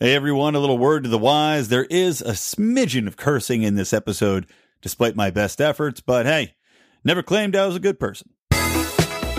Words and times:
Hey 0.00 0.12
everyone, 0.16 0.56
a 0.56 0.58
little 0.58 0.76
word 0.76 1.04
to 1.04 1.08
the 1.08 1.18
wise. 1.18 1.68
There 1.68 1.84
is 1.84 2.20
a 2.20 2.32
smidgen 2.32 3.06
of 3.06 3.16
cursing 3.16 3.62
in 3.62 3.76
this 3.76 3.92
episode, 3.92 4.44
despite 4.82 5.14
my 5.14 5.30
best 5.30 5.60
efforts, 5.60 6.00
but 6.00 6.26
hey, 6.26 6.54
never 7.04 7.22
claimed 7.22 7.54
I 7.54 7.64
was 7.68 7.76
a 7.76 7.80
good 7.80 8.00
person. 8.00 8.30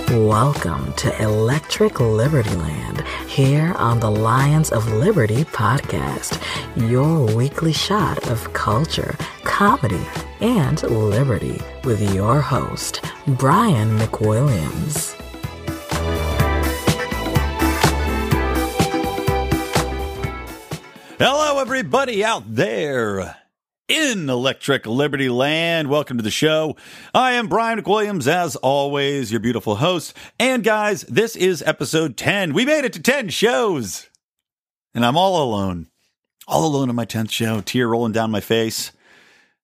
Welcome 0.07 0.93
to 0.93 1.21
Electric 1.21 1.99
Liberty 1.99 2.55
Land 2.55 3.05
here 3.27 3.73
on 3.73 3.99
the 3.99 4.09
Lions 4.09 4.71
of 4.71 4.89
Liberty 4.93 5.43
podcast, 5.43 6.41
your 6.89 7.35
weekly 7.35 7.73
shot 7.73 8.25
of 8.29 8.53
culture, 8.53 9.13
comedy, 9.43 10.07
and 10.39 10.81
liberty 10.83 11.59
with 11.83 12.13
your 12.13 12.39
host, 12.39 13.03
Brian 13.27 13.99
McWilliams. 13.99 15.14
Hello, 21.17 21.59
everybody 21.59 22.25
out 22.25 22.43
there 22.55 23.37
in 23.87 24.29
Electric 24.29 24.85
Liberty 24.85 25.29
Land. 25.29 25.89
Welcome 25.89 26.17
to 26.17 26.23
the 26.23 26.29
show. 26.29 26.75
I 27.13 27.33
am 27.33 27.47
Brian 27.47 27.81
McWilliams, 27.81 28.27
as 28.27 28.57
always, 28.57 29.31
your 29.31 29.39
beautiful 29.39 29.77
host. 29.77 30.13
And 30.37 30.61
guys, 30.61 31.03
this 31.03 31.37
is 31.37 31.61
episode 31.61 32.17
10. 32.17 32.53
We 32.53 32.65
made 32.65 32.83
it 32.83 32.91
to 32.93 33.01
10 33.01 33.29
shows. 33.29 34.09
And 34.93 35.05
I'm 35.05 35.15
all 35.15 35.41
alone. 35.41 35.87
All 36.49 36.65
alone 36.65 36.89
on 36.89 36.95
my 36.95 37.05
10th 37.05 37.31
show, 37.31 37.61
tear 37.61 37.87
rolling 37.87 38.11
down 38.11 38.29
my 38.29 38.41
face. 38.41 38.91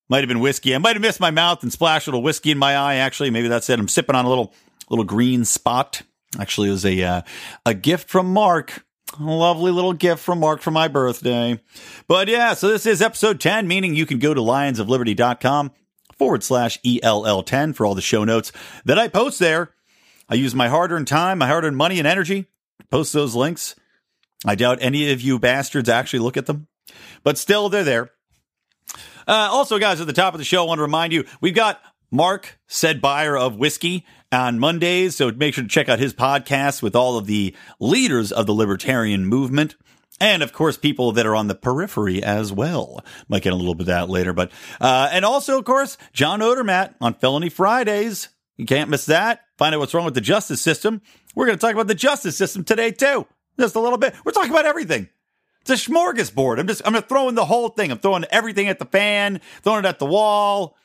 Might 0.08 0.20
have 0.20 0.30
been 0.30 0.40
whiskey. 0.40 0.74
I 0.74 0.78
might 0.78 0.96
have 0.96 1.02
missed 1.02 1.20
my 1.20 1.32
mouth 1.32 1.64
and 1.64 1.72
splashed 1.72 2.08
a 2.08 2.12
little 2.12 2.24
whiskey 2.24 2.52
in 2.52 2.58
my 2.58 2.78
eye. 2.78 2.96
Actually, 2.96 3.30
maybe 3.30 3.50
that's 3.50 3.70
it. 3.70 3.78
I'm 3.78 3.90
sipping 3.90 4.16
on 4.16 4.24
a 4.24 4.30
little 4.30 4.54
little 4.90 5.04
green 5.04 5.44
spot. 5.44 6.02
Actually, 6.40 6.70
it 6.70 6.72
was 6.72 6.86
a 6.86 7.04
uh, 7.04 7.22
a 7.66 7.74
gift 7.74 8.10
from 8.10 8.32
Mark 8.32 8.86
a 9.20 9.24
lovely 9.24 9.72
little 9.72 9.94
gift 9.94 10.22
from 10.22 10.40
Mark 10.40 10.62
for 10.62 10.72
my 10.72 10.88
birthday. 10.88 11.60
But 12.08 12.28
yeah, 12.28 12.54
so 12.54 12.68
this 12.68 12.86
is 12.86 13.02
episode 13.02 13.40
10, 13.40 13.68
meaning 13.68 13.96
you 13.96 14.06
can 14.06 14.20
go 14.20 14.34
to 14.34 14.42
lionsofliberty.com 14.42 15.72
forward 16.18 16.44
slash 16.44 16.80
ELL10 16.82 17.76
for 17.76 17.86
all 17.86 17.96
the 17.96 18.02
show 18.02 18.24
notes 18.24 18.52
that 18.86 19.00
I 19.00 19.08
post 19.08 19.40
there. 19.40 19.74
I 20.30 20.36
use 20.36 20.56
my 20.56 20.70
hard 20.70 20.92
earned 20.92 21.08
time, 21.08 21.40
my 21.40 21.48
hard 21.48 21.66
earned 21.66 21.78
money 21.78 22.00
and 22.00 22.08
energy 22.08 22.44
to 22.80 22.88
post 22.88 23.14
those 23.14 23.36
links. 23.36 23.76
I 24.46 24.56
doubt 24.56 24.80
any 24.82 25.12
of 25.12 25.22
you 25.22 25.40
bastards 25.40 25.90
actually 25.90 26.20
look 26.20 26.38
at 26.38 26.46
them, 26.46 26.68
but 27.24 27.38
still, 27.38 27.70
they're 27.70 27.84
there. 27.84 28.12
Uh, 29.28 29.50
also, 29.52 29.78
guys, 29.78 30.02
at 30.02 30.08
the 30.08 30.14
top 30.14 30.34
of 30.34 30.40
the 30.40 30.44
show, 30.44 30.64
I 30.64 30.68
want 30.68 30.80
to 30.80 30.84
remind 30.84 31.14
you 31.14 31.26
we've 31.42 31.54
got 31.54 31.82
Mark, 32.10 32.60
said 32.68 33.02
buyer 33.02 33.38
of 33.38 33.56
whiskey, 33.56 34.06
on 34.32 34.60
Mondays. 34.60 35.16
So 35.16 35.32
make 35.32 35.54
sure 35.54 35.64
to 35.64 35.70
check 35.70 35.90
out 35.90 36.00
his 36.00 36.14
podcast 36.14 36.82
with 36.82 36.96
all 36.96 37.18
of 37.18 37.28
the 37.28 37.56
leaders 37.80 38.32
of 38.32 38.46
the 38.46 38.54
libertarian 38.54 39.26
movement. 39.26 39.76
And 40.20 40.44
of 40.44 40.54
course, 40.54 40.78
people 40.78 41.12
that 41.14 41.26
are 41.26 41.36
on 41.36 41.48
the 41.48 41.56
periphery 41.56 42.22
as 42.22 42.54
well. 42.54 43.04
Might 43.28 43.42
get 43.42 43.54
a 43.54 43.56
little 43.56 43.74
bit 43.74 43.84
of 43.84 43.88
that 43.88 44.10
later, 44.10 44.34
but, 44.34 44.52
uh, 44.80 45.10
and 45.12 45.26
also, 45.26 45.58
of 45.58 45.66
course, 45.66 45.98
John 46.14 46.42
Odermatt 46.42 46.94
on 47.02 47.16
Felony 47.16 47.50
Fridays. 47.50 48.30
You 48.58 48.68
can't 48.68 48.92
miss 48.92 49.08
that. 49.08 49.42
Find 49.58 49.74
out 49.74 49.80
what's 49.80 49.96
wrong 49.96 50.06
with 50.06 50.14
the 50.14 50.22
justice 50.22 50.62
system. 50.62 51.02
We're 51.34 51.48
going 51.48 51.58
to 51.58 51.62
talk 51.62 51.74
about 51.74 51.88
the 51.88 51.96
justice 51.96 52.38
system 52.38 52.64
today, 52.64 52.92
too. 52.92 53.26
Just 53.60 53.76
a 53.76 53.80
little 53.80 53.98
bit. 53.98 54.14
We're 54.24 54.32
talking 54.32 54.52
about 54.52 54.68
everything. 54.68 55.10
It's 55.62 55.88
a 55.88 55.92
smorgasbord. 55.92 56.60
I'm 56.60 56.68
just, 56.68 56.82
I'm 56.86 57.00
throwing 57.04 57.36
the 57.36 57.46
whole 57.46 57.70
thing. 57.70 57.92
I'm 57.92 58.00
throwing 58.00 58.26
everything 58.26 58.68
at 58.68 58.78
the 58.78 58.86
fan, 58.86 59.42
throwing 59.64 59.86
it 59.86 59.88
at 59.88 60.00
the 60.00 60.06
wall, 60.06 60.76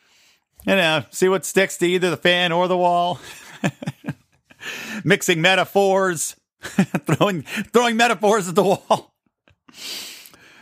you 0.66 0.76
know, 0.76 1.04
see 1.10 1.28
what 1.28 1.44
sticks 1.44 1.76
to 1.78 1.86
either 1.86 2.10
the 2.10 2.16
fan 2.16 2.52
or 2.52 2.68
the 2.68 2.76
wall. 2.76 3.20
Mixing 5.04 5.40
metaphors, 5.40 6.36
throwing 6.60 7.42
throwing 7.72 7.96
metaphors 7.96 8.48
at 8.48 8.54
the 8.54 8.64
wall. 8.64 9.14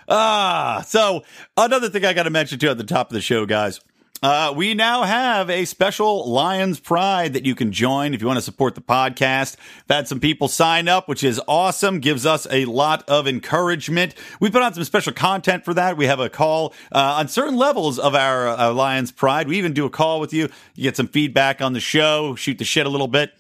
Ah, 0.07 0.85
so 0.87 1.23
another 1.57 1.89
thing 1.89 2.05
I 2.05 2.13
got 2.13 2.25
to 2.25 2.31
mention 2.31 2.59
too 2.59 2.69
at 2.69 2.77
the 2.77 2.85
top 2.85 3.11
of 3.11 3.15
the 3.15 3.23
show, 3.23 3.47
guys. 3.47 3.81
Uh, 4.23 4.55
we 4.57 4.73
now 4.73 5.03
have 5.03 5.51
a 5.51 5.67
special 5.67 6.31
Lions 6.31 6.81
Pride 6.81 7.35
that 7.35 7.45
you 7.45 7.55
can 7.55 7.73
join 7.73 8.15
if 8.15 8.23
you 8.23 8.27
want 8.27 8.39
to 8.39 8.43
support 8.43 8.75
the 8.75 8.81
podcast. 8.81 9.57
I've 9.89 9.97
had 9.97 10.09
some 10.09 10.19
people 10.19 10.49
sign 10.49 10.89
up, 10.89 11.09
which 11.09 11.23
is 11.23 11.41
awesome. 11.47 12.01
Gives 12.01 12.25
us 12.25 12.47
a 12.51 12.65
lot 12.65 13.07
of 13.07 13.27
encouragement. 13.27 14.15
We 14.41 14.51
put 14.51 14.63
on 14.63 14.73
some 14.73 14.85
special 14.85 15.13
content 15.13 15.65
for 15.65 15.75
that. 15.75 15.99
We 15.99 16.07
have 16.07 16.21
a 16.21 16.31
call 16.31 16.73
uh, 16.91 17.17
on 17.19 17.29
certain 17.29 17.57
levels 17.57 17.99
of 17.99 18.15
our 18.15 18.49
uh, 18.49 18.73
Lions 18.73 19.13
Pride. 19.13 19.47
We 19.47 19.59
even 19.59 19.75
do 19.75 19.85
a 19.85 19.91
call 19.91 20.21
with 20.21 20.33
you. 20.33 20.49
You 20.75 20.85
get 20.85 20.97
some 20.97 21.09
feedback 21.09 21.61
on 21.61 21.75
the 21.75 21.81
show, 21.81 22.35
shoot 22.35 22.57
the 22.57 22.65
shit 22.65 22.87
a 22.87 22.91
little 22.91 23.09
bit. 23.09 23.33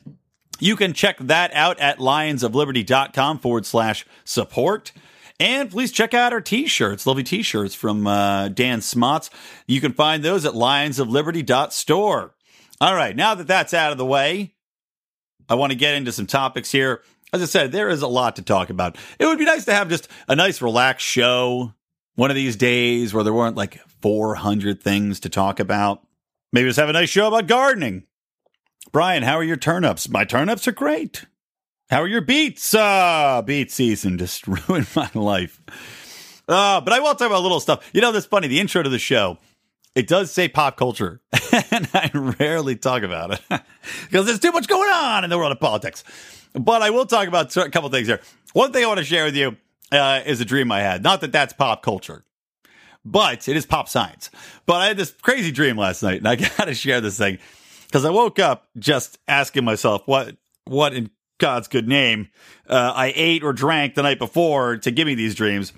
You 0.60 0.76
can 0.76 0.92
check 0.92 1.16
that 1.18 1.52
out 1.54 1.80
at 1.80 1.98
lionsofliberty.com 1.98 3.38
forward 3.38 3.64
slash 3.64 4.04
support. 4.24 4.92
And 5.40 5.70
please 5.70 5.90
check 5.90 6.14
out 6.14 6.32
our 6.32 6.40
t-shirts, 6.40 7.06
lovely 7.06 7.24
t-shirts 7.24 7.74
from 7.74 8.06
uh, 8.06 8.48
Dan 8.48 8.80
Smots. 8.80 9.30
You 9.66 9.80
can 9.80 9.92
find 9.92 10.22
those 10.22 10.44
at 10.44 10.52
lionsofliberty.store. 10.52 12.34
All 12.80 12.94
right, 12.94 13.16
now 13.16 13.34
that 13.34 13.46
that's 13.46 13.74
out 13.74 13.92
of 13.92 13.98
the 13.98 14.06
way, 14.06 14.54
I 15.48 15.54
want 15.54 15.72
to 15.72 15.78
get 15.78 15.94
into 15.94 16.12
some 16.12 16.26
topics 16.26 16.70
here. 16.70 17.02
As 17.32 17.42
I 17.42 17.46
said, 17.46 17.72
there 17.72 17.88
is 17.88 18.02
a 18.02 18.08
lot 18.08 18.36
to 18.36 18.42
talk 18.42 18.70
about. 18.70 18.96
It 19.18 19.26
would 19.26 19.38
be 19.38 19.44
nice 19.44 19.64
to 19.64 19.74
have 19.74 19.88
just 19.88 20.08
a 20.28 20.36
nice 20.36 20.62
relaxed 20.62 21.06
show 21.06 21.74
one 22.14 22.30
of 22.30 22.36
these 22.36 22.56
days 22.56 23.12
where 23.12 23.24
there 23.24 23.34
weren't 23.34 23.56
like 23.56 23.80
400 24.02 24.80
things 24.82 25.20
to 25.20 25.28
talk 25.28 25.58
about. 25.58 26.06
Maybe 26.52 26.68
just 26.68 26.78
have 26.78 26.88
a 26.88 26.92
nice 26.92 27.08
show 27.08 27.26
about 27.26 27.48
gardening. 27.48 28.04
Brian, 28.92 29.24
how 29.24 29.34
are 29.34 29.44
your 29.44 29.56
turnips? 29.56 30.08
My 30.08 30.24
turnips 30.24 30.68
are 30.68 30.72
great. 30.72 31.24
How 31.94 32.02
are 32.02 32.08
your 32.08 32.22
beets? 32.22 32.74
Uh, 32.74 33.40
beet 33.46 33.70
season 33.70 34.18
just 34.18 34.48
ruined 34.68 34.88
my 34.96 35.08
life. 35.14 35.62
Uh, 36.48 36.80
but 36.80 36.92
I 36.92 36.98
will 36.98 37.14
talk 37.14 37.28
about 37.28 37.38
a 37.38 37.46
little 37.46 37.60
stuff. 37.60 37.88
You 37.94 38.00
know, 38.00 38.10
that's 38.10 38.26
funny. 38.26 38.48
The 38.48 38.58
intro 38.58 38.82
to 38.82 38.88
the 38.88 38.98
show, 38.98 39.38
it 39.94 40.08
does 40.08 40.32
say 40.32 40.48
pop 40.48 40.76
culture, 40.76 41.20
and 41.70 41.88
I 41.94 42.10
rarely 42.12 42.74
talk 42.74 43.04
about 43.04 43.34
it 43.34 43.42
because 44.10 44.26
there's 44.26 44.40
too 44.40 44.50
much 44.50 44.66
going 44.66 44.90
on 44.90 45.22
in 45.22 45.30
the 45.30 45.38
world 45.38 45.52
of 45.52 45.60
politics. 45.60 46.02
But 46.52 46.82
I 46.82 46.90
will 46.90 47.06
talk 47.06 47.28
about 47.28 47.56
a 47.56 47.70
couple 47.70 47.88
things 47.90 48.08
here. 48.08 48.20
One 48.54 48.72
thing 48.72 48.82
I 48.82 48.88
want 48.88 48.98
to 48.98 49.04
share 49.04 49.26
with 49.26 49.36
you 49.36 49.56
uh, 49.92 50.22
is 50.26 50.40
a 50.40 50.44
dream 50.44 50.72
I 50.72 50.80
had. 50.80 51.00
Not 51.00 51.20
that 51.20 51.30
that's 51.30 51.52
pop 51.52 51.82
culture, 51.82 52.24
but 53.04 53.46
it 53.46 53.56
is 53.56 53.66
pop 53.66 53.88
science. 53.88 54.30
But 54.66 54.80
I 54.80 54.88
had 54.88 54.96
this 54.96 55.12
crazy 55.12 55.52
dream 55.52 55.78
last 55.78 56.02
night, 56.02 56.18
and 56.18 56.26
I 56.26 56.34
got 56.34 56.64
to 56.64 56.74
share 56.74 57.00
this 57.00 57.16
thing 57.16 57.38
because 57.86 58.04
I 58.04 58.10
woke 58.10 58.40
up 58.40 58.66
just 58.80 59.20
asking 59.28 59.64
myself 59.64 60.02
what 60.06 60.36
what 60.64 60.92
in 60.92 61.10
God's 61.44 61.68
good 61.68 61.86
name, 61.86 62.30
uh, 62.70 62.94
I 62.96 63.12
ate 63.14 63.44
or 63.44 63.52
drank 63.52 63.94
the 63.94 64.02
night 64.02 64.18
before 64.18 64.78
to 64.78 64.90
give 64.90 65.06
me 65.06 65.14
these 65.14 65.34
dreams. 65.34 65.74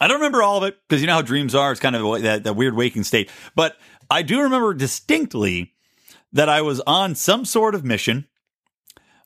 I 0.00 0.08
don't 0.08 0.16
remember 0.16 0.42
all 0.42 0.56
of 0.56 0.64
it 0.64 0.76
because 0.88 1.00
you 1.00 1.06
know 1.06 1.12
how 1.12 1.22
dreams 1.22 1.54
are. 1.54 1.70
It's 1.70 1.80
kind 1.80 1.94
of 1.94 2.22
that, 2.22 2.42
that 2.42 2.56
weird 2.56 2.74
waking 2.74 3.04
state. 3.04 3.30
But 3.54 3.76
I 4.10 4.22
do 4.22 4.40
remember 4.40 4.74
distinctly 4.74 5.74
that 6.32 6.48
I 6.48 6.62
was 6.62 6.80
on 6.88 7.14
some 7.14 7.44
sort 7.44 7.76
of 7.76 7.84
mission 7.84 8.26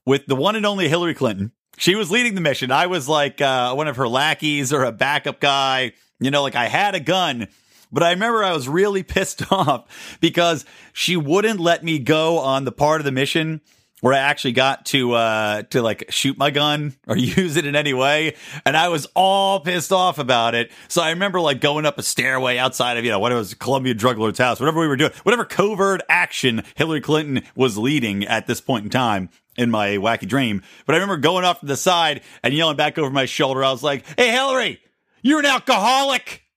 with 0.04 0.26
the 0.26 0.36
one 0.36 0.54
and 0.54 0.66
only 0.66 0.86
Hillary 0.86 1.14
Clinton. 1.14 1.52
She 1.78 1.94
was 1.94 2.10
leading 2.10 2.34
the 2.34 2.42
mission. 2.42 2.70
I 2.70 2.86
was 2.86 3.08
like 3.08 3.40
uh, 3.40 3.72
one 3.72 3.88
of 3.88 3.96
her 3.96 4.06
lackeys 4.06 4.70
or 4.70 4.84
a 4.84 4.92
backup 4.92 5.40
guy. 5.40 5.92
You 6.20 6.30
know, 6.30 6.42
like 6.42 6.56
I 6.56 6.68
had 6.68 6.94
a 6.94 7.00
gun, 7.00 7.48
but 7.90 8.02
I 8.02 8.10
remember 8.10 8.44
I 8.44 8.52
was 8.52 8.68
really 8.68 9.02
pissed 9.14 9.42
off 9.50 10.18
because 10.20 10.66
she 10.92 11.16
wouldn't 11.16 11.58
let 11.58 11.82
me 11.82 11.98
go 11.98 12.36
on 12.36 12.66
the 12.66 12.72
part 12.72 13.00
of 13.00 13.06
the 13.06 13.12
mission 13.12 13.62
where 14.00 14.14
I 14.14 14.18
actually 14.18 14.52
got 14.52 14.86
to 14.86 15.12
uh 15.12 15.62
to 15.70 15.82
like 15.82 16.06
shoot 16.10 16.38
my 16.38 16.50
gun 16.50 16.94
or 17.06 17.16
use 17.18 17.56
it 17.56 17.66
in 17.66 17.76
any 17.76 17.94
way 17.94 18.34
and 18.64 18.76
I 18.76 18.88
was 18.88 19.06
all 19.14 19.60
pissed 19.60 19.92
off 19.92 20.18
about 20.18 20.54
it. 20.54 20.70
So 20.88 21.02
I 21.02 21.10
remember 21.10 21.40
like 21.40 21.60
going 21.60 21.86
up 21.86 21.98
a 21.98 22.02
stairway 22.02 22.58
outside 22.58 22.96
of 22.96 23.04
you 23.04 23.10
know 23.10 23.18
what 23.18 23.32
it 23.32 23.36
was 23.36 23.54
Colombia 23.54 23.94
drug 23.94 24.18
lord's 24.18 24.38
house, 24.38 24.60
whatever 24.60 24.80
we 24.80 24.88
were 24.88 24.96
doing, 24.96 25.12
whatever 25.22 25.44
covert 25.44 26.02
action 26.08 26.62
Hillary 26.74 27.00
Clinton 27.00 27.42
was 27.54 27.76
leading 27.78 28.24
at 28.24 28.46
this 28.46 28.60
point 28.60 28.84
in 28.84 28.90
time 28.90 29.30
in 29.56 29.70
my 29.70 29.90
wacky 29.96 30.26
dream. 30.26 30.62
But 30.86 30.94
I 30.94 30.98
remember 30.98 31.16
going 31.18 31.44
off 31.44 31.60
to 31.60 31.66
the 31.66 31.76
side 31.76 32.22
and 32.42 32.54
yelling 32.54 32.76
back 32.76 32.96
over 32.96 33.10
my 33.10 33.26
shoulder. 33.26 33.64
I 33.64 33.72
was 33.72 33.82
like, 33.82 34.04
"Hey 34.16 34.30
Hillary, 34.30 34.80
you're 35.22 35.40
an 35.40 35.46
alcoholic." 35.46 36.42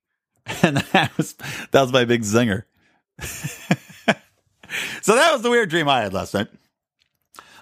And 0.64 0.78
that 0.78 1.16
was 1.18 1.34
that 1.70 1.82
was 1.82 1.94
my 1.94 2.04
big 2.04 2.24
zinger. 2.24 2.64
so 3.20 5.16
that 5.16 5.32
was 5.32 5.44
the 5.44 5.52
weird 5.52 5.70
dream 5.70 5.88
I 5.88 6.02
had 6.02 6.14
last 6.14 6.34
night. 6.34 6.48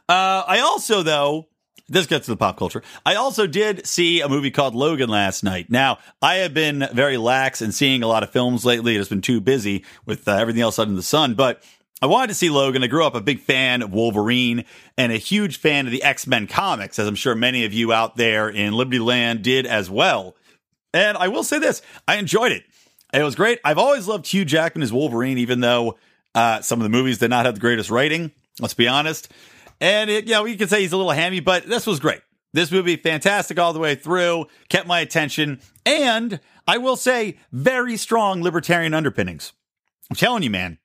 Uh, 0.10 0.44
I 0.48 0.62
also, 0.62 1.04
though, 1.04 1.48
this 1.88 2.08
gets 2.08 2.26
to 2.26 2.32
the 2.32 2.38
pop 2.38 2.58
culture. 2.58 2.82
I 3.06 3.14
also 3.16 3.46
did 3.46 3.86
see 3.86 4.22
a 4.22 4.28
movie 4.28 4.50
called 4.50 4.74
Logan 4.74 5.08
last 5.08 5.44
night. 5.44 5.70
Now, 5.70 6.00
I 6.20 6.38
have 6.38 6.54
been 6.54 6.88
very 6.94 7.18
lax 7.18 7.62
in 7.62 7.72
seeing 7.72 8.02
a 8.02 8.08
lot 8.08 8.24
of 8.24 8.32
films 8.32 8.66
lately. 8.66 8.96
It's 8.96 9.08
been 9.08 9.22
too 9.22 9.40
busy 9.40 9.86
with 10.08 10.28
uh, 10.28 10.36
everything 10.36 10.64
else 10.64 10.80
under 10.80 10.96
the 10.96 11.04
sun, 11.04 11.36
but 11.36 11.64
I 12.02 12.08
wanted 12.08 12.30
to 12.30 12.34
see 12.34 12.50
Logan. 12.50 12.84
I 12.84 12.88
grew 12.88 13.06
up 13.06 13.14
a 13.14 13.22
big 13.22 13.40
fan 13.40 13.84
of 13.84 13.94
Wolverine 13.94 14.66
and 14.98 15.12
a 15.12 15.18
huge 15.18 15.58
fan 15.58 15.86
of 15.86 15.92
the 15.92 16.02
X 16.02 16.26
Men 16.26 16.48
comics, 16.48 16.98
as 16.98 17.08
I'm 17.08 17.16
sure 17.16 17.36
many 17.36 17.66
of 17.66 17.74
you 17.74 17.94
out 17.94 18.16
there 18.16 18.50
in 18.50 18.74
Liberty 18.74 19.00
Land 19.00 19.44
did 19.44 19.68
as 19.68 19.92
well. 19.92 20.36
And 20.92 21.18
I 21.18 21.28
will 21.28 21.44
say 21.44 21.60
this 21.60 21.84
I 22.08 22.16
enjoyed 22.16 22.52
it. 22.52 22.64
It 23.14 23.22
was 23.22 23.36
great. 23.36 23.60
I've 23.64 23.78
always 23.78 24.08
loved 24.08 24.26
Hugh 24.28 24.46
Jackman 24.46 24.82
as 24.82 24.94
Wolverine, 24.94 25.38
even 25.38 25.60
though 25.60 25.98
uh, 26.34 26.62
some 26.62 26.80
of 26.80 26.84
the 26.84 26.90
movies 26.90 27.20
did 27.20 27.30
not 27.30 27.46
have 27.46 27.56
the 27.56 27.62
greatest 27.62 27.92
writing. 27.92 28.32
Let's 28.60 28.74
be 28.74 28.88
honest. 28.88 29.32
And 29.82 30.10
it, 30.10 30.26
you 30.26 30.34
know, 30.34 30.46
you 30.46 30.58
could 30.58 30.70
say 30.70 30.82
he's 30.82 30.92
a 30.92 30.98
little 30.98 31.12
hammy, 31.12 31.40
but 31.40 31.66
this 31.66 31.88
was 31.88 32.00
great. 32.00 32.22
This 32.52 32.72
movie, 32.72 32.96
fantastic 32.96 33.60
all 33.60 33.74
the 33.74 33.80
way 33.80 33.96
through, 33.96 34.48
kept 34.70 34.88
my 34.88 35.00
attention, 35.02 35.60
and 35.86 36.40
I 36.68 36.78
will 36.80 36.96
say, 36.96 37.38
very 37.52 37.96
strong 37.96 38.42
libertarian 38.42 38.94
underpinnings. 38.94 39.54
I'm 40.10 40.16
telling 40.16 40.42
you, 40.42 40.50
man, 40.50 40.80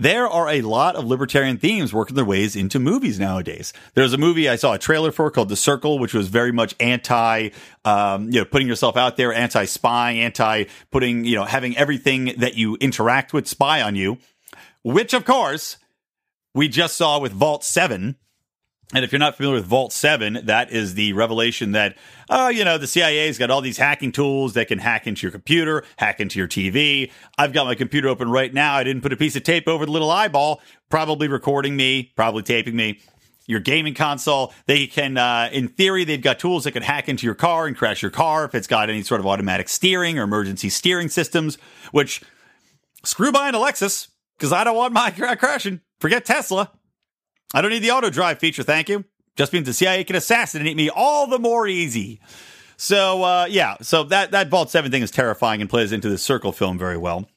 there 0.00 0.28
are 0.28 0.48
a 0.48 0.60
lot 0.60 0.94
of 0.94 1.04
libertarian 1.04 1.58
themes 1.58 1.92
working 1.92 2.14
their 2.14 2.24
ways 2.24 2.54
into 2.54 2.78
movies 2.78 3.18
nowadays. 3.18 3.72
There's 3.94 4.12
a 4.12 4.18
movie 4.18 4.48
I 4.48 4.54
saw 4.54 4.74
a 4.74 4.78
trailer 4.78 5.10
for 5.10 5.28
called 5.32 5.48
The 5.48 5.56
Circle, 5.56 5.98
which 5.98 6.14
was 6.14 6.28
very 6.28 6.52
much 6.52 6.76
anti, 6.78 7.50
um, 7.84 8.26
you 8.26 8.38
know, 8.38 8.44
putting 8.44 8.68
yourself 8.68 8.96
out 8.96 9.16
there, 9.16 9.34
anti 9.34 9.64
spy, 9.64 10.12
anti 10.12 10.66
putting, 10.92 11.24
you 11.24 11.34
know, 11.34 11.44
having 11.44 11.76
everything 11.76 12.34
that 12.38 12.54
you 12.54 12.76
interact 12.76 13.32
with 13.32 13.48
spy 13.48 13.82
on 13.82 13.96
you, 13.96 14.18
which 14.84 15.14
of 15.14 15.24
course 15.24 15.78
we 16.54 16.68
just 16.68 16.94
saw 16.94 17.18
with 17.18 17.32
Vault 17.32 17.64
7 17.64 18.14
and 18.94 19.04
if 19.04 19.12
you're 19.12 19.18
not 19.18 19.36
familiar 19.36 19.56
with 19.56 19.66
Vault 19.66 19.92
7, 19.92 20.40
that 20.44 20.70
is 20.70 20.94
the 20.94 21.12
revelation 21.12 21.72
that, 21.72 21.96
oh, 22.30 22.48
you 22.48 22.64
know, 22.64 22.78
the 22.78 22.86
CIA's 22.86 23.36
got 23.36 23.50
all 23.50 23.60
these 23.60 23.76
hacking 23.76 24.12
tools 24.12 24.54
that 24.54 24.68
can 24.68 24.78
hack 24.78 25.06
into 25.06 25.26
your 25.26 25.30
computer, 25.30 25.84
hack 25.98 26.20
into 26.20 26.38
your 26.38 26.48
TV. 26.48 27.10
I've 27.36 27.52
got 27.52 27.66
my 27.66 27.74
computer 27.74 28.08
open 28.08 28.30
right 28.30 28.52
now. 28.52 28.74
I 28.74 28.84
didn't 28.84 29.02
put 29.02 29.12
a 29.12 29.16
piece 29.16 29.36
of 29.36 29.42
tape 29.42 29.68
over 29.68 29.84
the 29.84 29.92
little 29.92 30.10
eyeball, 30.10 30.62
probably 30.88 31.28
recording 31.28 31.76
me, 31.76 32.12
probably 32.16 32.42
taping 32.42 32.76
me. 32.76 33.00
Your 33.46 33.60
gaming 33.60 33.94
console, 33.94 34.54
they 34.66 34.86
can, 34.86 35.18
uh, 35.18 35.50
in 35.52 35.68
theory, 35.68 36.04
they've 36.04 36.20
got 36.20 36.38
tools 36.38 36.64
that 36.64 36.72
can 36.72 36.82
hack 36.82 37.10
into 37.10 37.26
your 37.26 37.34
car 37.34 37.66
and 37.66 37.76
crash 37.76 38.00
your 38.00 38.10
car 38.10 38.44
if 38.44 38.54
it's 38.54 38.66
got 38.66 38.88
any 38.88 39.02
sort 39.02 39.20
of 39.20 39.26
automatic 39.26 39.68
steering 39.68 40.18
or 40.18 40.22
emergency 40.22 40.70
steering 40.70 41.08
systems, 41.08 41.58
which 41.92 42.22
screw 43.04 43.32
buying 43.32 43.54
a 43.54 43.58
Lexus 43.58 44.08
because 44.38 44.52
I 44.52 44.64
don't 44.64 44.76
want 44.76 44.94
my 44.94 45.10
car 45.16 45.36
crashing. 45.36 45.80
Forget 46.00 46.24
Tesla. 46.24 46.70
I 47.54 47.62
don't 47.62 47.70
need 47.70 47.80
the 47.80 47.90
auto 47.90 48.10
drive 48.10 48.38
feature, 48.38 48.62
thank 48.62 48.88
you. 48.88 49.04
Just 49.36 49.52
means 49.52 49.66
the 49.66 49.72
CIA 49.72 50.04
can 50.04 50.16
assassinate 50.16 50.76
me 50.76 50.90
all 50.90 51.26
the 51.26 51.38
more 51.38 51.66
easy. 51.66 52.20
So 52.76 53.22
uh, 53.22 53.46
yeah, 53.48 53.76
so 53.82 54.04
that 54.04 54.32
that 54.32 54.48
Vault 54.48 54.70
Seven 54.70 54.90
thing 54.90 55.02
is 55.02 55.10
terrifying 55.10 55.60
and 55.60 55.68
plays 55.70 55.92
into 55.92 56.08
the 56.08 56.18
Circle 56.18 56.52
film 56.52 56.78
very 56.78 56.96
well. 56.96 57.28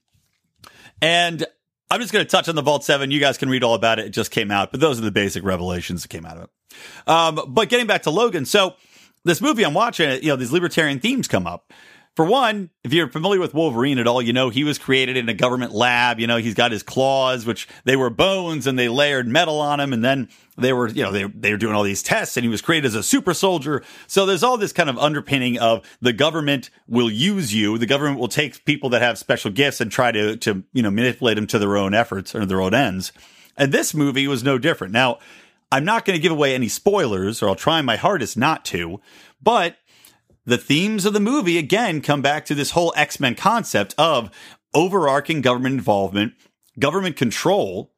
And 1.01 1.45
I'm 1.89 1.99
just 1.99 2.13
going 2.13 2.23
to 2.25 2.29
touch 2.29 2.47
on 2.47 2.55
the 2.55 2.61
Vault 2.61 2.83
Seven. 2.83 3.11
You 3.11 3.19
guys 3.19 3.37
can 3.37 3.49
read 3.49 3.63
all 3.63 3.73
about 3.73 3.99
it. 3.99 4.05
It 4.05 4.09
just 4.11 4.31
came 4.31 4.51
out, 4.51 4.71
but 4.71 4.79
those 4.79 4.99
are 4.99 5.03
the 5.03 5.11
basic 5.11 5.43
revelations 5.43 6.03
that 6.03 6.07
came 6.09 6.25
out 6.25 6.37
of 6.37 6.43
it. 6.43 6.49
Um, 7.07 7.53
but 7.53 7.69
getting 7.69 7.87
back 7.87 8.03
to 8.03 8.11
Logan, 8.11 8.45
so 8.45 8.75
this 9.25 9.41
movie 9.41 9.63
I'm 9.63 9.73
watching, 9.73 10.09
you 10.23 10.29
know, 10.29 10.35
these 10.35 10.51
libertarian 10.51 10.99
themes 10.99 11.27
come 11.27 11.47
up. 11.47 11.73
For 12.15 12.25
one, 12.25 12.69
if 12.83 12.93
you're 12.93 13.07
familiar 13.07 13.39
with 13.39 13.53
Wolverine 13.53 13.97
at 13.97 14.05
all, 14.05 14.21
you 14.21 14.33
know 14.33 14.49
he 14.49 14.65
was 14.65 14.77
created 14.77 15.15
in 15.15 15.29
a 15.29 15.33
government 15.33 15.71
lab. 15.71 16.19
You 16.19 16.27
know 16.27 16.37
he's 16.37 16.53
got 16.53 16.73
his 16.73 16.83
claws, 16.83 17.45
which 17.45 17.69
they 17.85 17.95
were 17.95 18.09
bones, 18.09 18.67
and 18.67 18.77
they 18.77 18.89
layered 18.89 19.27
metal 19.27 19.61
on 19.61 19.79
him, 19.79 19.93
and 19.93 20.03
then 20.03 20.27
they 20.57 20.73
were, 20.73 20.89
you 20.89 21.03
know, 21.03 21.11
they 21.11 21.23
they 21.23 21.51
were 21.51 21.57
doing 21.57 21.73
all 21.73 21.83
these 21.83 22.03
tests, 22.03 22.35
and 22.35 22.43
he 22.43 22.49
was 22.49 22.61
created 22.61 22.87
as 22.87 22.95
a 22.95 23.03
super 23.03 23.33
soldier. 23.33 23.81
So 24.07 24.25
there's 24.25 24.43
all 24.43 24.57
this 24.57 24.73
kind 24.73 24.89
of 24.89 24.97
underpinning 24.97 25.57
of 25.57 25.85
the 26.01 26.11
government 26.11 26.69
will 26.85 27.09
use 27.09 27.53
you. 27.53 27.77
The 27.77 27.85
government 27.85 28.19
will 28.19 28.27
take 28.27 28.65
people 28.65 28.89
that 28.89 29.01
have 29.01 29.17
special 29.17 29.49
gifts 29.49 29.79
and 29.79 29.89
try 29.89 30.11
to 30.11 30.35
to 30.35 30.63
you 30.73 30.83
know 30.83 30.91
manipulate 30.91 31.35
them 31.35 31.47
to 31.47 31.59
their 31.59 31.77
own 31.77 31.93
efforts 31.93 32.35
or 32.35 32.45
their 32.45 32.61
own 32.61 32.73
ends. 32.73 33.13
And 33.55 33.71
this 33.71 33.93
movie 33.93 34.27
was 34.27 34.43
no 34.43 34.57
different. 34.57 34.91
Now, 34.91 35.19
I'm 35.71 35.85
not 35.85 36.03
going 36.03 36.17
to 36.17 36.21
give 36.21 36.31
away 36.31 36.53
any 36.53 36.67
spoilers, 36.67 37.41
or 37.41 37.47
I'll 37.47 37.55
try 37.55 37.81
my 37.81 37.95
hardest 37.95 38.35
not 38.35 38.65
to, 38.65 38.99
but 39.41 39.77
the 40.45 40.57
themes 40.57 41.05
of 41.05 41.13
the 41.13 41.19
movie 41.19 41.57
again 41.57 42.01
come 42.01 42.21
back 42.21 42.45
to 42.45 42.55
this 42.55 42.71
whole 42.71 42.93
X-Men 42.95 43.35
concept 43.35 43.93
of 43.97 44.31
overarching 44.73 45.41
government 45.41 45.75
involvement, 45.75 46.33
government 46.79 47.15
control, 47.15 47.91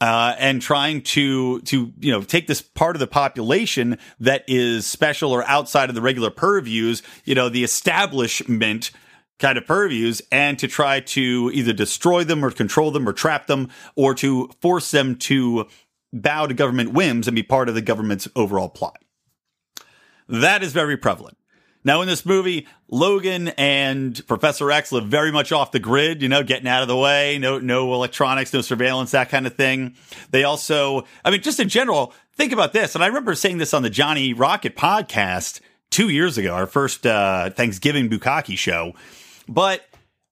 uh, 0.00 0.34
and 0.38 0.60
trying 0.60 1.00
to 1.00 1.60
to 1.62 1.92
you 1.98 2.12
know 2.12 2.22
take 2.22 2.46
this 2.46 2.60
part 2.60 2.96
of 2.96 3.00
the 3.00 3.06
population 3.06 3.98
that 4.20 4.44
is 4.46 4.86
special 4.86 5.32
or 5.32 5.42
outside 5.44 5.88
of 5.88 5.94
the 5.94 6.02
regular 6.02 6.30
purviews, 6.30 7.02
you 7.24 7.34
know, 7.34 7.48
the 7.48 7.64
establishment 7.64 8.90
kind 9.38 9.58
of 9.58 9.66
purviews, 9.66 10.22
and 10.30 10.58
to 10.58 10.68
try 10.68 11.00
to 11.00 11.50
either 11.54 11.72
destroy 11.72 12.24
them 12.24 12.44
or 12.44 12.50
control 12.50 12.90
them 12.90 13.08
or 13.08 13.12
trap 13.12 13.46
them 13.46 13.68
or 13.94 14.14
to 14.14 14.50
force 14.60 14.90
them 14.90 15.16
to 15.16 15.66
bow 16.12 16.46
to 16.46 16.54
government 16.54 16.92
whims 16.92 17.26
and 17.26 17.34
be 17.34 17.42
part 17.42 17.68
of 17.68 17.74
the 17.74 17.82
government's 17.82 18.28
overall 18.36 18.68
plot. 18.68 19.02
That 20.28 20.62
is 20.62 20.72
very 20.72 20.96
prevalent. 20.96 21.36
Now, 21.86 22.02
in 22.02 22.08
this 22.08 22.26
movie, 22.26 22.66
Logan 22.90 23.46
and 23.56 24.20
Professor 24.26 24.72
X 24.72 24.90
live 24.90 25.06
very 25.06 25.30
much 25.30 25.52
off 25.52 25.70
the 25.70 25.78
grid, 25.78 26.20
you 26.20 26.28
know, 26.28 26.42
getting 26.42 26.66
out 26.66 26.82
of 26.82 26.88
the 26.88 26.96
way, 26.96 27.38
no, 27.38 27.60
no 27.60 27.94
electronics, 27.94 28.52
no 28.52 28.60
surveillance, 28.60 29.12
that 29.12 29.28
kind 29.28 29.46
of 29.46 29.54
thing. 29.54 29.94
They 30.32 30.42
also, 30.42 31.06
I 31.24 31.30
mean, 31.30 31.42
just 31.42 31.60
in 31.60 31.68
general, 31.68 32.12
think 32.34 32.50
about 32.50 32.72
this. 32.72 32.96
And 32.96 33.04
I 33.04 33.06
remember 33.06 33.36
saying 33.36 33.58
this 33.58 33.72
on 33.72 33.84
the 33.84 33.88
Johnny 33.88 34.32
Rocket 34.32 34.74
podcast 34.74 35.60
two 35.90 36.08
years 36.08 36.36
ago, 36.36 36.54
our 36.54 36.66
first, 36.66 37.06
uh, 37.06 37.50
Thanksgiving 37.50 38.10
Bukaki 38.10 38.58
show. 38.58 38.94
But 39.46 39.82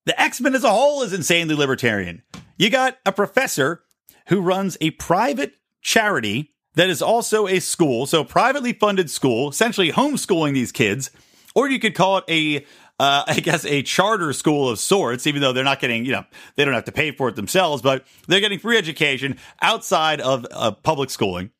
the 0.07 0.21
X-Men 0.21 0.57
as 0.57 0.65
a 0.65 0.73
whole 0.73 1.05
is 1.05 1.13
insanely 1.13 1.55
libertarian. 1.55 2.25
You 2.57 2.69
got 2.69 2.99
a 3.07 3.13
professor 3.13 3.85
who 4.27 4.41
runs 4.41 4.77
a 4.81 4.91
private 4.91 5.55
charity 5.83 6.51
that 6.75 6.91
is 6.91 7.01
also 7.01 7.47
a 7.47 7.61
school, 7.61 8.07
so 8.07 8.25
privately 8.25 8.73
funded 8.73 9.09
school, 9.09 9.51
essentially 9.51 9.93
homeschooling 9.93 10.55
these 10.55 10.73
kids 10.73 11.13
or 11.55 11.69
you 11.69 11.79
could 11.79 11.95
call 11.95 12.19
it 12.19 12.25
a 12.29 12.67
uh, 12.99 13.25
I 13.27 13.41
guess 13.41 13.65
a 13.65 13.83
charter 13.83 14.33
school 14.33 14.69
of 14.69 14.79
sorts, 14.79 15.27
even 15.27 15.41
though 15.41 15.53
they're 15.53 15.65
not 15.65 15.81
getting, 15.81 16.05
you 16.05 16.13
know, 16.13 16.25
they 16.57 16.65
don't 16.65 16.75
have 16.75 16.85
to 16.85 16.93
pay 16.93 17.11
for 17.11 17.29
it 17.29 17.37
themselves, 17.37 17.83
but 17.83 18.05
they're 18.29 18.41
getting 18.41 18.59
free 18.59 18.79
education 18.79 19.39
outside 19.61 20.21
of 20.21 20.47
uh, 20.51 20.73
public 20.73 21.11
schooling. 21.11 21.51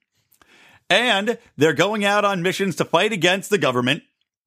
And 0.91 1.39
they're 1.57 1.73
going 1.73 2.05
out 2.05 2.25
on 2.25 2.43
missions 2.43 2.77
to 2.77 2.85
fight 2.85 3.13
against 3.13 3.51
the 3.51 3.59
government, 3.59 4.03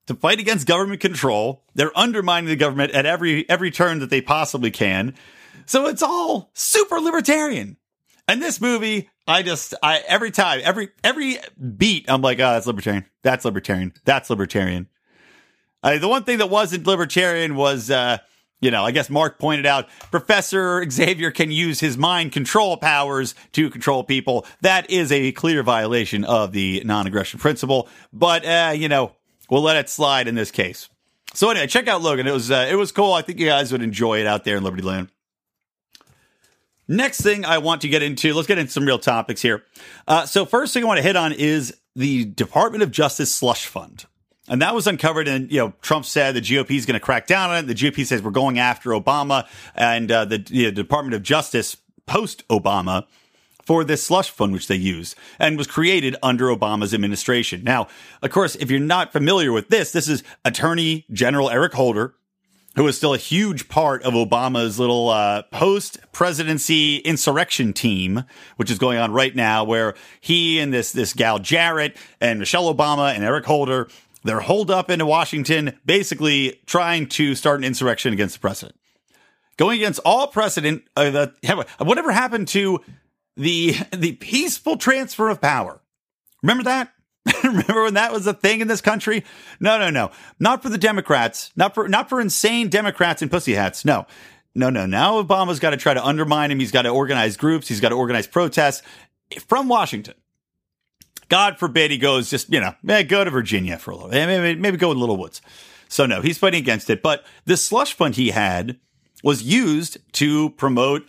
to 0.06 0.14
fight 0.14 0.40
against 0.40 0.68
government 0.68 1.02
control. 1.02 1.64
They're 1.74 1.98
undermining 1.98 2.48
the 2.48 2.56
government 2.56 2.94
at 2.94 3.06
every 3.06 3.50
every 3.50 3.72
turn 3.72 4.00
that 4.00 4.12
they 4.12 4.22
possibly 4.22 4.70
can. 4.70 5.16
So 5.66 5.88
it's 5.88 6.04
all 6.04 6.52
super 6.54 7.00
libertarian. 7.00 7.78
And 8.28 8.42
this 8.42 8.62
movie, 8.62 9.10
I 9.28 9.42
just, 9.42 9.74
I 9.82 10.04
every 10.08 10.32
time, 10.32 10.62
every 10.64 10.90
every 11.04 11.40
beat, 11.78 12.06
I'm 12.08 12.22
like, 12.22 12.38
oh, 12.40 12.54
that's 12.54 12.68
libertarian. 12.68 13.06
That's 13.24 13.44
libertarian. 13.44 13.94
That's 14.06 14.30
libertarian. 14.30 14.88
Uh, 15.88 15.98
the 16.00 16.08
one 16.10 16.26
thing 16.26 16.40
that 16.40 16.50
wasn't 16.50 16.86
libertarian 16.86 17.56
was, 17.56 17.90
uh, 17.90 18.18
you 18.60 18.72
know, 18.72 18.84
I 18.84 18.92
guess 18.92 19.10
Mark 19.10 19.40
pointed 19.40 19.66
out 19.66 19.88
Professor 20.12 20.86
Xavier 20.90 21.32
can 21.32 21.50
use 21.50 21.80
his 21.80 21.98
mind 21.98 22.34
control 22.34 22.76
powers 22.76 23.36
to 23.54 23.70
control 23.70 24.04
people. 24.04 24.46
That 24.60 24.90
is 24.90 25.14
a 25.14 25.32
clear 25.32 25.64
violation 25.64 26.26
of 26.26 26.52
the 26.52 26.82
non 26.84 27.08
aggression 27.08 27.40
principle. 27.40 27.88
But, 28.12 28.46
uh, 28.46 28.74
you 28.76 28.90
know, 28.90 29.14
we'll 29.50 29.62
let 29.62 29.78
it 29.78 29.88
slide 29.88 30.28
in 30.28 30.36
this 30.36 30.52
case. 30.52 30.90
So 31.34 31.50
anyway, 31.52 31.68
check 31.68 31.88
out 31.88 32.02
Logan. 32.02 32.28
It 32.28 32.34
was 32.34 32.52
uh, 32.52 32.68
it 32.70 32.76
was 32.76 32.92
cool. 32.92 33.14
I 33.14 33.22
think 33.22 33.40
you 33.40 33.46
guys 33.46 33.72
would 33.72 33.82
enjoy 33.82 34.20
it 34.20 34.28
out 34.28 34.44
there 34.44 34.58
in 34.58 34.64
Liberty 34.64 34.84
Land. 34.84 35.08
Next 36.86 37.22
thing 37.22 37.46
I 37.46 37.60
want 37.60 37.80
to 37.84 37.88
get 37.88 38.04
into, 38.04 38.34
let's 38.34 38.48
get 38.50 38.58
into 38.58 38.74
some 38.74 38.86
real 38.86 39.00
topics 39.00 39.42
here. 39.42 39.64
Uh, 40.06 40.26
so 40.26 40.46
first 40.46 40.74
thing 40.74 40.84
I 40.84 40.88
want 40.88 40.98
to 40.98 41.04
hit 41.04 41.16
on 41.16 41.32
is 41.32 41.78
the 41.96 42.26
Department 42.26 42.84
of 42.84 42.92
Justice 42.92 43.34
slush 43.34 43.68
fund. 43.68 44.06
And 44.48 44.62
that 44.62 44.74
was 44.74 44.88
uncovered. 44.88 45.28
And, 45.28 45.52
you 45.52 45.60
know, 45.60 45.74
Trump 45.82 46.06
said 46.06 46.36
the 46.36 46.42
GOP 46.42 46.72
is 46.72 46.86
going 46.86 47.00
to 47.00 47.04
crack 47.04 47.28
down 47.28 47.50
on 47.50 47.58
it. 47.58 47.68
The 47.68 47.76
GOP 47.76 48.06
says 48.06 48.22
we're 48.22 48.32
going 48.32 48.60
after 48.60 48.92
Obama 48.92 49.48
and 49.76 50.12
uh, 50.12 50.26
the 50.26 50.46
you 50.50 50.66
know, 50.66 50.72
Department 50.72 51.16
of 51.16 51.24
Justice 51.24 51.78
post 52.06 52.48
Obama 52.48 53.06
for 53.68 53.84
this 53.84 54.02
slush 54.02 54.30
fund, 54.30 54.54
which 54.54 54.68
they 54.68 54.76
use 54.76 55.14
and 55.40 55.58
was 55.58 55.68
created 55.68 56.16
under 56.24 56.46
Obama's 56.46 56.94
administration. 56.94 57.64
Now, 57.66 57.88
of 58.22 58.32
course, 58.32 58.56
if 58.56 58.72
you're 58.72 58.80
not 58.80 59.12
familiar 59.12 59.52
with 59.52 59.68
this, 59.68 59.92
this 59.92 60.08
is 60.08 60.24
Attorney 60.46 61.06
General 61.12 61.50
Eric 61.50 61.74
Holder, 61.74 62.16
who 62.78 62.88
is 62.88 62.96
still 62.96 63.14
a 63.14 63.18
huge 63.18 63.68
part 63.68 64.04
of 64.04 64.14
Obama's 64.14 64.80
little 64.80 65.10
uh, 65.10 65.42
post 65.52 65.98
presidency 66.14 66.98
insurrection 66.98 67.74
team, 67.74 68.24
which 68.56 68.72
is 68.72 68.78
going 68.78 69.00
on 69.00 69.12
right 69.12 69.36
now, 69.36 69.66
where 69.66 69.96
he 70.22 70.60
and 70.60 70.72
this 70.72 70.94
this 70.94 71.14
gal 71.14 71.40
Jarrett 71.40 71.98
and 72.22 72.40
Michelle 72.40 72.74
Obama 72.74 73.14
and 73.14 73.24
Eric 73.24 73.46
Holder 73.46 73.90
they're 74.28 74.40
holed 74.40 74.72
up 74.72 74.90
in 74.90 75.06
Washington, 75.06 75.78
basically 75.86 76.62
trying 76.66 77.08
to 77.10 77.36
start 77.36 77.60
an 77.60 77.64
insurrection 77.64 78.14
against 78.14 78.36
the 78.36 78.40
president. 78.40 78.78
Going 79.58 79.80
against 79.80 80.00
all 80.06 80.28
precedent, 80.28 80.84
uh, 80.96 81.10
the, 81.10 81.68
whatever 81.80 82.12
happened 82.12 82.48
to 82.50 82.82
the 83.36 83.76
the 83.96 84.14
peaceful 84.14 84.78
transfer 84.78 85.30
of 85.30 85.42
power. 85.42 85.82
Remember 86.44 86.64
that? 86.64 86.94
Remember 87.44 87.84
when 87.84 87.96
that 87.96 88.14
was 88.14 88.28
a 88.28 88.34
thing 88.34 88.62
in 88.62 88.68
this 88.68 88.82
country? 88.82 89.24
No, 89.60 89.78
no, 89.78 89.90
no. 89.90 90.12
Not 90.40 90.62
for 90.64 90.70
the 90.70 90.78
Democrats. 90.78 91.52
Not 91.56 91.74
for 91.74 91.88
not 91.88 92.10
for 92.10 92.22
insane 92.22 92.70
Democrats 92.70 93.22
in 93.22 93.30
pussy 93.30 93.54
hats. 93.54 93.84
No. 93.84 94.06
No, 94.56 94.70
no. 94.70 94.86
Now 94.86 95.22
Obama's 95.22 95.60
got 95.60 95.72
to 95.72 95.78
try 95.78 95.94
to 95.94 96.04
undermine 96.04 96.52
him. 96.52 96.60
He's 96.60 96.72
got 96.72 96.84
to 96.84 96.90
organize 96.90 97.38
groups. 97.38 97.68
He's 97.68 97.80
got 97.80 97.90
to 97.90 97.96
organize 97.96 98.28
protests 98.28 98.82
from 99.48 99.68
Washington. 99.68 100.16
God 101.30 101.58
forbid 101.58 101.92
he 101.92 101.98
goes 101.98 102.30
just, 102.30 102.52
you 102.52 102.60
know, 102.60 102.74
eh, 102.88 103.04
go 103.04 103.24
to 103.24 103.30
Virginia 103.30 103.78
for 103.78 103.92
a 103.92 103.96
little, 103.96 104.10
maybe, 104.10 104.60
maybe 104.60 104.78
go 104.78 104.92
in 104.92 105.00
Little 105.00 105.18
Woods. 105.18 105.42
So 105.90 106.06
no, 106.06 106.22
he's 106.22 106.38
fighting 106.38 106.62
against 106.62 106.90
it. 106.90 107.02
But 107.02 107.26
this 107.46 107.66
slush 107.66 107.94
fund 107.94 108.16
he 108.16 108.32
had 108.32 108.80
was 109.24 109.44
used 109.44 109.98
to 110.14 110.52
promote 110.52 111.06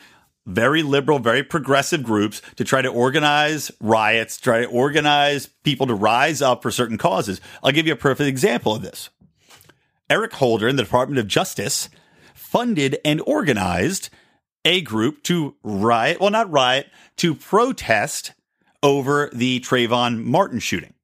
very 0.46 0.82
liberal, 0.82 1.18
very 1.18 1.42
progressive 1.42 2.02
groups 2.02 2.40
to 2.56 2.64
try 2.64 2.80
to 2.80 2.88
organize 2.88 3.70
riots, 3.80 4.38
try 4.38 4.62
to 4.62 4.66
organize 4.66 5.46
people 5.62 5.86
to 5.86 5.94
rise 5.94 6.40
up 6.40 6.62
for 6.62 6.70
certain 6.70 6.96
causes. 6.96 7.40
I'll 7.62 7.72
give 7.72 7.86
you 7.86 7.92
a 7.92 7.96
perfect 7.96 8.28
example 8.28 8.74
of 8.74 8.82
this. 8.82 9.10
Eric 10.08 10.32
Holder 10.34 10.66
in 10.66 10.76
the 10.76 10.84
Department 10.84 11.18
of 11.18 11.26
Justice 11.26 11.90
funded 12.34 12.98
and 13.04 13.20
organized 13.26 14.08
a 14.64 14.80
group 14.80 15.22
to 15.24 15.54
riot, 15.62 16.18
well, 16.18 16.30
not 16.30 16.50
riot, 16.50 16.88
to 17.16 17.34
protest 17.34 18.32
over 18.82 19.30
the 19.32 19.60
Trayvon 19.60 20.24
Martin 20.24 20.58
shooting. 20.58 20.94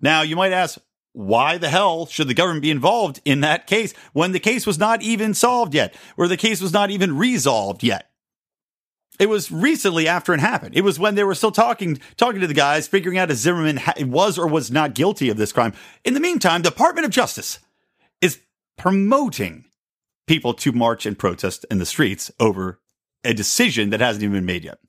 Now, 0.00 0.22
you 0.22 0.36
might 0.36 0.52
ask, 0.52 0.78
why 1.12 1.56
the 1.56 1.70
hell 1.70 2.04
should 2.06 2.28
the 2.28 2.34
government 2.34 2.62
be 2.62 2.70
involved 2.70 3.22
in 3.24 3.40
that 3.40 3.66
case 3.66 3.94
when 4.12 4.32
the 4.32 4.40
case 4.40 4.66
was 4.66 4.78
not 4.78 5.00
even 5.02 5.32
solved 5.32 5.74
yet, 5.74 5.94
or 6.18 6.28
the 6.28 6.36
case 6.36 6.60
was 6.60 6.74
not 6.74 6.90
even 6.90 7.16
resolved 7.16 7.82
yet? 7.82 8.10
It 9.18 9.30
was 9.30 9.50
recently 9.50 10.06
after 10.06 10.34
it 10.34 10.40
happened. 10.40 10.76
It 10.76 10.82
was 10.82 10.98
when 10.98 11.14
they 11.14 11.24
were 11.24 11.34
still 11.34 11.50
talking, 11.50 11.98
talking 12.18 12.42
to 12.42 12.46
the 12.46 12.52
guys, 12.52 12.86
figuring 12.86 13.16
out 13.16 13.30
if 13.30 13.38
Zimmerman 13.38 13.80
was 13.98 14.36
or 14.36 14.46
was 14.46 14.70
not 14.70 14.94
guilty 14.94 15.30
of 15.30 15.38
this 15.38 15.52
crime. 15.52 15.72
In 16.04 16.12
the 16.12 16.20
meantime, 16.20 16.60
the 16.60 16.68
Department 16.68 17.06
of 17.06 17.12
Justice 17.12 17.60
is 18.20 18.40
promoting 18.76 19.64
people 20.26 20.52
to 20.52 20.72
march 20.72 21.06
and 21.06 21.18
protest 21.18 21.64
in 21.70 21.78
the 21.78 21.86
streets 21.86 22.30
over 22.38 22.78
a 23.24 23.32
decision 23.32 23.88
that 23.88 24.00
hasn't 24.00 24.22
even 24.22 24.34
been 24.34 24.44
made 24.44 24.64
yet. 24.64 24.80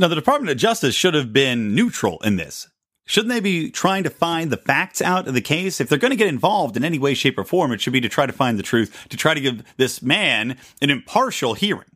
Now, 0.00 0.08
the 0.08 0.14
Department 0.14 0.50
of 0.50 0.56
Justice 0.56 0.94
should 0.94 1.12
have 1.12 1.30
been 1.30 1.74
neutral 1.74 2.20
in 2.20 2.36
this. 2.36 2.70
Shouldn't 3.04 3.28
they 3.28 3.40
be 3.40 3.70
trying 3.70 4.02
to 4.04 4.08
find 4.08 4.50
the 4.50 4.56
facts 4.56 5.02
out 5.02 5.28
of 5.28 5.34
the 5.34 5.42
case? 5.42 5.78
If 5.78 5.90
they're 5.90 5.98
going 5.98 6.10
to 6.10 6.16
get 6.16 6.26
involved 6.26 6.74
in 6.78 6.84
any 6.84 6.98
way, 6.98 7.12
shape, 7.12 7.36
or 7.36 7.44
form, 7.44 7.70
it 7.70 7.82
should 7.82 7.92
be 7.92 8.00
to 8.00 8.08
try 8.08 8.24
to 8.24 8.32
find 8.32 8.58
the 8.58 8.62
truth, 8.62 8.96
to 9.10 9.18
try 9.18 9.34
to 9.34 9.40
give 9.42 9.62
this 9.76 10.00
man 10.00 10.56
an 10.80 10.88
impartial 10.88 11.52
hearing. 11.52 11.90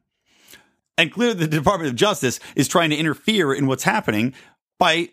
And 0.98 1.10
clearly, 1.10 1.32
the 1.32 1.46
Department 1.46 1.88
of 1.88 1.96
Justice 1.96 2.40
is 2.54 2.68
trying 2.68 2.90
to 2.90 2.96
interfere 2.96 3.54
in 3.54 3.66
what's 3.66 3.84
happening 3.84 4.34
by 4.78 5.08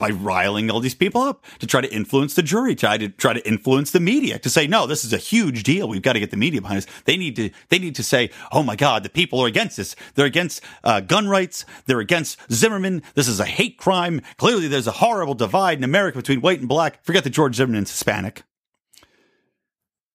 by 0.00 0.08
riling 0.10 0.70
all 0.70 0.80
these 0.80 0.96
people 0.96 1.20
up 1.20 1.44
to 1.60 1.66
try 1.66 1.80
to 1.80 1.94
influence 1.94 2.34
the 2.34 2.42
jury, 2.42 2.74
try 2.74 2.98
to 2.98 3.08
try 3.08 3.32
to 3.32 3.46
influence 3.46 3.92
the 3.92 4.00
media 4.00 4.40
to 4.40 4.50
say, 4.50 4.66
no, 4.66 4.86
this 4.86 5.04
is 5.04 5.12
a 5.12 5.18
huge 5.18 5.62
deal. 5.62 5.88
We've 5.88 6.02
got 6.02 6.14
to 6.14 6.20
get 6.20 6.32
the 6.32 6.36
media 6.36 6.60
behind 6.60 6.78
us. 6.78 6.86
They 7.04 7.16
need 7.16 7.36
to 7.36 7.50
they 7.68 7.78
need 7.78 7.94
to 7.94 8.02
say, 8.02 8.30
oh 8.50 8.64
my 8.64 8.74
God, 8.74 9.04
the 9.04 9.10
people 9.10 9.38
are 9.40 9.46
against 9.46 9.76
this. 9.76 9.94
They're 10.16 10.26
against 10.26 10.62
uh, 10.82 11.00
gun 11.00 11.28
rights. 11.28 11.64
They're 11.86 12.00
against 12.00 12.38
Zimmerman. 12.50 13.02
This 13.14 13.28
is 13.28 13.38
a 13.38 13.44
hate 13.44 13.78
crime. 13.78 14.22
Clearly, 14.38 14.66
there's 14.66 14.88
a 14.88 14.92
horrible 14.92 15.34
divide 15.34 15.78
in 15.78 15.84
America 15.84 16.18
between 16.18 16.40
white 16.40 16.58
and 16.58 16.68
black. 16.68 17.04
Forget 17.04 17.22
that 17.24 17.30
George 17.30 17.54
Zimmerman's 17.54 17.90
Hispanic. 17.90 18.42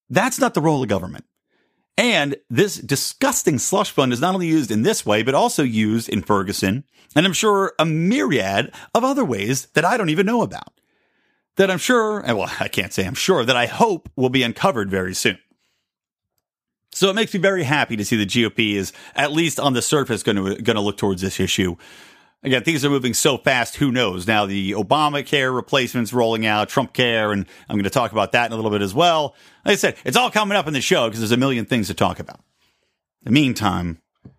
That's 0.10 0.40
not 0.40 0.54
the 0.54 0.62
role 0.62 0.82
of 0.84 0.90
government. 0.90 1.26
And 1.98 2.36
this 2.50 2.76
disgusting 2.76 3.58
slush 3.58 3.92
fund 3.92 4.12
is 4.12 4.20
not 4.20 4.34
only 4.34 4.48
used 4.48 4.72
in 4.72 4.84
this 4.84 5.06
way, 5.06 5.24
but 5.24 5.34
also 5.34 5.64
used 5.64 6.10
in 6.10 6.22
Ferguson, 6.22 6.84
and 7.16 7.26
I'm 7.26 7.34
sure 7.34 7.74
a 7.80 7.86
myriad 7.86 8.74
of 8.94 9.04
other 9.04 9.24
ways 9.24 9.68
that 9.74 9.86
I 9.86 9.96
don't 9.96 10.10
even 10.10 10.26
know 10.26 10.42
about. 10.42 10.74
That 11.56 11.72
I'm 11.72 11.78
sure, 11.78 12.22
well, 12.22 12.52
I 12.60 12.68
can't 12.68 12.92
say 12.92 13.06
I'm 13.06 13.14
sure, 13.14 13.46
that 13.46 13.56
I 13.56 13.66
hope 13.68 14.10
will 14.16 14.30
be 14.30 14.44
uncovered 14.44 14.90
very 14.90 15.14
soon. 15.14 15.40
So 16.92 17.10
it 17.10 17.14
makes 17.16 17.34
me 17.34 17.42
very 17.42 17.64
happy 17.64 17.98
to 17.98 18.06
see 18.06 18.16
the 18.16 18.26
GOP 18.26 18.76
is 18.76 18.94
at 19.16 19.34
least 19.34 19.60
on 19.60 19.74
the 19.74 19.82
surface 19.82 20.24
going 20.24 20.38
to 20.38 20.62
going 20.62 20.76
to 20.76 20.82
look 20.82 20.98
towards 20.98 21.22
this 21.22 21.42
issue. 21.42 21.76
Again, 22.44 22.64
things 22.64 22.86
are 22.86 22.90
moving 22.90 23.16
so 23.16 23.38
fast. 23.38 23.78
Who 23.78 23.92
knows? 23.92 24.28
Now 24.28 24.46
the 24.46 24.74
Obamacare 24.74 25.54
replacements 25.54 26.14
rolling 26.14 26.46
out, 26.46 26.70
Trump 26.70 26.94
Care, 26.94 27.32
and 27.32 27.48
I'm 27.68 27.76
going 27.76 27.86
to 27.86 27.90
talk 27.90 28.12
about 28.12 28.34
that 28.34 28.46
in 28.46 28.52
a 28.52 28.56
little 28.56 28.70
bit 28.70 28.84
as 28.84 28.94
well. 28.94 29.36
Like 29.66 29.74
I 29.74 29.76
said, 29.78 29.96
it's 30.06 30.16
all 30.16 30.30
coming 30.30 30.56
up 30.56 30.68
in 30.68 30.74
the 30.74 30.82
show 30.82 31.08
because 31.08 31.20
there's 31.20 31.32
a 31.32 31.38
million 31.38 31.66
things 31.66 31.88
to 31.88 31.96
talk 31.96 32.20
about. 32.20 32.42
In 33.26 33.26
the 33.26 33.32
meantime, 33.32 34.00
I 34.26 34.30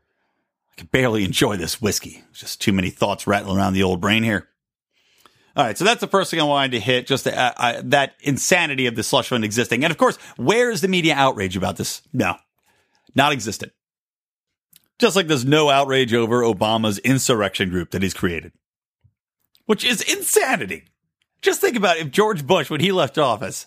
can 0.76 0.87
barely 0.93 1.25
enjoy 1.25 1.57
this 1.57 1.83
whiskey. 1.83 2.23
just 2.33 2.61
too 2.61 2.73
many 2.73 2.91
thoughts 2.91 3.26
rattling 3.26 3.59
around 3.59 3.73
the 3.73 3.83
old 3.83 4.00
brain 4.00 4.23
here. 4.23 4.47
All 5.57 5.65
right, 5.65 5.76
so 5.76 5.85
that's 5.85 6.03
the 6.03 6.07
first 6.07 6.31
thing 6.31 6.38
I 6.38 6.45
wanted 6.45 6.73
to 6.73 6.81
hit, 6.81 7.07
just 7.07 7.25
the, 7.25 7.37
uh, 7.37 7.53
uh, 7.57 7.83
that 7.87 8.15
insanity 8.21 8.87
of 8.87 8.95
the 8.95 9.03
slush 9.03 9.31
fund 9.31 9.43
existing. 9.43 9.85
And 9.85 9.91
of 9.91 9.97
course, 9.97 10.17
where 10.37 10.71
is 10.71 10.83
the 10.83 10.88
media 10.88 11.15
outrage 11.15 11.57
about 11.57 11.76
this? 11.76 12.03
No, 12.12 12.37
not 13.15 13.33
existent. 13.33 13.73
Just 14.99 15.17
like 15.17 15.26
there's 15.26 15.45
no 15.45 15.69
outrage 15.69 16.15
over 16.15 16.43
Obama's 16.43 16.99
insurrection 16.99 17.69
group 17.71 17.91
that 17.91 18.03
he's 18.03 18.15
created, 18.15 18.53
which 19.67 19.85
is 19.85 20.00
insanity. 20.00 20.85
Just 21.43 21.61
think 21.61 21.76
about 21.76 21.99
if 21.99 22.11
George 22.11 22.47
Bush, 22.47 22.71
when 22.71 22.81
he 22.81 22.93
left 22.93 23.19
office, 23.19 23.67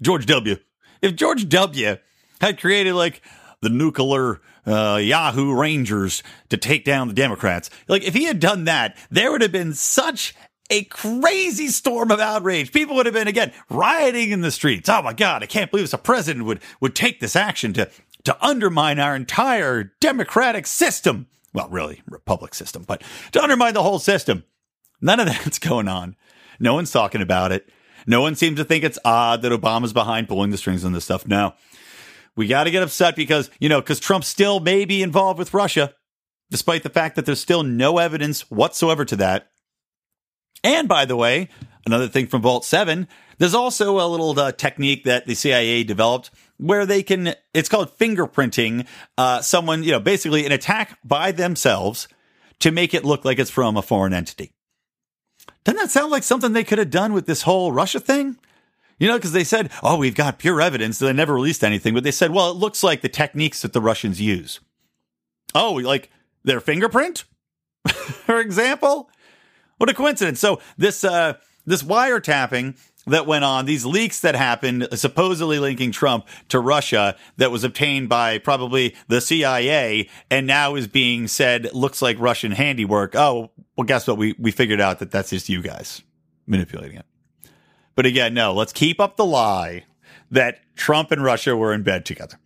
George 0.00 0.26
W., 0.26 0.56
if 1.02 1.14
George 1.16 1.48
W. 1.48 1.96
had 2.40 2.60
created 2.60 2.94
like 2.94 3.20
the 3.60 3.68
nuclear 3.68 4.40
uh, 4.66 4.98
Yahoo 5.02 5.54
Rangers 5.54 6.22
to 6.48 6.56
take 6.56 6.84
down 6.84 7.08
the 7.08 7.14
Democrats, 7.14 7.68
like 7.88 8.02
if 8.02 8.14
he 8.14 8.24
had 8.24 8.40
done 8.40 8.64
that, 8.64 8.96
there 9.10 9.30
would 9.30 9.42
have 9.42 9.52
been 9.52 9.74
such 9.74 10.34
a 10.70 10.84
crazy 10.84 11.68
storm 11.68 12.10
of 12.10 12.20
outrage. 12.20 12.72
People 12.72 12.96
would 12.96 13.06
have 13.06 13.14
been 13.14 13.28
again 13.28 13.52
rioting 13.68 14.30
in 14.30 14.40
the 14.40 14.50
streets. 14.50 14.88
Oh 14.88 15.02
my 15.02 15.12
God, 15.12 15.42
I 15.42 15.46
can't 15.46 15.70
believe 15.70 15.84
this. 15.84 15.92
A 15.92 15.98
president 15.98 16.46
would 16.46 16.60
would 16.80 16.94
take 16.94 17.20
this 17.20 17.36
action 17.36 17.72
to 17.74 17.90
to 18.24 18.44
undermine 18.44 18.98
our 18.98 19.16
entire 19.16 19.92
democratic 20.00 20.66
system. 20.66 21.26
Well, 21.52 21.68
really, 21.68 22.02
republic 22.06 22.54
system, 22.54 22.84
but 22.86 23.02
to 23.32 23.42
undermine 23.42 23.74
the 23.74 23.82
whole 23.82 23.98
system. 23.98 24.44
None 25.00 25.20
of 25.20 25.26
that's 25.26 25.58
going 25.58 25.88
on. 25.88 26.16
No 26.58 26.74
one's 26.74 26.92
talking 26.92 27.22
about 27.22 27.52
it. 27.52 27.68
No 28.06 28.20
one 28.20 28.34
seems 28.34 28.58
to 28.58 28.64
think 28.64 28.84
it's 28.84 28.98
odd 29.04 29.42
that 29.42 29.52
Obama's 29.52 29.92
behind 29.92 30.28
pulling 30.28 30.50
the 30.50 30.58
strings 30.58 30.84
on 30.84 30.92
this 30.92 31.04
stuff. 31.04 31.26
No, 31.26 31.54
we 32.36 32.46
got 32.46 32.64
to 32.64 32.70
get 32.70 32.82
upset 32.82 33.16
because, 33.16 33.50
you 33.58 33.68
know, 33.68 33.80
because 33.80 34.00
Trump 34.00 34.24
still 34.24 34.60
may 34.60 34.84
be 34.84 35.02
involved 35.02 35.38
with 35.38 35.54
Russia, 35.54 35.94
despite 36.50 36.82
the 36.82 36.88
fact 36.88 37.16
that 37.16 37.26
there's 37.26 37.40
still 37.40 37.62
no 37.62 37.98
evidence 37.98 38.50
whatsoever 38.50 39.04
to 39.04 39.16
that. 39.16 39.50
And 40.62 40.88
by 40.88 41.04
the 41.04 41.16
way, 41.16 41.48
another 41.86 42.08
thing 42.08 42.26
from 42.26 42.42
Vault 42.42 42.64
7, 42.64 43.08
there's 43.40 43.54
also 43.54 43.98
a 43.98 44.06
little 44.06 44.38
uh, 44.38 44.52
technique 44.52 45.04
that 45.04 45.26
the 45.26 45.34
CIA 45.34 45.82
developed 45.82 46.30
where 46.58 46.84
they 46.84 47.02
can, 47.02 47.34
it's 47.54 47.70
called 47.70 47.96
fingerprinting 47.98 48.86
uh, 49.16 49.40
someone, 49.40 49.82
you 49.82 49.92
know, 49.92 49.98
basically 49.98 50.44
an 50.44 50.52
attack 50.52 50.98
by 51.02 51.32
themselves 51.32 52.06
to 52.58 52.70
make 52.70 52.92
it 52.92 53.02
look 53.02 53.24
like 53.24 53.38
it's 53.38 53.50
from 53.50 53.78
a 53.78 53.82
foreign 53.82 54.12
entity. 54.12 54.52
Doesn't 55.64 55.78
that 55.78 55.90
sound 55.90 56.10
like 56.12 56.22
something 56.22 56.52
they 56.52 56.64
could 56.64 56.78
have 56.78 56.90
done 56.90 57.14
with 57.14 57.24
this 57.24 57.42
whole 57.42 57.72
Russia 57.72 57.98
thing? 57.98 58.36
You 58.98 59.08
know, 59.08 59.16
because 59.16 59.32
they 59.32 59.44
said, 59.44 59.70
oh, 59.82 59.96
we've 59.96 60.14
got 60.14 60.38
pure 60.38 60.60
evidence. 60.60 60.98
They 60.98 61.10
never 61.14 61.32
released 61.32 61.64
anything, 61.64 61.94
but 61.94 62.04
they 62.04 62.10
said, 62.10 62.32
well, 62.32 62.50
it 62.50 62.58
looks 62.58 62.84
like 62.84 63.00
the 63.00 63.08
techniques 63.08 63.62
that 63.62 63.72
the 63.72 63.80
Russians 63.80 64.20
use. 64.20 64.60
Oh, 65.54 65.72
like 65.72 66.10
their 66.44 66.60
fingerprint, 66.60 67.24
for 67.88 68.38
example? 68.38 69.08
What 69.78 69.88
a 69.88 69.94
coincidence. 69.94 70.40
So 70.40 70.60
this, 70.76 71.04
uh, 71.04 71.38
this 71.64 71.82
wiretapping 71.82 72.76
that 73.10 73.26
went 73.26 73.44
on, 73.44 73.66
these 73.66 73.84
leaks 73.84 74.20
that 74.20 74.34
happened, 74.34 74.88
supposedly 74.94 75.58
linking 75.58 75.92
Trump 75.92 76.26
to 76.48 76.58
Russia, 76.58 77.16
that 77.36 77.50
was 77.50 77.64
obtained 77.64 78.08
by 78.08 78.38
probably 78.38 78.94
the 79.08 79.20
CIA, 79.20 80.08
and 80.30 80.46
now 80.46 80.74
is 80.74 80.86
being 80.86 81.28
said 81.28 81.72
looks 81.72 82.00
like 82.02 82.18
Russian 82.18 82.52
handiwork. 82.52 83.14
Oh, 83.14 83.50
well, 83.76 83.84
guess 83.86 84.06
what? 84.06 84.18
We 84.18 84.34
we 84.38 84.50
figured 84.50 84.80
out 84.80 84.98
that 84.98 85.10
that's 85.10 85.30
just 85.30 85.48
you 85.48 85.62
guys 85.62 86.02
manipulating 86.46 86.98
it. 86.98 87.06
But 87.94 88.06
again, 88.06 88.34
no. 88.34 88.52
Let's 88.52 88.72
keep 88.72 89.00
up 89.00 89.16
the 89.16 89.26
lie 89.26 89.84
that 90.30 90.60
Trump 90.76 91.10
and 91.10 91.22
Russia 91.22 91.56
were 91.56 91.72
in 91.72 91.82
bed 91.82 92.04
together, 92.06 92.38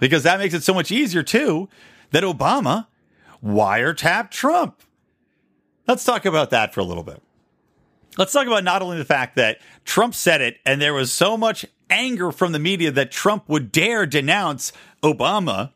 because 0.00 0.22
that 0.22 0.38
makes 0.38 0.54
it 0.54 0.62
so 0.62 0.74
much 0.74 0.90
easier 0.90 1.22
too. 1.22 1.68
That 2.10 2.22
Obama 2.22 2.86
wiretapped 3.44 4.30
Trump. 4.30 4.80
Let's 5.88 6.04
talk 6.04 6.24
about 6.24 6.50
that 6.50 6.72
for 6.72 6.80
a 6.80 6.84
little 6.84 7.02
bit. 7.02 7.20
Let's 8.16 8.32
talk 8.32 8.46
about 8.46 8.64
not 8.64 8.82
only 8.82 8.98
the 8.98 9.04
fact 9.04 9.36
that 9.36 9.58
Trump 9.84 10.14
said 10.14 10.40
it 10.40 10.58
and 10.64 10.80
there 10.80 10.94
was 10.94 11.12
so 11.12 11.36
much 11.36 11.66
anger 11.90 12.30
from 12.32 12.52
the 12.52 12.58
media 12.58 12.90
that 12.92 13.10
Trump 13.10 13.48
would 13.48 13.72
dare 13.72 14.06
denounce 14.06 14.72
Obama, 15.02 15.72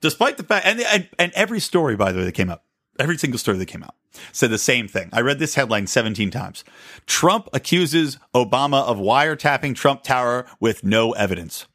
despite 0.00 0.36
the 0.36 0.42
fact, 0.42 0.66
and, 0.66 0.80
and, 0.80 1.08
and 1.18 1.32
every 1.34 1.60
story, 1.60 1.96
by 1.96 2.12
the 2.12 2.18
way, 2.18 2.24
that 2.24 2.32
came 2.32 2.50
up, 2.50 2.64
every 2.98 3.16
single 3.18 3.38
story 3.38 3.56
that 3.58 3.66
came 3.66 3.82
out 3.82 3.94
said 4.32 4.50
the 4.50 4.58
same 4.58 4.88
thing. 4.88 5.08
I 5.12 5.20
read 5.20 5.38
this 5.38 5.54
headline 5.54 5.86
17 5.86 6.30
times. 6.30 6.64
Trump 7.06 7.48
accuses 7.52 8.18
Obama 8.34 8.84
of 8.84 8.98
wiretapping 8.98 9.74
Trump 9.74 10.02
Tower 10.02 10.46
with 10.60 10.84
no 10.84 11.12
evidence. 11.12 11.66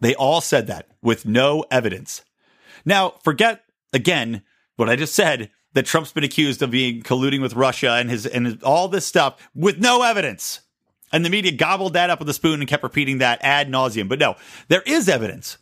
They 0.00 0.14
all 0.14 0.40
said 0.40 0.66
that 0.66 0.88
with 1.02 1.26
no 1.26 1.64
evidence. 1.70 2.24
Now, 2.84 3.14
forget 3.22 3.64
again 3.92 4.42
what 4.76 4.88
I 4.88 4.96
just 4.96 5.14
said 5.14 5.50
that 5.74 5.86
Trump's 5.86 6.12
been 6.12 6.24
accused 6.24 6.62
of 6.62 6.70
being 6.70 7.02
colluding 7.02 7.40
with 7.40 7.54
Russia 7.54 7.92
and 7.92 8.10
his 8.10 8.26
and 8.26 8.46
his, 8.46 8.62
all 8.62 8.88
this 8.88 9.06
stuff 9.06 9.48
with 9.54 9.78
no 9.78 10.02
evidence. 10.02 10.60
And 11.12 11.24
the 11.24 11.30
media 11.30 11.52
gobbled 11.52 11.92
that 11.92 12.10
up 12.10 12.20
with 12.20 12.28
a 12.28 12.34
spoon 12.34 12.60
and 12.60 12.68
kept 12.68 12.82
repeating 12.82 13.18
that 13.18 13.38
ad 13.42 13.68
nauseum. 13.68 14.08
But 14.08 14.18
no, 14.18 14.36
there 14.68 14.82
is 14.86 15.08
evidence. 15.08 15.58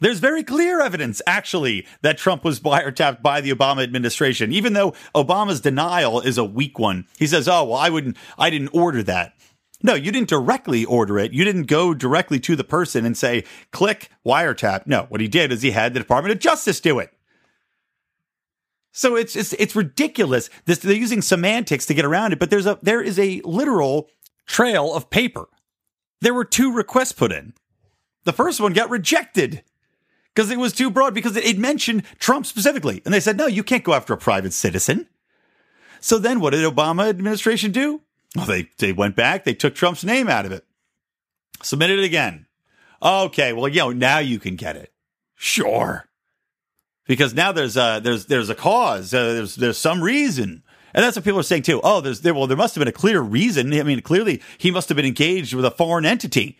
There's 0.00 0.18
very 0.18 0.42
clear 0.42 0.80
evidence, 0.80 1.22
actually, 1.28 1.86
that 2.02 2.18
Trump 2.18 2.44
was 2.44 2.58
wiretapped 2.58 3.22
by 3.22 3.40
the 3.40 3.54
Obama 3.54 3.84
administration, 3.84 4.52
even 4.52 4.72
though 4.72 4.94
Obama's 5.14 5.60
denial 5.60 6.20
is 6.20 6.38
a 6.38 6.44
weak 6.44 6.76
one. 6.78 7.06
He 7.18 7.26
says, 7.28 7.46
"Oh, 7.46 7.64
well, 7.64 7.78
I 7.78 7.88
wouldn't, 7.88 8.16
I 8.36 8.50
didn't 8.50 8.74
order 8.74 9.02
that." 9.04 9.34
No, 9.80 9.94
you 9.94 10.10
didn't 10.10 10.28
directly 10.28 10.84
order 10.84 11.18
it. 11.20 11.32
You 11.32 11.44
didn't 11.44 11.64
go 11.64 11.94
directly 11.94 12.40
to 12.40 12.56
the 12.56 12.64
person 12.64 13.06
and 13.06 13.16
say, 13.16 13.44
"Click 13.70 14.10
wiretap." 14.26 14.86
No, 14.86 15.06
what 15.08 15.20
he 15.20 15.28
did 15.28 15.52
is 15.52 15.62
he 15.62 15.70
had 15.70 15.94
the 15.94 16.00
Department 16.00 16.32
of 16.32 16.40
Justice 16.40 16.80
do 16.80 16.98
it. 16.98 17.12
So 18.92 19.16
it's 19.16 19.34
it's, 19.34 19.54
it's 19.54 19.74
ridiculous. 19.74 20.50
This, 20.66 20.78
they're 20.78 20.92
using 20.92 21.22
semantics 21.22 21.86
to 21.86 21.94
get 21.94 22.04
around 22.04 22.32
it, 22.32 22.38
but 22.38 22.50
there's 22.50 22.66
a 22.66 22.78
there 22.82 23.02
is 23.02 23.18
a 23.18 23.40
literal 23.42 24.08
trail 24.46 24.94
of 24.94 25.10
paper. 25.10 25.46
There 26.20 26.34
were 26.34 26.44
two 26.44 26.72
requests 26.72 27.12
put 27.12 27.32
in. 27.32 27.54
The 28.24 28.34
first 28.34 28.60
one 28.60 28.74
got 28.74 28.90
rejected 28.90 29.64
because 30.32 30.50
it 30.50 30.58
was 30.58 30.74
too 30.74 30.90
broad 30.90 31.14
because 31.14 31.36
it, 31.36 31.58
mentioned 31.58 32.04
Trump 32.18 32.46
specifically, 32.46 33.02
and 33.04 33.12
they 33.12 33.18
said 33.18 33.38
no, 33.38 33.46
you 33.46 33.64
can't 33.64 33.82
go 33.82 33.94
after 33.94 34.12
a 34.12 34.18
private 34.18 34.52
citizen. 34.52 35.08
So 36.00 36.18
then, 36.18 36.40
what 36.40 36.50
did 36.50 36.70
Obama 36.70 37.08
administration 37.08 37.72
do? 37.72 38.02
Well, 38.36 38.46
they 38.46 38.68
they 38.76 38.92
went 38.92 39.16
back, 39.16 39.44
they 39.44 39.54
took 39.54 39.74
Trump's 39.74 40.04
name 40.04 40.28
out 40.28 40.44
of 40.44 40.52
it, 40.52 40.66
submitted 41.62 41.98
it 41.98 42.04
again. 42.04 42.46
Okay, 43.02 43.54
well, 43.54 43.68
you 43.68 43.80
know, 43.80 43.92
now 43.92 44.18
you 44.18 44.38
can 44.38 44.54
get 44.54 44.76
it. 44.76 44.92
Sure 45.34 46.08
because 47.06 47.34
now 47.34 47.52
there's 47.52 47.76
a 47.76 48.00
there's 48.02 48.26
there's 48.26 48.50
a 48.50 48.54
cause 48.54 49.12
uh, 49.12 49.34
there's 49.34 49.56
there's 49.56 49.78
some 49.78 50.02
reason. 50.02 50.62
And 50.94 51.02
that's 51.02 51.16
what 51.16 51.24
people 51.24 51.40
are 51.40 51.44
saying 51.44 51.62
too. 51.62 51.80
Oh 51.82 52.00
there's 52.00 52.20
there 52.20 52.34
well 52.34 52.46
there 52.46 52.56
must 52.56 52.74
have 52.74 52.80
been 52.80 52.88
a 52.88 52.92
clear 52.92 53.20
reason. 53.20 53.72
I 53.72 53.82
mean 53.82 54.00
clearly 54.02 54.42
he 54.58 54.70
must 54.70 54.88
have 54.88 54.96
been 54.96 55.06
engaged 55.06 55.54
with 55.54 55.64
a 55.64 55.70
foreign 55.70 56.04
entity. 56.04 56.58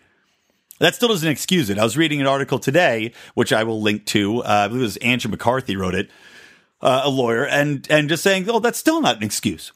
That 0.78 0.94
still 0.94 1.08
doesn't 1.08 1.28
excuse 1.28 1.70
it. 1.70 1.78
I 1.78 1.84
was 1.84 1.96
reading 1.96 2.20
an 2.20 2.26
article 2.26 2.58
today 2.58 3.12
which 3.34 3.52
i 3.52 3.62
will 3.62 3.80
link 3.80 4.06
to 4.06 4.40
uh, 4.40 4.46
i 4.46 4.68
believe 4.68 4.82
it 4.82 4.84
was 4.84 4.96
andrew 4.98 5.30
mccarthy 5.30 5.76
wrote 5.76 5.94
it 5.94 6.10
uh, 6.80 7.02
a 7.04 7.10
lawyer 7.10 7.46
and 7.46 7.86
and 7.90 8.08
just 8.08 8.22
saying 8.22 8.48
oh 8.48 8.58
that's 8.58 8.78
still 8.78 9.00
not 9.00 9.16
an 9.16 9.22
excuse. 9.22 9.72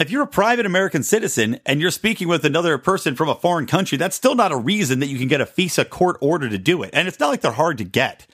If 0.00 0.10
you're 0.10 0.22
a 0.22 0.26
private 0.26 0.66
American 0.66 1.02
citizen 1.02 1.60
and 1.64 1.80
you're 1.80 1.92
speaking 1.92 2.26
with 2.26 2.44
another 2.44 2.76
person 2.78 3.14
from 3.14 3.28
a 3.28 3.34
foreign 3.34 3.66
country, 3.66 3.96
that's 3.98 4.16
still 4.16 4.34
not 4.34 4.50
a 4.50 4.56
reason 4.56 4.98
that 4.98 5.06
you 5.06 5.18
can 5.18 5.28
get 5.28 5.40
a 5.40 5.46
FISA 5.46 5.88
court 5.88 6.16
order 6.20 6.48
to 6.48 6.58
do 6.58 6.82
it. 6.82 6.90
And 6.92 7.06
it's 7.06 7.20
not 7.20 7.28
like 7.28 7.40
they're 7.40 7.52
hard 7.52 7.78
to 7.78 7.84
get 7.84 8.26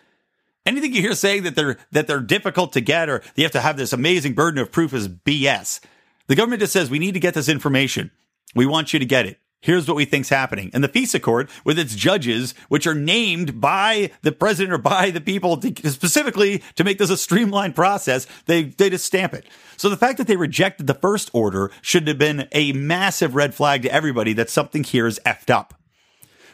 anything 0.68 0.92
you 0.94 1.00
hear 1.00 1.14
saying 1.14 1.42
that 1.44 1.56
they're 1.56 1.78
that 1.92 2.06
they're 2.06 2.20
difficult 2.20 2.72
to 2.74 2.80
get 2.80 3.08
or 3.08 3.22
you 3.34 3.44
have 3.44 3.52
to 3.52 3.60
have 3.60 3.76
this 3.76 3.92
amazing 3.92 4.34
burden 4.34 4.60
of 4.60 4.70
proof 4.70 4.92
is 4.92 5.08
BS. 5.08 5.80
The 6.26 6.36
government 6.36 6.60
just 6.60 6.72
says 6.72 6.90
we 6.90 6.98
need 6.98 7.14
to 7.14 7.20
get 7.20 7.34
this 7.34 7.48
information. 7.48 8.10
We 8.54 8.66
want 8.66 8.92
you 8.92 8.98
to 8.98 9.06
get 9.06 9.26
it. 9.26 9.38
Here's 9.60 9.88
what 9.88 9.96
we 9.96 10.04
think's 10.04 10.28
happening. 10.28 10.70
And 10.72 10.84
the 10.84 10.88
FISA 10.88 11.20
court, 11.20 11.50
with 11.64 11.80
its 11.80 11.96
judges, 11.96 12.54
which 12.68 12.86
are 12.86 12.94
named 12.94 13.60
by 13.60 14.12
the 14.22 14.30
president 14.30 14.72
or 14.72 14.78
by 14.78 15.10
the 15.10 15.20
people 15.20 15.56
to, 15.56 15.90
specifically 15.90 16.62
to 16.76 16.84
make 16.84 16.98
this 16.98 17.10
a 17.10 17.16
streamlined 17.16 17.74
process, 17.74 18.28
they, 18.46 18.64
they 18.64 18.88
just 18.88 19.04
stamp 19.04 19.34
it. 19.34 19.46
So 19.76 19.88
the 19.88 19.96
fact 19.96 20.18
that 20.18 20.28
they 20.28 20.36
rejected 20.36 20.86
the 20.86 20.94
first 20.94 21.28
order 21.32 21.72
should 21.82 22.06
have 22.06 22.18
been 22.18 22.48
a 22.52 22.72
massive 22.72 23.34
red 23.34 23.52
flag 23.52 23.82
to 23.82 23.92
everybody 23.92 24.32
that 24.34 24.48
something 24.48 24.84
here 24.84 25.08
is 25.08 25.18
effed 25.26 25.50
up. 25.50 25.74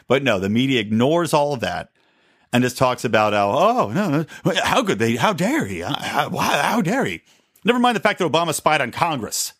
But 0.07 0.23
no, 0.23 0.39
the 0.39 0.49
media 0.49 0.79
ignores 0.79 1.31
all 1.31 1.53
of 1.53 1.59
that 1.59 1.91
and 2.55 2.63
just 2.63 2.77
talks 2.77 3.03
about 3.03 3.33
how, 3.33 3.49
oh, 3.51 3.91
no, 3.91 4.25
how 4.63 4.81
could 4.81 4.97
they, 4.97 5.17
how 5.17 5.33
dare 5.33 5.65
he? 5.65 5.83
Uh, 5.83 5.93
how, 5.93 6.29
how 6.29 6.81
dare 6.81 7.03
he? 7.03 7.21
Never 7.65 7.79
mind 7.79 7.97
the 7.97 7.99
fact 7.99 8.19
that 8.19 8.31
Obama 8.31 8.53
spied 8.53 8.79
on 8.79 8.91
Congress. 8.91 9.51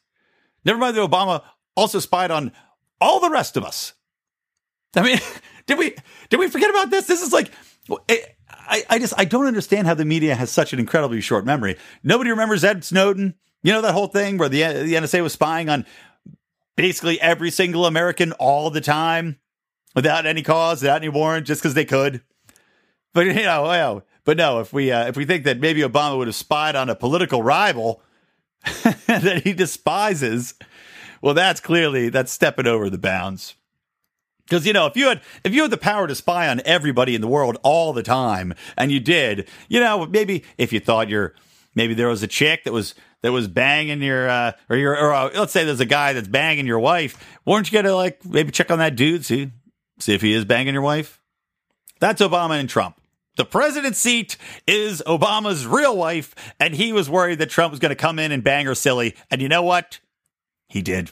Never 0.63 0.79
mind 0.79 0.95
that 0.95 1.01
Obama 1.01 1.43
also 1.75 1.99
spied 1.99 2.31
on 2.31 2.53
all 3.01 3.19
the 3.19 3.29
rest 3.29 3.57
of 3.57 3.65
us. 3.65 3.95
I 4.95 5.01
mean, 5.01 5.19
did 5.65 5.77
we 5.77 5.93
did 6.29 6.39
we 6.39 6.47
forget 6.47 6.69
about 6.69 6.89
this? 6.89 7.05
This 7.05 7.21
is 7.21 7.33
like, 7.33 7.51
I, 8.49 8.83
I 8.89 8.97
just 8.97 9.13
I 9.17 9.25
don't 9.25 9.45
understand 9.45 9.87
how 9.87 9.93
the 9.93 10.05
media 10.05 10.33
has 10.33 10.49
such 10.49 10.71
an 10.71 10.79
incredibly 10.79 11.19
short 11.19 11.45
memory. 11.45 11.75
Nobody 12.01 12.29
remembers 12.29 12.63
Ed 12.63 12.85
Snowden. 12.85 13.35
You 13.61 13.73
know 13.73 13.81
that 13.81 13.93
whole 13.93 14.07
thing 14.07 14.37
where 14.37 14.47
the 14.47 14.61
the 14.61 14.93
NSA 14.93 15.21
was 15.21 15.33
spying 15.33 15.67
on 15.67 15.85
basically 16.77 17.19
every 17.19 17.51
single 17.51 17.85
American 17.85 18.31
all 18.33 18.69
the 18.69 18.79
time 18.79 19.37
without 19.95 20.25
any 20.25 20.43
cause, 20.43 20.81
without 20.81 21.01
any 21.01 21.09
warrant, 21.09 21.45
just 21.45 21.61
because 21.61 21.73
they 21.73 21.83
could. 21.83 22.21
But 23.15 23.25
you 23.25 23.33
know, 23.33 23.63
well, 23.63 24.03
but 24.25 24.37
no, 24.37 24.59
if 24.59 24.71
we 24.71 24.91
uh, 24.91 25.07
if 25.07 25.17
we 25.17 25.25
think 25.25 25.45
that 25.45 25.59
maybe 25.59 25.81
Obama 25.81 26.19
would 26.19 26.27
have 26.27 26.35
spied 26.35 26.75
on 26.75 26.91
a 26.91 26.95
political 26.95 27.41
rival 27.41 28.03
that 29.07 29.41
he 29.43 29.53
despises, 29.53 30.53
well, 31.23 31.33
that's 31.33 31.59
clearly 31.59 32.09
that's 32.09 32.31
stepping 32.31 32.67
over 32.67 32.91
the 32.91 32.99
bounds. 32.99 33.55
Because 34.43 34.67
you 34.67 34.73
know, 34.73 34.85
if 34.85 34.95
you 34.95 35.07
had 35.07 35.21
if 35.43 35.55
you 35.55 35.63
had 35.63 35.71
the 35.71 35.77
power 35.77 36.05
to 36.05 36.13
spy 36.13 36.47
on 36.47 36.61
everybody 36.65 37.15
in 37.15 37.21
the 37.21 37.27
world 37.27 37.57
all 37.63 37.93
the 37.93 38.03
time, 38.03 38.53
and 38.77 38.91
you 38.91 38.99
did, 38.99 39.47
you 39.67 39.79
know, 39.79 40.05
maybe 40.05 40.43
if 40.59 40.71
you 40.71 40.79
thought 40.79 41.09
you're 41.09 41.33
maybe 41.73 41.95
there 41.95 42.09
was 42.09 42.21
a 42.21 42.27
chick 42.27 42.65
that 42.65 42.73
was 42.73 42.93
that 43.21 43.31
was 43.31 43.47
banging 43.47 44.03
your 44.03 44.29
uh, 44.29 44.51
or 44.69 44.75
your 44.75 44.93
or 44.93 45.13
uh, 45.13 45.29
let's 45.33 45.53
say 45.53 45.63
there's 45.63 45.79
a 45.79 45.85
guy 45.85 46.13
that's 46.13 46.27
banging 46.27 46.67
your 46.67 46.79
wife, 46.79 47.17
weren't 47.45 47.71
you 47.71 47.81
gonna 47.81 47.95
like 47.95 48.23
maybe 48.25 48.51
check 48.51 48.69
on 48.69 48.79
that 48.79 48.95
dude, 48.95 49.25
see 49.25 49.51
see 49.99 50.13
if 50.13 50.21
he 50.21 50.33
is 50.33 50.43
banging 50.43 50.73
your 50.73 50.83
wife? 50.83 51.21
That's 51.99 52.21
Obama 52.21 52.59
and 52.59 52.69
Trump. 52.69 52.99
The 53.35 53.45
president's 53.45 53.99
seat 53.99 54.37
is 54.65 55.03
Obama's 55.05 55.67
real 55.67 55.95
wife, 55.95 56.33
and 56.59 56.73
he 56.73 56.93
was 56.93 57.09
worried 57.09 57.39
that 57.39 57.49
Trump 57.49 57.71
was 57.71 57.79
going 57.79 57.89
to 57.89 57.95
come 57.95 58.19
in 58.19 58.31
and 58.31 58.43
bang 58.43 58.65
her 58.65 58.75
silly. 58.75 59.15
And 59.29 59.41
you 59.41 59.49
know 59.49 59.63
what? 59.63 59.99
He 60.67 60.81
did. 60.81 61.11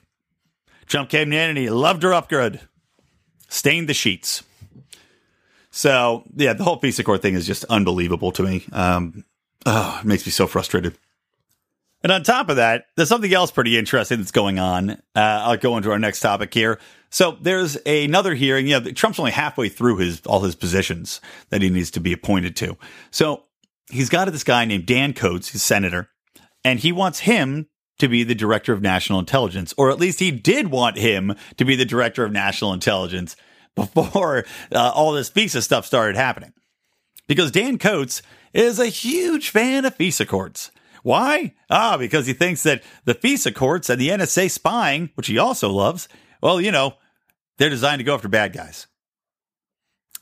Trump 0.85 1.09
came 1.09 1.33
in 1.33 1.49
and 1.49 1.57
he 1.57 1.69
loved 1.69 2.03
her 2.03 2.13
up 2.13 2.29
good, 2.29 2.61
stained 3.49 3.89
the 3.89 3.93
sheets. 3.93 4.43
So, 5.71 6.23
yeah, 6.35 6.53
the 6.53 6.63
whole 6.63 6.79
FISA 6.79 7.03
court 7.03 7.21
thing 7.21 7.33
is 7.33 7.47
just 7.47 7.65
unbelievable 7.65 8.31
to 8.33 8.43
me. 8.43 8.63
Um, 8.71 9.25
oh, 9.65 9.99
it 10.01 10.05
makes 10.05 10.25
me 10.25 10.31
so 10.31 10.45
frustrated. 10.45 10.95
And 12.03 12.11
on 12.11 12.21
top 12.23 12.49
of 12.49 12.57
that, 12.57 12.87
there's 12.95 13.09
something 13.09 13.33
else 13.33 13.49
pretty 13.49 13.77
interesting 13.77 14.17
that's 14.19 14.31
going 14.31 14.59
on. 14.59 14.91
Uh, 14.91 14.97
I'll 15.15 15.57
go 15.57 15.77
into 15.77 15.89
our 15.91 15.99
next 15.99 16.19
topic 16.19 16.53
here. 16.53 16.79
So 17.13 17.37
there's 17.39 17.75
another 17.85 18.33
hearing. 18.33 18.65
You 18.65 18.79
know, 18.79 18.91
Trump's 18.91 19.19
only 19.19 19.31
halfway 19.31 19.69
through 19.69 19.97
his 19.97 20.21
all 20.25 20.39
his 20.39 20.55
positions 20.55 21.21
that 21.51 21.61
he 21.61 21.69
needs 21.69 21.91
to 21.91 21.99
be 21.99 22.11
appointed 22.11 22.55
to. 22.55 22.75
So 23.11 23.43
he's 23.91 24.09
got 24.09 24.31
this 24.31 24.43
guy 24.43 24.65
named 24.65 24.87
Dan 24.87 25.13
Coats, 25.13 25.49
he's 25.49 25.61
senator, 25.61 26.09
and 26.65 26.79
he 26.79 26.91
wants 26.91 27.19
him 27.19 27.67
to 27.99 28.07
be 28.07 28.23
the 28.23 28.33
director 28.33 28.73
of 28.73 28.81
national 28.81 29.19
intelligence, 29.19 29.75
or 29.77 29.91
at 29.91 29.99
least 29.99 30.19
he 30.19 30.31
did 30.31 30.71
want 30.71 30.97
him 30.97 31.35
to 31.57 31.65
be 31.65 31.75
the 31.75 31.85
director 31.85 32.25
of 32.25 32.31
national 32.31 32.73
intelligence 32.73 33.35
before 33.75 34.43
uh, 34.71 34.91
all 34.95 35.11
this 35.11 35.29
FISA 35.29 35.61
stuff 35.61 35.85
started 35.85 36.15
happening. 36.15 36.51
Because 37.27 37.51
Dan 37.51 37.77
Coats 37.77 38.23
is 38.53 38.79
a 38.79 38.87
huge 38.87 39.49
fan 39.49 39.85
of 39.85 39.95
FISA 39.95 40.27
courts. 40.27 40.71
Why? 41.03 41.53
Ah, 41.69 41.95
because 41.95 42.25
he 42.25 42.33
thinks 42.33 42.63
that 42.63 42.81
the 43.05 43.13
FISA 43.13 43.53
courts 43.53 43.91
and 43.91 44.01
the 44.01 44.09
NSA 44.09 44.49
spying, 44.49 45.11
which 45.13 45.27
he 45.27 45.37
also 45.37 45.69
loves, 45.69 46.07
well, 46.41 46.59
you 46.59 46.71
know, 46.71 46.95
they're 47.63 47.69
designed 47.69 47.99
to 48.01 48.03
go 48.03 48.13
after 48.13 48.27
bad 48.27 48.51
guys. 48.51 48.87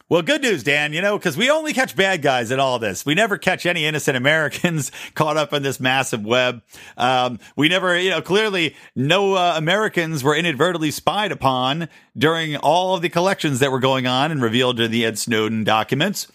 Well, 0.09 0.21
good 0.21 0.43
news, 0.43 0.61
Dan, 0.61 0.93
you 0.93 1.01
know, 1.01 1.17
because 1.17 1.35
we 1.35 1.49
only 1.49 1.73
catch 1.73 1.95
bad 1.95 2.21
guys 2.21 2.51
in 2.51 2.59
all 2.59 2.77
this. 2.77 3.03
We 3.03 3.15
never 3.15 3.39
catch 3.39 3.65
any 3.65 3.83
innocent 3.83 4.15
Americans 4.15 4.91
caught 5.15 5.37
up 5.37 5.51
in 5.51 5.63
this 5.63 5.79
massive 5.79 6.23
web. 6.23 6.61
Um, 6.97 7.39
we 7.55 7.67
never, 7.67 7.97
you 7.97 8.11
know, 8.11 8.21
clearly 8.21 8.75
no 8.95 9.33
uh, 9.33 9.55
Americans 9.57 10.23
were 10.23 10.35
inadvertently 10.35 10.91
spied 10.91 11.31
upon 11.31 11.89
during 12.15 12.57
all 12.57 12.93
of 12.93 13.01
the 13.01 13.09
collections 13.09 13.57
that 13.57 13.71
were 13.71 13.79
going 13.79 14.05
on 14.05 14.31
and 14.31 14.39
revealed 14.39 14.79
in 14.79 14.91
the 14.91 15.03
Ed 15.03 15.17
Snowden 15.17 15.63
documents. 15.63 16.31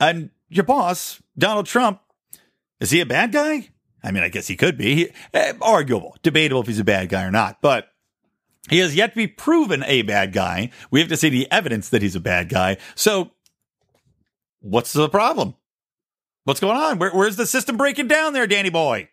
And 0.00 0.30
your 0.48 0.64
boss, 0.64 1.20
Donald 1.36 1.66
Trump, 1.66 2.00
is 2.80 2.90
he 2.90 3.02
a 3.02 3.06
bad 3.06 3.32
guy? 3.32 3.68
I 4.02 4.12
mean, 4.12 4.22
I 4.22 4.30
guess 4.30 4.46
he 4.46 4.56
could 4.56 4.78
be. 4.78 4.94
He, 4.94 5.08
eh, 5.34 5.52
arguable, 5.60 6.16
debatable 6.22 6.62
if 6.62 6.68
he's 6.68 6.78
a 6.78 6.84
bad 6.84 7.10
guy 7.10 7.22
or 7.22 7.30
not, 7.30 7.60
but 7.60 7.90
he 8.68 8.78
has 8.78 8.94
yet 8.94 9.10
to 9.10 9.16
be 9.16 9.26
proven 9.26 9.82
a 9.84 10.02
bad 10.02 10.32
guy. 10.32 10.70
We 10.90 11.00
have 11.00 11.08
to 11.08 11.16
see 11.16 11.28
the 11.28 11.50
evidence 11.50 11.88
that 11.90 12.02
he's 12.02 12.16
a 12.16 12.20
bad 12.20 12.48
guy. 12.48 12.78
So, 12.94 13.30
what's 14.60 14.92
the 14.92 15.08
problem? 15.08 15.54
What's 16.44 16.60
going 16.60 16.76
on? 16.76 16.98
Where, 16.98 17.10
where's 17.10 17.36
the 17.36 17.46
system 17.46 17.76
breaking 17.76 18.08
down 18.08 18.32
there, 18.32 18.46
Danny 18.46 18.70
boy? 18.70 19.08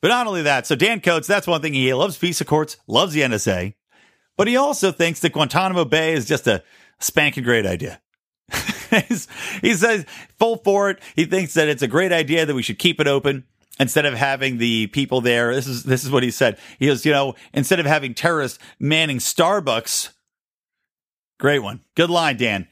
But 0.00 0.08
not 0.08 0.26
only 0.26 0.42
that, 0.42 0.66
so 0.66 0.76
Dan 0.76 1.00
Coats, 1.00 1.26
that's 1.26 1.46
one 1.46 1.62
thing 1.62 1.74
he 1.74 1.92
loves 1.94 2.18
FISA 2.18 2.46
courts, 2.46 2.76
loves 2.86 3.14
the 3.14 3.22
NSA, 3.22 3.74
but 4.36 4.46
he 4.46 4.56
also 4.56 4.92
thinks 4.92 5.20
that 5.20 5.32
Guantanamo 5.32 5.84
Bay 5.84 6.12
is 6.12 6.26
just 6.26 6.46
a 6.46 6.62
spanking 7.00 7.44
great 7.44 7.66
idea. 7.66 8.00
he 9.60 9.74
says 9.74 10.04
full 10.38 10.58
for 10.58 10.90
it. 10.90 11.00
He 11.16 11.24
thinks 11.24 11.54
that 11.54 11.68
it's 11.68 11.82
a 11.82 11.88
great 11.88 12.12
idea 12.12 12.46
that 12.46 12.54
we 12.54 12.62
should 12.62 12.78
keep 12.78 13.00
it 13.00 13.08
open 13.08 13.44
instead 13.78 14.06
of 14.06 14.14
having 14.14 14.58
the 14.58 14.86
people 14.88 15.20
there, 15.20 15.54
this 15.54 15.66
is 15.66 15.84
this 15.84 16.04
is 16.04 16.10
what 16.10 16.22
he 16.22 16.30
said. 16.30 16.58
He 16.78 16.86
goes, 16.86 17.04
you 17.04 17.12
know, 17.12 17.34
instead 17.52 17.80
of 17.80 17.86
having 17.86 18.14
terrorists 18.14 18.58
manning 18.78 19.18
Starbucks, 19.18 20.10
great 21.38 21.60
one, 21.60 21.80
good 21.94 22.10
line, 22.10 22.36
Dan. 22.36 22.68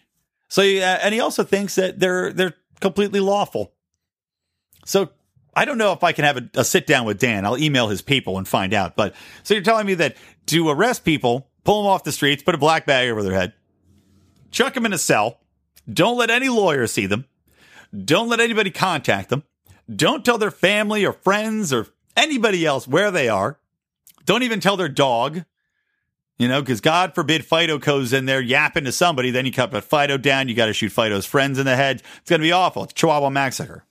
So, 0.48 0.62
uh, 0.62 0.98
and 1.02 1.14
he 1.14 1.20
also 1.20 1.44
thinks 1.44 1.74
that 1.76 1.98
they're 1.98 2.32
they're 2.32 2.54
completely 2.80 3.20
lawful. 3.20 3.72
So, 4.84 5.10
I 5.54 5.64
don't 5.64 5.78
know 5.78 5.92
if 5.92 6.04
I 6.04 6.12
can 6.12 6.24
have 6.24 6.36
a, 6.36 6.50
a 6.54 6.64
sit 6.64 6.86
down 6.86 7.06
with 7.06 7.18
Dan. 7.18 7.46
I'll 7.46 7.58
email 7.58 7.88
his 7.88 8.02
people 8.02 8.38
and 8.38 8.46
find 8.46 8.74
out. 8.74 8.96
But 8.96 9.14
so 9.42 9.54
you're 9.54 9.62
telling 9.62 9.86
me 9.86 9.94
that 9.94 10.16
to 10.46 10.68
arrest 10.68 11.04
people, 11.04 11.48
pull 11.64 11.82
them 11.82 11.90
off 11.90 12.04
the 12.04 12.12
streets, 12.12 12.42
put 12.42 12.54
a 12.54 12.58
black 12.58 12.86
bag 12.86 13.08
over 13.08 13.22
their 13.22 13.34
head, 13.34 13.54
chuck 14.50 14.74
them 14.74 14.86
in 14.86 14.92
a 14.92 14.98
cell, 14.98 15.40
don't 15.90 16.18
let 16.18 16.30
any 16.30 16.48
lawyer 16.48 16.86
see 16.86 17.06
them, 17.06 17.26
don't 18.04 18.28
let 18.28 18.40
anybody 18.40 18.70
contact 18.70 19.30
them 19.30 19.44
don't 19.92 20.24
tell 20.24 20.38
their 20.38 20.50
family 20.50 21.04
or 21.04 21.12
friends 21.12 21.72
or 21.72 21.88
anybody 22.16 22.64
else 22.64 22.88
where 22.88 23.10
they 23.10 23.28
are. 23.28 23.58
Don't 24.24 24.42
even 24.42 24.60
tell 24.60 24.76
their 24.76 24.88
dog. 24.88 25.44
You 26.38 26.48
know, 26.48 26.60
because 26.60 26.80
God 26.80 27.14
forbid 27.14 27.44
Fido 27.44 27.78
goes 27.78 28.12
in 28.12 28.26
there 28.26 28.40
yapping 28.40 28.84
to 28.84 28.92
somebody, 28.92 29.30
then 29.30 29.46
you 29.46 29.52
cut 29.52 29.84
Fido 29.84 30.16
down. 30.16 30.48
You 30.48 30.54
got 30.54 30.66
to 30.66 30.72
shoot 30.72 30.90
Fido's 30.90 31.26
friends 31.26 31.58
in 31.58 31.66
the 31.66 31.76
head. 31.76 32.02
It's 32.18 32.30
going 32.30 32.40
to 32.40 32.44
be 32.46 32.50
awful. 32.52 32.84
It's 32.84 32.92
Chihuahua 32.92 33.30
massacre. 33.30 33.84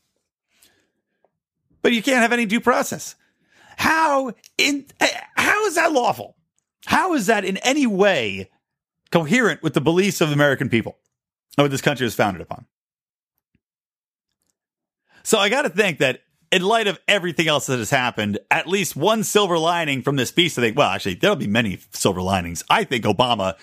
but 1.82 1.94
you 1.94 2.04
can't 2.04 2.22
have 2.22 2.34
any 2.34 2.46
due 2.46 2.60
process. 2.60 3.16
How 3.78 4.34
in 4.58 4.86
eh, 5.00 5.08
how 5.36 5.66
is 5.66 5.76
that 5.76 5.94
lawful? 5.94 6.36
How 6.86 7.14
is 7.14 7.28
that 7.28 7.46
in 7.46 7.58
any 7.58 7.88
way 7.88 8.50
coherent 9.12 9.64
with 9.64 9.74
the 9.74 9.82
beliefs 9.82 10.20
of 10.20 10.30
the 10.30 10.34
American 10.34 10.70
people 10.70 10.98
and 11.58 11.64
what 11.64 11.72
this 11.72 11.82
country 11.82 12.04
was 12.04 12.16
founded 12.16 12.42
upon? 12.42 12.66
So 15.24 15.38
I 15.38 15.50
got 15.50 15.64
to 15.64 15.70
think 15.70 16.00
that 16.00 16.22
in 16.52 16.62
light 16.62 16.88
of 16.88 17.00
everything 17.08 17.48
else 17.48 17.66
that 17.66 17.80
has 17.80 17.90
happened, 17.90 18.40
at 18.52 18.68
least 18.68 18.96
one 18.96 19.24
silver 19.24 19.58
lining 19.58 20.02
from 20.02 20.18
this 20.18 20.32
piece, 20.32 20.58
I 20.58 20.62
think, 20.62 20.78
well, 20.78 20.90
actually, 20.90 21.16
there'll 21.16 21.36
be 21.36 21.48
many 21.48 21.80
silver 21.92 22.22
linings. 22.22 22.64
I 22.70 22.84
think 22.84 23.06
Obama 23.06 23.56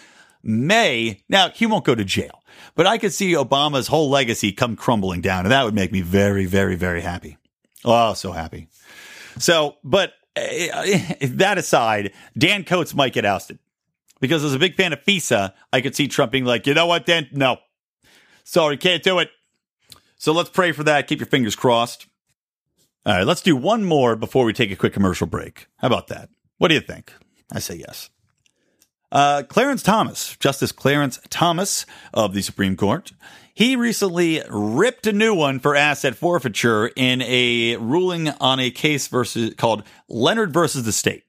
may, 0.43 1.23
now 1.29 1.51
he 1.51 1.67
won't 1.67 1.85
go 1.85 1.95
to 1.95 2.05
jail, 2.05 2.43
but 2.75 2.87
I 2.87 2.99
could 2.99 3.13
see 3.13 3.33
Obama's 3.35 3.87
whole 3.87 4.11
legacy 4.11 4.53
come 4.53 4.75
crumbling 4.75 5.21
down. 5.21 5.45
And 5.45 5.53
that 5.53 5.65
would 5.65 5.75
make 5.75 5.93
me 5.93 6.01
very, 6.01 6.47
very, 6.47 6.75
very 6.75 7.03
happy. 7.03 7.37
Oh, 7.85 8.15
so 8.15 8.33
happy. 8.33 8.69
So, 9.39 9.77
but 9.85 10.15
uh, 10.37 10.43
that 11.23 11.59
aside, 11.59 12.13
Dan 12.37 12.65
Coats 12.65 12.95
might 12.95 13.13
get 13.13 13.25
ousted 13.25 13.59
because 14.21 14.43
as 14.43 14.55
a 14.55 14.59
big 14.59 14.77
fan 14.77 14.93
of 14.93 15.03
FISA, 15.05 15.53
I 15.73 15.81
could 15.81 15.95
see 15.95 16.09
Trump 16.09 16.33
being 16.33 16.45
like, 16.45 16.67
you 16.67 16.75
know 16.75 16.87
what, 16.87 17.07
Dan? 17.07 17.29
No. 17.33 17.59
Sorry, 18.45 18.77
can't 18.77 19.03
do 19.03 19.19
it. 19.21 19.31
So 20.21 20.33
let's 20.33 20.51
pray 20.51 20.73
for 20.73 20.85
that. 20.85 21.07
Keep 21.07 21.21
your 21.21 21.27
fingers 21.27 21.57
crossed. 21.57 22.07
All 23.07 23.15
right, 23.15 23.27
let's 23.27 23.41
do 23.41 23.57
one 23.57 23.85
more 23.85 24.17
before 24.17 24.45
we 24.45 24.53
take 24.53 24.71
a 24.71 24.77
quick 24.77 24.93
commercial 24.93 25.27
break. 25.27 25.67
How 25.79 25.87
about 25.87 26.09
that? 26.09 26.29
What 26.59 26.69
do 26.69 26.75
you 26.75 26.83
think? 26.83 27.15
I 27.51 27.59
say 27.59 27.77
yes. 27.77 28.11
Uh, 29.11 29.45
Clarence 29.45 29.83
Thomas, 29.83 30.37
Justice 30.37 30.73
Clarence 30.73 31.19
Thomas 31.31 31.87
of 32.13 32.35
the 32.35 32.43
Supreme 32.43 32.77
Court, 32.77 33.13
he 33.55 33.77
recently 33.77 34.43
ripped 34.51 35.07
a 35.07 35.13
new 35.15 35.35
one 35.35 35.59
for 35.59 35.75
asset 35.75 36.15
forfeiture 36.17 36.89
in 36.95 37.23
a 37.23 37.77
ruling 37.77 38.29
on 38.29 38.61
a 38.61 38.71
case 38.71 39.09
versus 39.09 39.55
called 39.55 39.85
Leonard 40.07 40.53
versus 40.53 40.85
the 40.85 40.93
state. 40.93 41.25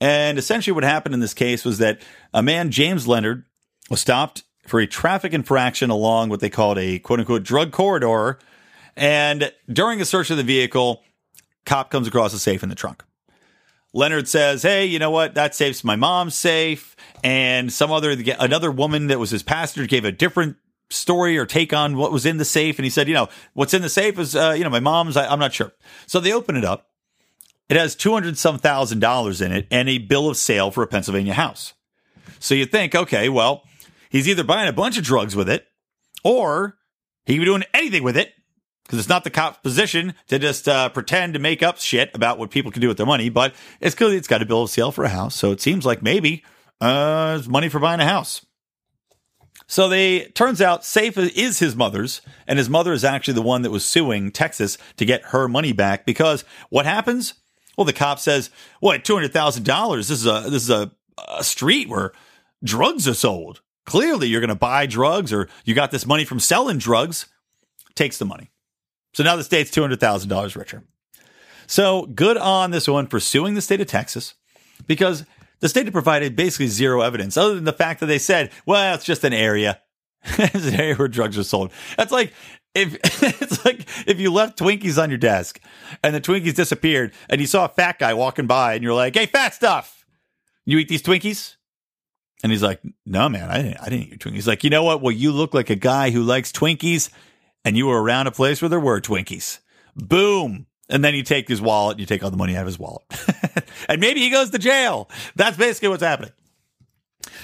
And 0.00 0.36
essentially, 0.36 0.74
what 0.74 0.82
happened 0.82 1.14
in 1.14 1.20
this 1.20 1.32
case 1.32 1.64
was 1.64 1.78
that 1.78 2.02
a 2.34 2.42
man, 2.42 2.72
James 2.72 3.06
Leonard, 3.06 3.44
was 3.88 4.00
stopped 4.00 4.42
for 4.66 4.80
a 4.80 4.86
traffic 4.86 5.32
infraction 5.32 5.90
along 5.90 6.28
what 6.28 6.40
they 6.40 6.50
called 6.50 6.78
a 6.78 6.98
quote 6.98 7.20
unquote 7.20 7.42
drug 7.42 7.72
corridor. 7.72 8.38
And 8.96 9.52
during 9.70 10.00
a 10.00 10.04
search 10.04 10.30
of 10.30 10.36
the 10.36 10.42
vehicle, 10.42 11.02
cop 11.64 11.90
comes 11.90 12.06
across 12.06 12.32
a 12.34 12.38
safe 12.38 12.62
in 12.62 12.68
the 12.68 12.74
trunk. 12.74 13.02
Leonard 13.94 14.28
says, 14.28 14.62
"Hey, 14.62 14.86
you 14.86 14.98
know 14.98 15.10
what? 15.10 15.34
That 15.34 15.54
safe's 15.54 15.84
my 15.84 15.96
mom's 15.96 16.34
safe." 16.34 16.96
And 17.22 17.72
some 17.72 17.92
other 17.92 18.16
another 18.38 18.70
woman 18.70 19.08
that 19.08 19.18
was 19.18 19.30
his 19.30 19.42
passenger 19.42 19.86
gave 19.86 20.04
a 20.04 20.12
different 20.12 20.56
story 20.90 21.38
or 21.38 21.46
take 21.46 21.72
on 21.72 21.96
what 21.96 22.12
was 22.12 22.26
in 22.26 22.36
the 22.38 22.44
safe. 22.44 22.78
And 22.78 22.84
he 22.84 22.90
said, 22.90 23.08
"You 23.08 23.14
know, 23.14 23.28
what's 23.52 23.74
in 23.74 23.82
the 23.82 23.88
safe 23.88 24.18
is, 24.18 24.34
uh, 24.34 24.54
you 24.56 24.64
know, 24.64 24.70
my 24.70 24.80
mom's. 24.80 25.16
I, 25.16 25.26
I'm 25.26 25.38
not 25.38 25.52
sure." 25.52 25.72
So 26.06 26.20
they 26.20 26.32
open 26.32 26.56
it 26.56 26.64
up. 26.64 26.88
It 27.68 27.76
has 27.76 27.94
two 27.94 28.12
hundred 28.12 28.38
some 28.38 28.58
thousand 28.58 29.00
dollars 29.00 29.40
in 29.40 29.52
it 29.52 29.66
and 29.70 29.88
a 29.88 29.98
bill 29.98 30.28
of 30.28 30.36
sale 30.36 30.70
for 30.70 30.82
a 30.82 30.86
Pennsylvania 30.86 31.34
house. 31.34 31.74
So 32.38 32.54
you 32.54 32.66
think, 32.66 32.94
okay, 32.94 33.28
well, 33.28 33.64
he's 34.12 34.28
either 34.28 34.44
buying 34.44 34.68
a 34.68 34.72
bunch 34.72 34.96
of 34.96 35.04
drugs 35.04 35.34
with 35.34 35.48
it, 35.48 35.66
or 36.22 36.76
he 37.26 37.34
can 37.34 37.40
be 37.40 37.46
doing 37.46 37.64
anything 37.74 38.04
with 38.04 38.16
it 38.16 38.32
because 38.84 38.98
it's 38.98 39.08
not 39.08 39.24
the 39.24 39.30
cop's 39.30 39.58
position 39.58 40.14
to 40.28 40.38
just 40.38 40.68
uh, 40.68 40.88
pretend 40.90 41.34
to 41.34 41.40
make 41.40 41.62
up 41.62 41.78
shit 41.78 42.10
about 42.14 42.38
what 42.38 42.50
people 42.50 42.70
can 42.70 42.82
do 42.82 42.88
with 42.88 42.96
their 42.96 43.06
money. 43.06 43.28
But 43.30 43.54
it's 43.80 43.94
clearly 43.94 44.16
it's 44.16 44.28
got 44.28 44.42
a 44.42 44.46
bill 44.46 44.62
of 44.62 44.70
sale 44.70 44.92
for 44.92 45.04
a 45.04 45.08
house, 45.08 45.34
so 45.34 45.50
it 45.50 45.60
seems 45.60 45.84
like 45.84 46.02
maybe 46.02 46.44
uh, 46.80 47.38
it's 47.40 47.48
money 47.48 47.68
for 47.68 47.80
buying 47.80 48.00
a 48.00 48.06
house. 48.06 48.44
So 49.66 49.88
they 49.88 50.26
turns 50.26 50.60
out 50.60 50.84
safe 50.84 51.16
is 51.16 51.58
his 51.58 51.74
mother's, 51.74 52.20
and 52.46 52.58
his 52.58 52.68
mother 52.68 52.92
is 52.92 53.04
actually 53.04 53.34
the 53.34 53.42
one 53.42 53.62
that 53.62 53.70
was 53.70 53.84
suing 53.84 54.30
Texas 54.30 54.76
to 54.98 55.06
get 55.06 55.26
her 55.26 55.48
money 55.48 55.72
back 55.72 56.04
because 56.04 56.44
what 56.68 56.84
happens? 56.84 57.34
Well, 57.78 57.86
the 57.86 57.94
cop 57.94 58.18
says, 58.18 58.50
"What 58.80 59.04
two 59.04 59.14
hundred 59.14 59.32
thousand 59.32 59.64
dollars? 59.64 60.08
This 60.08 60.18
is 60.20 60.26
a 60.26 60.50
this 60.50 60.64
is 60.64 60.70
a, 60.70 60.92
a 61.26 61.42
street 61.42 61.88
where 61.88 62.12
drugs 62.62 63.08
are 63.08 63.14
sold. 63.14 63.62
Clearly, 63.84 64.28
you're 64.28 64.40
going 64.40 64.48
to 64.48 64.54
buy 64.54 64.86
drugs, 64.86 65.32
or 65.32 65.48
you 65.64 65.74
got 65.74 65.90
this 65.90 66.06
money 66.06 66.24
from 66.24 66.40
selling 66.40 66.78
drugs." 66.78 67.26
Takes 67.94 68.16
the 68.18 68.24
money. 68.24 68.50
So 69.12 69.22
now 69.22 69.36
the 69.36 69.44
state's 69.44 69.70
$200,000 69.70 70.56
richer. 70.56 70.82
So 71.66 72.06
good 72.06 72.36
on 72.36 72.70
this 72.70 72.88
one 72.88 73.06
for 73.06 73.20
suing 73.20 73.54
the 73.54 73.60
state 73.60 73.80
of 73.80 73.86
Texas 73.86 74.34
because 74.86 75.24
the 75.60 75.68
state 75.68 75.84
had 75.86 75.92
provided 75.92 76.36
basically 76.36 76.66
zero 76.66 77.02
evidence 77.02 77.36
other 77.36 77.54
than 77.54 77.64
the 77.64 77.72
fact 77.72 78.00
that 78.00 78.06
they 78.06 78.18
said, 78.18 78.50
well, 78.66 78.94
it's 78.94 79.04
just 79.04 79.24
an 79.24 79.32
area. 79.32 79.80
it's 80.24 80.66
an 80.66 80.74
area 80.74 80.94
where 80.94 81.08
drugs 81.08 81.38
are 81.38 81.44
sold. 81.44 81.72
That's 81.96 82.12
like 82.12 82.32
if 82.74 82.94
it's 83.40 83.64
like 83.64 83.86
if 84.06 84.18
you 84.18 84.32
left 84.32 84.58
Twinkies 84.58 85.00
on 85.02 85.10
your 85.10 85.18
desk 85.18 85.60
and 86.02 86.14
the 86.14 86.20
Twinkies 86.20 86.54
disappeared 86.54 87.12
and 87.28 87.40
you 87.40 87.46
saw 87.46 87.66
a 87.66 87.68
fat 87.68 87.98
guy 87.98 88.14
walking 88.14 88.46
by 88.46 88.74
and 88.74 88.82
you're 88.82 88.94
like, 88.94 89.14
hey, 89.14 89.26
fat 89.26 89.54
stuff, 89.54 90.04
you 90.64 90.78
eat 90.78 90.88
these 90.88 91.02
Twinkies? 91.02 91.56
And 92.42 92.50
he's 92.50 92.62
like, 92.62 92.80
no, 93.06 93.28
man, 93.28 93.48
I 93.48 93.62
didn't, 93.62 93.80
I 93.80 93.88
didn't 93.88 94.12
eat 94.12 94.18
Twinkies. 94.18 94.34
He's 94.34 94.48
like, 94.48 94.64
you 94.64 94.70
know 94.70 94.82
what? 94.82 95.00
Well, 95.00 95.12
you 95.12 95.30
look 95.30 95.54
like 95.54 95.70
a 95.70 95.76
guy 95.76 96.10
who 96.10 96.22
likes 96.22 96.50
Twinkies 96.50 97.10
and 97.64 97.76
you 97.76 97.86
were 97.86 98.02
around 98.02 98.26
a 98.26 98.32
place 98.32 98.60
where 98.60 98.68
there 98.68 98.80
were 98.80 99.00
Twinkies. 99.00 99.60
Boom. 99.94 100.66
And 100.88 101.04
then 101.04 101.14
you 101.14 101.22
take 101.22 101.48
his 101.48 101.60
wallet, 101.60 101.94
and 101.94 102.00
you 102.00 102.06
take 102.06 102.22
all 102.22 102.30
the 102.30 102.36
money 102.36 102.56
out 102.56 102.62
of 102.62 102.66
his 102.66 102.78
wallet. 102.78 103.02
and 103.88 104.00
maybe 104.00 104.20
he 104.20 104.30
goes 104.30 104.50
to 104.50 104.58
jail. 104.58 105.08
That's 105.36 105.56
basically 105.56 105.88
what's 105.88 106.02
happening. 106.02 106.32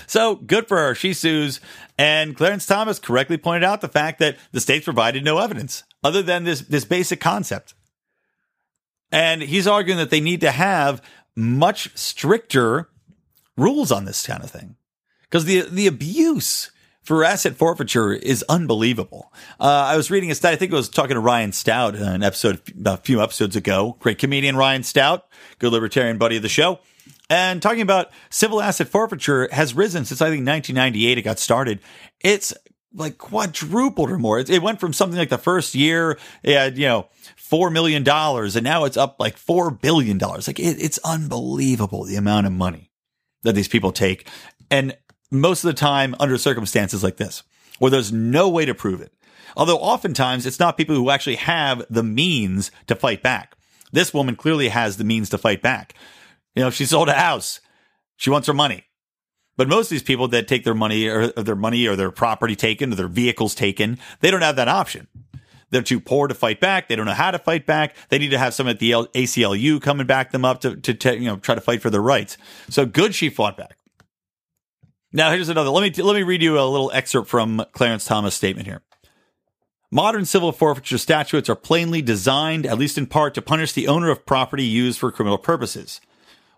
So 0.07 0.37
good 0.37 0.67
for 0.67 0.77
her. 0.77 0.95
She 0.95 1.15
sues. 1.15 1.61
And 1.97 2.37
Clarence 2.37 2.67
Thomas 2.67 2.99
correctly 2.99 3.39
pointed 3.39 3.65
out 3.65 3.81
the 3.81 3.89
fact 3.89 4.19
that 4.19 4.37
the 4.53 4.61
states 4.61 4.85
provided 4.85 5.25
no 5.25 5.39
evidence 5.39 5.85
other 6.03 6.23
than 6.23 6.45
this, 6.45 6.61
this 6.63 6.85
basic 6.85 7.21
concept. 7.21 7.75
And 9.11 9.41
he's 9.41 9.67
arguing 9.67 9.99
that 9.99 10.11
they 10.11 10.21
need 10.21 10.41
to 10.43 10.51
have 10.51 11.01
much 11.35 11.97
stricter 11.97 12.91
rules 13.57 13.91
on 13.91 14.05
this 14.05 14.27
kind 14.27 14.43
of 14.43 14.51
thing 14.51 14.77
because 15.29 15.45
the, 15.45 15.63
the 15.63 15.87
abuse 15.87 16.71
for 17.03 17.25
asset 17.25 17.57
forfeiture 17.57 18.13
is 18.13 18.45
unbelievable. 18.49 19.33
Uh, 19.59 19.65
I 19.65 19.97
was 19.97 20.11
reading 20.11 20.31
a 20.31 20.35
study. 20.35 20.55
I 20.55 20.59
think 20.59 20.73
I 20.73 20.77
was 20.77 20.89
talking 20.89 21.15
to 21.15 21.21
Ryan 21.21 21.53
Stout 21.53 21.95
in 21.95 22.03
an 22.03 22.23
episode 22.23 22.61
a 22.85 22.99
few 22.99 23.23
episodes 23.23 23.57
ago. 23.57 23.97
Great 24.01 24.19
comedian 24.19 24.57
Ryan 24.57 24.83
Stout, 24.83 25.27
good 25.59 25.73
libertarian 25.73 26.19
buddy 26.19 26.37
of 26.37 26.43
the 26.43 26.49
show, 26.49 26.81
and 27.31 27.63
talking 27.63 27.81
about 27.81 28.11
civil 28.31 28.61
asset 28.61 28.89
forfeiture 28.89 29.49
has 29.53 29.75
risen 29.75 30.05
since 30.05 30.21
I 30.21 30.27
think 30.27 30.47
1998. 30.47 31.19
It 31.19 31.23
got 31.23 31.39
started. 31.39 31.81
It's 32.21 32.53
like 32.95 33.19
quadrupled 33.19 34.11
or 34.11 34.19
more. 34.19 34.39
It, 34.39 34.63
went 34.63 34.81
from 34.81 34.93
something 34.93 35.19
like 35.19 35.29
the 35.29 35.39
first 35.39 35.75
year, 35.75 36.19
had, 36.45 36.79
you 36.79 36.87
know, 36.87 37.09
four 37.37 37.71
million 37.71 38.03
dollars, 38.03 38.57
and 38.57 38.65
now 38.65 38.85
it's 38.85 38.97
up 38.97 39.17
like 39.19 39.37
four 39.37 39.71
billion 39.71 40.19
dollars. 40.19 40.47
Like 40.47 40.59
it, 40.59 40.83
it's 40.83 40.99
unbelievable 41.05 42.05
the 42.05 42.17
amount 42.17 42.47
of 42.47 42.53
money 42.53 42.91
that 43.43 43.55
these 43.55 43.69
people 43.69 43.93
take. 43.93 44.29
And 44.71 44.97
most 45.31 45.65
of 45.65 45.69
the 45.69 45.75
time 45.75 46.15
under 46.19 46.39
circumstances 46.39 47.03
like 47.03 47.17
this, 47.17 47.43
where 47.79 47.91
there's 47.91 48.13
no 48.13 48.49
way 48.49 48.65
to 48.65 48.75
prove 48.75 49.01
it. 49.01 49.13
Although 49.57 49.79
oftentimes 49.79 50.47
it's 50.47 50.61
not 50.61 50.77
people 50.77 50.95
who 50.95 51.11
actually 51.11 51.37
have 51.37 51.85
the 51.91 52.03
means 52.03 52.71
to 52.87 52.95
fight 52.95 53.23
back. 53.23 53.57
This 53.93 54.13
woman 54.13 54.37
clearly 54.37 54.69
has 54.69 54.97
the 54.97 55.05
means 55.05 55.31
to 55.31 55.39
fight 55.39 55.63
back. 55.63 55.95
You 56.55 56.63
know, 56.63 56.71
she 56.71 56.85
sold 56.85 57.09
a 57.09 57.15
house. 57.15 57.61
She 58.17 58.31
wants 58.31 58.47
her 58.47 58.55
money. 58.55 58.85
But 59.57 59.69
most 59.69 59.87
of 59.87 59.91
these 59.91 60.03
people 60.03 60.29
that 60.29 60.47
take 60.47 60.65
their 60.65 60.75
money 60.75 61.09
or 61.09 61.29
their 61.29 61.57
money 61.57 61.87
or 61.87 61.97
their 61.97 62.13
property 62.13 62.55
taken 62.55 62.93
or 62.93 62.97
their 62.97 63.09
vehicles 63.09 63.55
taken, 63.55 63.99
they 64.21 64.31
don't 64.31 64.43
have 64.43 64.57
that 64.57 64.69
option. 64.69 65.09
They're 65.71 65.83
too 65.83 66.01
poor 66.01 66.29
to 66.29 66.35
fight 66.35 66.61
back. 66.61 66.89
They 66.89 66.97
don't 66.97 67.07
know 67.07 67.13
how 67.13 67.31
to 67.31 67.39
fight 67.39 67.67
back. 67.67 67.95
They 68.09 68.19
need 68.19 68.31
to 68.31 68.39
have 68.39 68.55
someone 68.55 68.75
at 68.75 68.81
the 68.81 68.93
ACLU 68.93 69.83
come 69.83 70.01
and 70.01 70.07
back 70.07 70.31
them 70.31 70.45
up 70.45 70.61
to, 70.61 70.77
to, 70.77 70.95
to 70.95 71.19
you 71.19 71.27
know, 71.27 71.37
try 71.37 71.55
to 71.55 71.61
fight 71.61 71.83
for 71.83 71.91
their 71.91 72.01
rights. 72.01 72.39
So 72.71 72.87
good 72.87 73.15
she 73.15 73.29
fought 73.31 73.57
back. 73.57 73.78
Now 75.13 75.31
here's 75.31 75.49
another. 75.49 75.71
Let 75.71 75.97
me 75.97 76.03
let 76.03 76.15
me 76.15 76.23
read 76.23 76.43
you 76.43 76.59
a 76.59 76.65
little 76.65 76.91
excerpt 76.93 77.29
from 77.29 77.65
Clarence 77.73 78.05
Thomas' 78.05 78.35
statement 78.35 78.67
here. 78.67 78.83
Modern 79.91 80.27
civil 80.27 80.53
forfeiture 80.53 80.99
statutes 80.99 81.49
are 81.49 81.57
plainly 81.57 82.03
designed, 82.03 82.67
at 82.67 82.77
least 82.77 82.99
in 82.99 83.07
part, 83.07 83.33
to 83.35 83.41
punish 83.41 83.73
the 83.73 83.89
owner 83.89 84.11
of 84.11 84.27
property 84.27 84.65
used 84.65 84.99
for 84.99 85.11
criminal 85.11 85.39
purposes. 85.39 86.03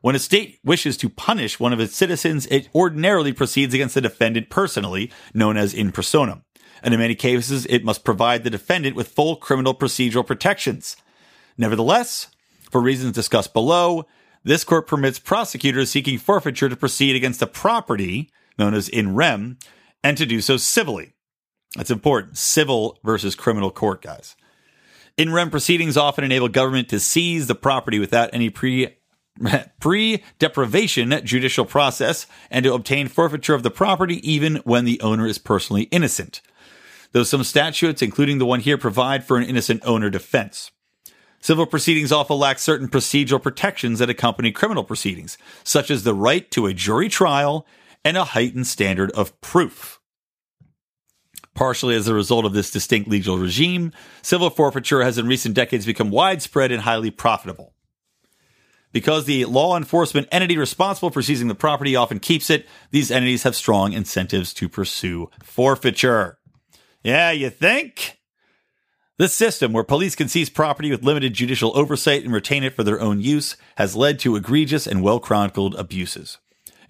When 0.00 0.16
a 0.16 0.18
state 0.18 0.58
wishes 0.64 0.96
to 0.96 1.08
punish 1.08 1.60
one 1.60 1.72
of 1.72 1.78
its 1.78 1.94
citizens, 1.94 2.46
it 2.46 2.68
ordinarily 2.74 3.32
proceeds 3.32 3.72
against 3.72 3.94
the 3.94 4.00
defendant 4.00 4.50
personally, 4.50 5.12
known 5.32 5.56
as 5.56 5.72
in 5.72 5.92
personam. 5.92 6.42
And 6.82 6.92
in 6.92 6.98
many 6.98 7.14
cases, 7.14 7.66
it 7.66 7.84
must 7.84 8.04
provide 8.04 8.42
the 8.42 8.50
defendant 8.50 8.96
with 8.96 9.08
full 9.08 9.36
criminal 9.36 9.76
procedural 9.76 10.26
protections. 10.26 10.96
Nevertheless, 11.56 12.28
for 12.70 12.80
reasons 12.80 13.12
discussed 13.12 13.52
below, 13.52 14.06
this 14.42 14.64
court 14.64 14.88
permits 14.88 15.20
prosecutors 15.20 15.90
seeking 15.90 16.18
forfeiture 16.18 16.68
to 16.68 16.76
proceed 16.76 17.14
against 17.14 17.38
the 17.38 17.46
property 17.46 18.32
known 18.58 18.74
as 18.74 18.88
in 18.88 19.14
rem, 19.14 19.58
and 20.02 20.16
to 20.16 20.26
do 20.26 20.40
so 20.40 20.56
civilly. 20.56 21.14
That's 21.76 21.90
important. 21.90 22.38
Civil 22.38 22.98
versus 23.04 23.34
criminal 23.34 23.70
court, 23.70 24.02
guys. 24.02 24.36
In 25.16 25.32
rem 25.32 25.50
proceedings 25.50 25.96
often 25.96 26.24
enable 26.24 26.48
government 26.48 26.88
to 26.88 27.00
seize 27.00 27.46
the 27.46 27.54
property 27.54 27.98
without 27.98 28.30
any 28.32 28.50
pre 28.50 28.96
pre 29.80 30.22
deprivation 30.38 31.20
judicial 31.24 31.64
process 31.64 32.26
and 32.50 32.64
to 32.64 32.74
obtain 32.74 33.08
forfeiture 33.08 33.54
of 33.54 33.62
the 33.62 33.70
property 33.70 34.16
even 34.28 34.56
when 34.64 34.84
the 34.84 35.00
owner 35.00 35.26
is 35.26 35.38
personally 35.38 35.84
innocent. 35.84 36.40
Though 37.12 37.24
some 37.24 37.42
statutes, 37.42 38.02
including 38.02 38.38
the 38.38 38.46
one 38.46 38.60
here, 38.60 38.78
provide 38.78 39.24
for 39.24 39.36
an 39.36 39.44
innocent 39.44 39.82
owner 39.84 40.10
defense. 40.10 40.70
Civil 41.40 41.66
proceedings 41.66 42.12
often 42.12 42.38
lack 42.38 42.58
certain 42.58 42.88
procedural 42.88 43.42
protections 43.42 43.98
that 43.98 44.10
accompany 44.10 44.52
criminal 44.52 44.84
proceedings, 44.84 45.38
such 45.64 45.90
as 45.90 46.04
the 46.04 46.14
right 46.14 46.50
to 46.50 46.66
a 46.66 46.74
jury 46.74 47.08
trial 47.08 47.66
and 48.04 48.16
a 48.16 48.24
heightened 48.24 48.66
standard 48.66 49.10
of 49.12 49.38
proof. 49.40 50.00
Partially 51.54 51.94
as 51.94 52.08
a 52.08 52.14
result 52.14 52.44
of 52.44 52.52
this 52.52 52.70
distinct 52.70 53.08
legal 53.08 53.36
regime, 53.36 53.92
civil 54.22 54.50
forfeiture 54.50 55.02
has 55.02 55.18
in 55.18 55.26
recent 55.26 55.54
decades 55.54 55.84
become 55.84 56.10
widespread 56.10 56.72
and 56.72 56.82
highly 56.82 57.10
profitable. 57.10 57.74
Because 58.92 59.24
the 59.24 59.44
law 59.44 59.76
enforcement 59.76 60.28
entity 60.32 60.58
responsible 60.58 61.10
for 61.10 61.22
seizing 61.22 61.48
the 61.48 61.54
property 61.54 61.94
often 61.94 62.18
keeps 62.18 62.50
it, 62.50 62.66
these 62.90 63.10
entities 63.10 63.44
have 63.44 63.54
strong 63.54 63.92
incentives 63.92 64.52
to 64.54 64.68
pursue 64.68 65.30
forfeiture. 65.42 66.38
Yeah, 67.02 67.30
you 67.30 67.50
think? 67.50 68.18
This 69.18 69.34
system, 69.34 69.72
where 69.72 69.84
police 69.84 70.16
can 70.16 70.28
seize 70.28 70.48
property 70.48 70.90
with 70.90 71.04
limited 71.04 71.34
judicial 71.34 71.76
oversight 71.76 72.24
and 72.24 72.32
retain 72.32 72.64
it 72.64 72.74
for 72.74 72.82
their 72.82 73.00
own 73.00 73.20
use, 73.20 73.56
has 73.76 73.94
led 73.94 74.18
to 74.20 74.34
egregious 74.34 74.86
and 74.86 75.02
well 75.02 75.20
chronicled 75.20 75.74
abuses. 75.74 76.38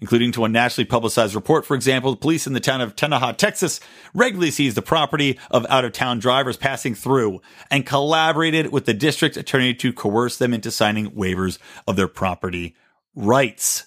Including 0.01 0.31
to 0.31 0.45
a 0.45 0.49
nationally 0.49 0.85
publicized 0.85 1.35
report, 1.35 1.63
for 1.63 1.75
example, 1.75 2.09
the 2.09 2.17
police 2.17 2.47
in 2.47 2.53
the 2.53 2.59
town 2.59 2.81
of 2.81 2.95
Tenaha, 2.95 3.37
Texas, 3.37 3.79
regularly 4.15 4.49
seized 4.49 4.75
the 4.75 4.81
property 4.81 5.37
of 5.51 5.63
out 5.69 5.85
of 5.85 5.93
town 5.93 6.17
drivers 6.17 6.57
passing 6.57 6.95
through 6.95 7.39
and 7.69 7.85
collaborated 7.85 8.71
with 8.71 8.85
the 8.85 8.95
district 8.95 9.37
attorney 9.37 9.75
to 9.75 9.93
coerce 9.93 10.37
them 10.37 10.55
into 10.55 10.71
signing 10.71 11.11
waivers 11.11 11.59
of 11.87 11.97
their 11.97 12.07
property 12.07 12.75
rights. 13.13 13.85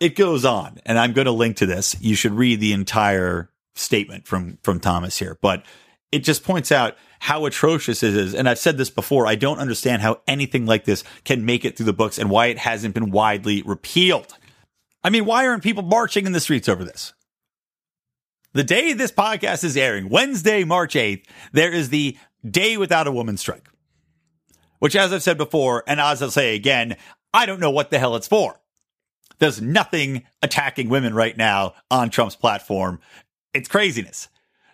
It 0.00 0.16
goes 0.16 0.44
on, 0.44 0.78
and 0.84 0.98
I'm 0.98 1.12
going 1.12 1.26
to 1.26 1.32
link 1.32 1.58
to 1.58 1.66
this. 1.66 1.96
You 2.00 2.16
should 2.16 2.32
read 2.32 2.58
the 2.58 2.72
entire 2.72 3.50
statement 3.76 4.26
from, 4.26 4.58
from 4.62 4.80
Thomas 4.80 5.16
here, 5.16 5.38
but 5.40 5.64
it 6.10 6.20
just 6.20 6.44
points 6.44 6.72
out 6.72 6.96
how 7.20 7.46
atrocious 7.46 8.02
it 8.02 8.16
is. 8.16 8.34
And 8.34 8.48
I've 8.48 8.58
said 8.58 8.78
this 8.78 8.90
before. 8.90 9.26
I 9.26 9.36
don't 9.36 9.58
understand 9.58 10.02
how 10.02 10.22
anything 10.26 10.66
like 10.66 10.84
this 10.84 11.04
can 11.24 11.44
make 11.46 11.64
it 11.64 11.76
through 11.76 11.86
the 11.86 11.92
books 11.92 12.18
and 12.18 12.30
why 12.30 12.46
it 12.46 12.58
hasn't 12.58 12.94
been 12.94 13.10
widely 13.10 13.62
repealed. 13.62 14.36
I 15.06 15.08
mean, 15.08 15.24
why 15.24 15.46
aren't 15.46 15.62
people 15.62 15.84
marching 15.84 16.26
in 16.26 16.32
the 16.32 16.40
streets 16.40 16.68
over 16.68 16.84
this? 16.84 17.14
The 18.54 18.64
day 18.64 18.92
this 18.92 19.12
podcast 19.12 19.62
is 19.62 19.76
airing, 19.76 20.08
Wednesday, 20.08 20.64
March 20.64 20.94
8th, 20.94 21.24
there 21.52 21.70
is 21.70 21.90
the 21.90 22.18
Day 22.44 22.76
Without 22.76 23.06
a 23.06 23.12
Woman 23.12 23.36
strike, 23.36 23.68
which, 24.80 24.96
as 24.96 25.12
I've 25.12 25.22
said 25.22 25.38
before, 25.38 25.84
and 25.86 26.00
as 26.00 26.22
I'll 26.22 26.32
say 26.32 26.56
again, 26.56 26.96
I 27.32 27.46
don't 27.46 27.60
know 27.60 27.70
what 27.70 27.90
the 27.90 28.00
hell 28.00 28.16
it's 28.16 28.26
for. 28.26 28.60
There's 29.38 29.62
nothing 29.62 30.24
attacking 30.42 30.88
women 30.88 31.14
right 31.14 31.36
now 31.36 31.74
on 31.88 32.10
Trump's 32.10 32.34
platform. 32.34 32.98
It's 33.54 33.68
craziness. 33.68 34.26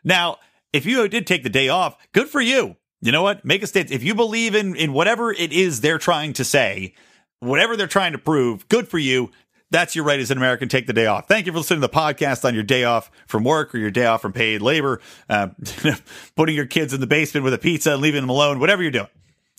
Now, 0.03 0.38
if 0.73 0.87
you 0.87 1.07
did 1.09 1.27
take 1.27 1.42
the 1.42 1.51
day 1.51 1.68
off, 1.68 1.99
good 2.12 2.31
for 2.31 2.40
you. 2.40 2.77
You 3.03 3.12
know 3.12 3.23
what? 3.23 3.45
Make 3.45 3.62
a 3.62 3.66
stance. 3.66 3.90
If 3.90 4.03
you 4.03 4.14
believe 4.14 4.55
in, 4.55 4.77
in 4.77 4.95
whatever 4.95 5.31
it 5.31 5.53
is 5.53 5.83
they're 5.83 5.99
trying 5.99 6.33
to 6.35 6.45
say, 6.45 6.95
whatever 7.40 7.77
they're 7.77 7.87
trying 7.87 8.12
to 8.12 8.18
prove, 8.18 8.66
good 8.68 8.88
for 8.88 8.99
you. 8.99 9.31
That's 9.72 9.96
your 9.96 10.04
right 10.04 10.20
as 10.20 10.30
an 10.30 10.37
American. 10.37 10.68
Take 10.68 10.87
the 10.87 10.92
day 10.92 11.06
off. 11.06 11.26
Thank 11.28 11.46
you 11.46 11.52
for 11.52 11.58
listening 11.58 11.80
to 11.80 11.87
the 11.87 11.92
podcast 11.92 12.44
on 12.44 12.54
your 12.54 12.62
day 12.62 12.85
off 12.85 13.11
from 13.26 13.42
work 13.42 13.74
or 13.74 13.78
your 13.78 13.90
day 13.90 14.04
off 14.04 14.20
from 14.20 14.35
paid 14.35 14.61
labor, 14.61 15.00
uh, 15.30 15.48
putting 16.37 16.54
your 16.54 16.66
kids 16.66 16.92
in 16.92 17.00
the 17.00 17.06
basement 17.06 17.42
with 17.42 17.54
a 17.54 17.58
pizza 17.58 17.94
and 17.94 18.02
leaving 18.02 18.20
them 18.20 18.28
alone, 18.28 18.61
whatever 18.61 18.82
you're 18.82 18.90
doing. 18.90 19.08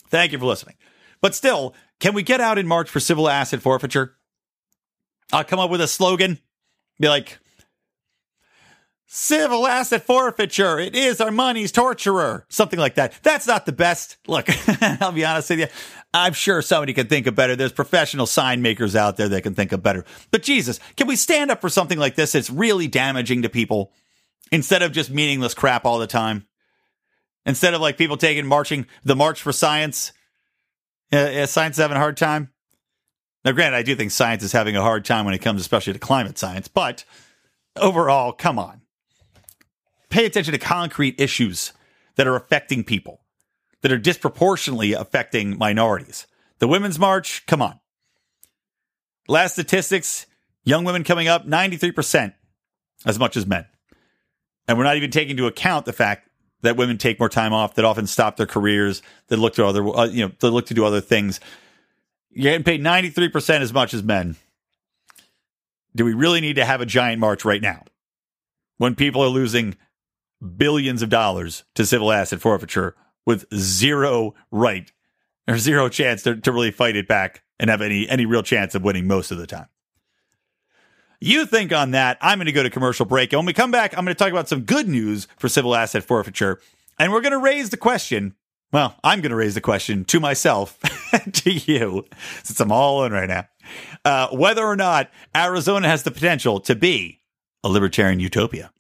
Thank 0.10 0.32
you 0.32 0.38
for 0.38 0.46
listening. 0.46 0.76
But 1.20 1.34
still, 1.34 1.74
can 2.00 2.14
we 2.14 2.22
get 2.22 2.40
out 2.40 2.60
in 2.60 2.68
March 2.68 2.92
for 2.92 3.00
civil 3.00 3.28
asset 3.28 3.62
forfeiture? 3.62 4.16
I'll 5.32 5.44
come 5.44 5.60
up 5.60 5.72
with 5.72 5.82
a 5.82 5.88
slogan. 5.88 6.38
Be 7.00 7.10
like, 7.10 7.40
civil 9.16 9.68
asset 9.68 10.04
forfeiture. 10.04 10.80
It 10.80 10.96
is 10.96 11.22
our 11.22 11.30
money's 11.30 11.72
torturer. 11.72 12.48
Something 12.50 12.80
like 12.80 12.96
that. 12.96 13.14
That's 13.22 13.46
not 13.46 13.68
the 13.68 13.72
best. 13.72 14.18
Look, 14.28 14.48
I'll 14.82 15.12
be 15.12 15.24
honest 15.24 15.52
with 15.52 15.60
you. 15.60 15.68
I'm 16.16 16.34
sure 16.34 16.64
somebody 16.64 16.94
can 16.94 17.06
think 17.06 17.28
of 17.28 17.36
better. 17.36 17.56
There's 17.56 17.72
professional 17.72 18.26
sign 18.26 18.64
makers 18.64 18.96
out 18.96 19.18
there 19.18 19.30
that 19.30 19.44
can 19.44 19.54
think 19.54 19.72
of 19.72 19.84
better. 19.84 20.04
But 20.32 20.42
Jesus, 20.42 20.80
can 20.98 21.06
we 21.06 21.16
stand 21.16 21.52
up 21.52 21.62
for 21.62 21.70
something 21.70 22.00
like 22.00 22.16
this? 22.16 22.34
It's 22.34 22.50
really 22.50 22.88
damaging 22.88 23.44
to 23.44 23.50
people 23.50 23.92
instead 24.52 24.82
of 24.82 24.92
just 24.92 25.12
meaningless 25.12 25.54
crap 25.54 25.86
all 25.86 26.00
the 26.00 26.08
time. 26.08 26.48
Instead 27.46 27.76
of 27.76 27.82
like 27.82 28.00
people 28.00 28.18
taking 28.18 28.48
marching 28.48 28.88
the 29.04 29.16
march 29.16 29.44
for 29.44 29.52
science. 29.52 30.12
Uh, 31.12 31.46
science 31.46 31.78
having 31.78 31.98
a 31.98 32.00
hard 32.00 32.18
time. 32.18 32.50
Now, 33.46 33.52
granted, 33.52 33.78
I 33.78 33.84
do 33.84 33.96
think 33.96 34.10
science 34.10 34.42
is 34.42 34.54
having 34.54 34.76
a 34.76 34.82
hard 34.82 35.06
time 35.06 35.26
when 35.26 35.36
it 35.36 35.42
comes, 35.42 35.62
especially 35.62 35.94
to 35.94 36.00
climate 36.00 36.40
science, 36.40 36.68
but 36.68 37.06
overall, 37.76 38.32
come 38.32 38.58
on 38.58 38.83
pay 40.14 40.26
attention 40.26 40.52
to 40.52 40.60
concrete 40.60 41.20
issues 41.20 41.74
that 42.16 42.28
are 42.28 42.36
affecting 42.36 42.84
people, 42.84 43.22
that 43.82 43.92
are 43.92 43.98
disproportionately 43.98 44.94
affecting 44.94 45.58
minorities. 45.58 46.28
The 46.60 46.68
Women's 46.68 47.00
March, 47.00 47.44
come 47.48 47.62
on. 47.62 47.80
Last 49.28 49.54
statistics 49.54 50.28
young 50.64 50.84
women 50.84 51.04
coming 51.04 51.28
up 51.28 51.48
93% 51.48 52.34
as 53.06 53.18
much 53.18 53.36
as 53.36 53.48
men. 53.48 53.66
And 54.68 54.78
we're 54.78 54.84
not 54.84 54.98
even 54.98 55.12
taking 55.12 55.32
into 55.32 55.48
account 55.48 55.86
the 55.86 55.94
fact 55.94 56.30
that 56.62 56.78
women 56.78 56.98
take 56.98 57.20
more 57.20 57.28
time 57.28 57.52
off, 57.52 57.76
that 57.76 57.84
often 57.84 58.08
stop 58.08 58.38
their 58.38 58.46
careers, 58.46 59.02
that 59.28 59.38
look 59.38 59.56
to 59.56 59.66
other, 59.66 59.86
uh, 59.86 60.06
you 60.06 60.26
know, 60.26 60.32
that 60.40 60.52
look 60.52 60.68
to 60.68 60.74
do 60.74 60.86
other 60.86 61.02
things. 61.02 61.40
You're 62.30 62.52
getting 62.52 62.64
paid 62.64 62.82
93% 62.82 63.62
as 63.62 63.74
much 63.74 63.94
as 63.94 64.04
men. 64.04 64.36
Do 65.96 66.06
we 66.06 66.14
really 66.14 66.40
need 66.40 66.56
to 66.58 66.66
have 66.66 66.82
a 66.82 66.86
giant 66.86 67.20
march 67.20 67.44
right 67.44 67.62
now 67.62 67.84
when 68.78 68.96
people 68.96 69.22
are 69.22 69.28
losing 69.28 69.76
billions 70.44 71.02
of 71.02 71.10
dollars 71.10 71.64
to 71.76 71.86
civil 71.86 72.12
asset 72.12 72.42
forfeiture 72.42 72.96
with 73.26 73.46
zero 73.56 74.34
right 74.52 74.92
or 75.48 75.58
zero 75.58 75.90
chance 75.90 76.24
to, 76.24 76.36
to 76.36 76.52
really 76.52 76.72
fight 76.72 76.96
it 76.96 77.08
back 77.08 77.44
and 77.60 77.70
have 77.70 77.82
any 77.82 78.08
any 78.10 78.26
real 78.26 78.44
chance 78.44 78.76
of 78.76 78.84
winning 78.84 79.08
most 79.08 79.32
of 79.32 79.38
the 79.38 79.48
time. 79.48 79.68
You 81.20 81.46
think 81.46 81.72
on 81.72 81.92
that. 81.92 82.18
I'm 82.20 82.38
going 82.38 82.48
to 82.48 82.52
go 82.52 82.64
to 82.64 82.70
commercial 82.70 83.06
break. 83.06 83.32
And 83.32 83.40
when 83.40 83.46
we 83.46 83.54
come 83.54 83.72
back, 83.72 83.98
I'm 83.98 84.04
going 84.04 84.14
to 84.14 84.22
talk 84.22 84.32
about 84.34 84.50
some 84.50 84.64
good 84.64 84.90
news 84.90 85.26
for 85.38 85.48
civil 85.48 85.74
asset 85.74 86.04
forfeiture. 86.04 86.60
And 87.00 87.14
we're 87.14 87.22
going 87.22 87.32
to 87.32 87.38
raise 87.38 87.70
the 87.70 87.78
question. 87.78 88.36
Well, 88.74 88.96
I'm 89.06 89.22
going 89.22 89.30
to 89.30 89.38
raise 89.38 89.54
the 89.54 89.62
question 89.62 90.04
to 90.06 90.20
myself, 90.20 90.78
to 91.32 91.52
you, 91.52 92.06
since 92.44 92.60
I'm 92.60 92.74
all 92.74 93.06
in 93.06 93.14
right 93.14 93.30
now, 93.30 93.48
uh, 94.04 94.36
whether 94.36 94.66
or 94.66 94.76
not 94.76 95.12
Arizona 95.34 95.88
has 95.88 96.04
the 96.04 96.12
potential 96.12 96.60
to 96.62 96.76
be 96.76 97.22
a 97.64 97.70
libertarian 97.70 98.20
utopia. 98.20 98.74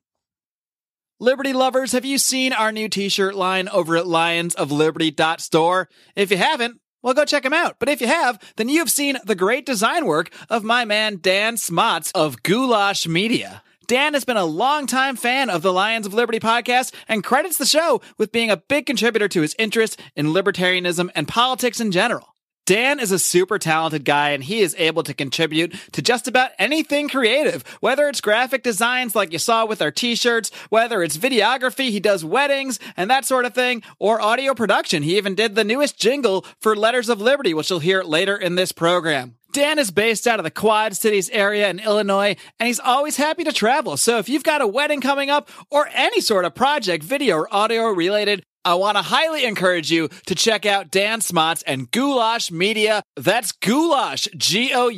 Liberty 1.19 1.54
lovers, 1.54 1.91
have 1.91 2.06
you 2.06 2.17
seen 2.17 2.54
our 2.54 2.71
new 2.71 2.89
t-shirt 2.89 3.36
line 3.36 3.69
over 3.69 3.95
at 3.95 4.06
lionsofliberty.store? 4.06 5.88
If 6.15 6.32
you 6.32 6.38
haven't, 6.38 6.82
well, 7.04 7.13
go 7.13 7.23
check 7.23 7.43
them 7.43 7.54
out. 7.54 7.76
But 7.80 7.89
if 7.89 8.02
you 8.02 8.08
have, 8.08 8.39
then 8.56 8.67
you've 8.67 8.89
seen 8.89 9.17
the 9.23 9.36
great 9.36 9.65
design 9.65 10.06
work 10.06 10.34
of 10.49 10.63
my 10.63 10.86
man 10.86 11.19
Dan 11.21 11.58
Smots 11.58 12.12
of 12.15 12.41
Goulash 12.41 13.08
Media. 13.08 13.62
Dan 13.86 14.15
has 14.15 14.26
been 14.26 14.38
a 14.38 14.45
longtime 14.45 15.15
fan 15.15 15.49
of 15.49 15.62
the 15.62 15.71
Lions 15.71 16.08
of 16.08 16.13
Liberty 16.13 16.39
podcast 16.39 16.93
and 17.08 17.23
credits 17.23 17.58
the 17.58 17.65
show 17.65 18.02
with 18.17 18.32
being 18.32 18.49
a 18.49 18.58
big 18.58 18.86
contributor 18.86 19.28
to 19.28 19.41
his 19.41 19.56
interest 19.60 19.99
in 20.15 20.28
libertarianism 20.28 21.10
and 21.13 21.28
politics 21.28 21.80
in 21.80 21.91
general. 21.91 22.32
Dan 22.65 23.02
is 23.02 23.12
a 23.12 23.19
super 23.19 23.60
talented 23.60 24.06
guy 24.06 24.30
and 24.30 24.41
he 24.41 24.62
is 24.62 24.73
able 24.80 25.04
to 25.04 25.13
contribute 25.13 25.76
to 25.91 26.02
just 26.02 26.30
about 26.30 26.52
anything 26.58 27.10
creative, 27.10 27.62
whether 27.82 28.08
it's 28.08 28.21
graphic 28.21 28.63
designs 28.63 29.15
like 29.15 29.34
you 29.34 29.39
saw 29.39 29.65
with 29.65 29.82
our 29.82 29.91
t-shirts, 29.91 30.49
whether 30.69 31.04
it's 31.04 31.17
videography, 31.17 31.89
he 31.89 31.99
does 31.99 32.23
weddings 32.23 32.80
and 32.95 33.10
that 33.10 33.26
sort 33.26 33.43
of 33.43 33.54
thing, 33.54 33.84
or 33.99 34.21
audio 34.21 34.54
production. 34.54 35.04
He 35.04 35.17
even 35.17 35.36
did 35.36 35.56
the 35.56 35.65
newest 35.65 35.99
jingle 35.99 36.45
for 36.62 36.73
Letters 36.73 37.10
of 37.10 37.19
Liberty, 37.19 37.54
which 37.54 37.69
you'll 37.69 37.80
hear 37.80 38.02
later 38.02 38.38
in 38.38 38.56
this 38.56 38.71
program. 38.71 39.36
Dan 39.52 39.78
is 39.78 39.91
based 39.91 40.26
out 40.26 40.39
of 40.39 40.45
the 40.45 40.49
Quad 40.49 40.95
Cities 40.95 41.30
area 41.30 41.69
in 41.69 41.80
Illinois, 41.80 42.36
and 42.60 42.67
he's 42.67 42.80
always 42.80 43.17
happy 43.17 43.43
to 43.43 43.52
travel. 43.52 43.97
So 43.97 44.17
if 44.17 44.30
you've 44.30 44.43
got 44.43 44.62
a 44.62 44.67
wedding 44.67 45.02
coming 45.02 45.30
up 45.30 45.49
or 45.69 45.89
any 45.93 46.21
sort 46.21 46.45
of 46.45 46.56
project, 46.56 47.04
video 47.04 47.36
or 47.38 47.54
audio 47.54 47.88
related, 47.89 48.43
I 48.65 48.73
want 48.76 48.97
to 48.97 49.02
highly 49.02 49.43
encourage 49.45 49.91
you 49.91 50.08
to 50.26 50.36
check 50.36 50.65
out 50.65 50.89
Dan 50.89 51.19
Smots 51.21 51.63
and 51.63 51.91
Goulash 51.91 52.49
Media. 52.52 53.04
That's 53.15 53.52
Goulash, 53.52 54.28
G-O-U-L-A-S-H, 54.38 54.89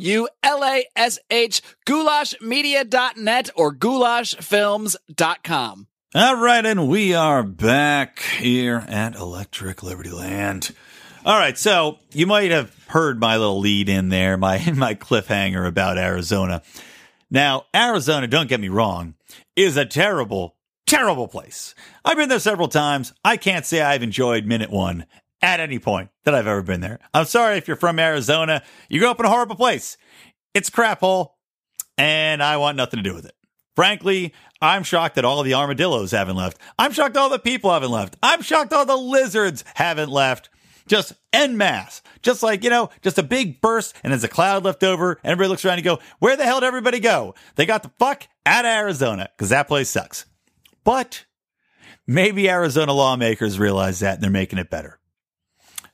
goulashmedia.net 1.86 3.50
or 3.56 3.74
goulashfilms.com. 3.74 5.86
All 6.14 6.36
right, 6.36 6.64
and 6.64 6.88
we 6.88 7.12
are 7.12 7.42
back 7.42 8.22
here 8.22 8.84
at 8.88 9.16
Electric 9.16 9.82
Liberty 9.82 10.10
Land. 10.10 10.70
All 11.24 11.36
right, 11.36 11.58
so 11.58 11.98
you 12.12 12.26
might 12.26 12.52
have 12.52 12.72
heard 12.86 13.18
my 13.20 13.36
little 13.36 13.58
lead 13.58 13.88
in 13.88 14.10
there, 14.10 14.36
my 14.36 14.64
my 14.74 14.94
cliffhanger 14.94 15.66
about 15.66 15.98
Arizona. 15.98 16.62
Now, 17.30 17.64
Arizona, 17.74 18.28
don't 18.28 18.48
get 18.48 18.60
me 18.60 18.68
wrong, 18.68 19.14
is 19.56 19.76
a 19.76 19.84
terrible 19.84 20.55
terrible 20.86 21.28
place. 21.28 21.74
I've 22.04 22.16
been 22.16 22.28
there 22.28 22.38
several 22.38 22.68
times. 22.68 23.12
I 23.24 23.36
can't 23.36 23.66
say 23.66 23.82
I've 23.82 24.02
enjoyed 24.02 24.46
minute 24.46 24.70
one 24.70 25.06
at 25.42 25.60
any 25.60 25.78
point 25.78 26.10
that 26.24 26.34
I've 26.34 26.46
ever 26.46 26.62
been 26.62 26.80
there. 26.80 26.98
I'm 27.12 27.26
sorry 27.26 27.58
if 27.58 27.68
you're 27.68 27.76
from 27.76 27.98
Arizona. 27.98 28.62
You 28.88 29.00
grew 29.00 29.10
up 29.10 29.20
in 29.20 29.26
a 29.26 29.30
horrible 29.30 29.56
place. 29.56 29.96
It's 30.54 30.70
crap 30.70 31.00
hole, 31.00 31.36
and 31.98 32.42
I 32.42 32.56
want 32.56 32.76
nothing 32.76 32.98
to 32.98 33.08
do 33.08 33.14
with 33.14 33.26
it. 33.26 33.34
Frankly, 33.74 34.32
I'm 34.62 34.84
shocked 34.84 35.16
that 35.16 35.24
all 35.26 35.42
the 35.42 35.52
armadillos 35.52 36.12
haven't 36.12 36.36
left. 36.36 36.58
I'm 36.78 36.92
shocked 36.92 37.16
all 37.16 37.28
the 37.28 37.38
people 37.38 37.70
haven't 37.70 37.90
left. 37.90 38.16
I'm 38.22 38.40
shocked 38.40 38.72
all 38.72 38.86
the 38.86 38.96
lizards 38.96 39.64
haven't 39.74 40.08
left. 40.08 40.48
just 40.86 41.12
en 41.32 41.56
masse. 41.56 42.02
Just 42.22 42.42
like, 42.42 42.64
you 42.64 42.70
know, 42.70 42.90
just 43.02 43.18
a 43.18 43.22
big 43.22 43.60
burst 43.60 43.94
and 44.02 44.12
there's 44.12 44.24
a 44.24 44.28
cloud 44.28 44.64
left 44.64 44.82
over 44.82 45.12
and 45.22 45.32
everybody 45.32 45.48
looks 45.48 45.64
around 45.64 45.78
and 45.78 45.84
go, 45.84 45.98
where 46.18 46.36
the 46.36 46.44
hell 46.44 46.60
did 46.60 46.66
everybody 46.66 47.00
go? 47.00 47.34
They 47.56 47.66
got 47.66 47.82
the 47.82 47.90
fuck 47.98 48.26
out 48.44 48.64
of 48.64 48.70
Arizona 48.70 49.28
because 49.36 49.50
that 49.50 49.68
place 49.68 49.88
sucks. 49.88 50.26
But 50.86 51.24
maybe 52.06 52.48
Arizona 52.48 52.92
lawmakers 52.92 53.58
realize 53.58 53.98
that 53.98 54.14
and 54.14 54.22
they're 54.22 54.30
making 54.30 54.60
it 54.60 54.70
better. 54.70 55.00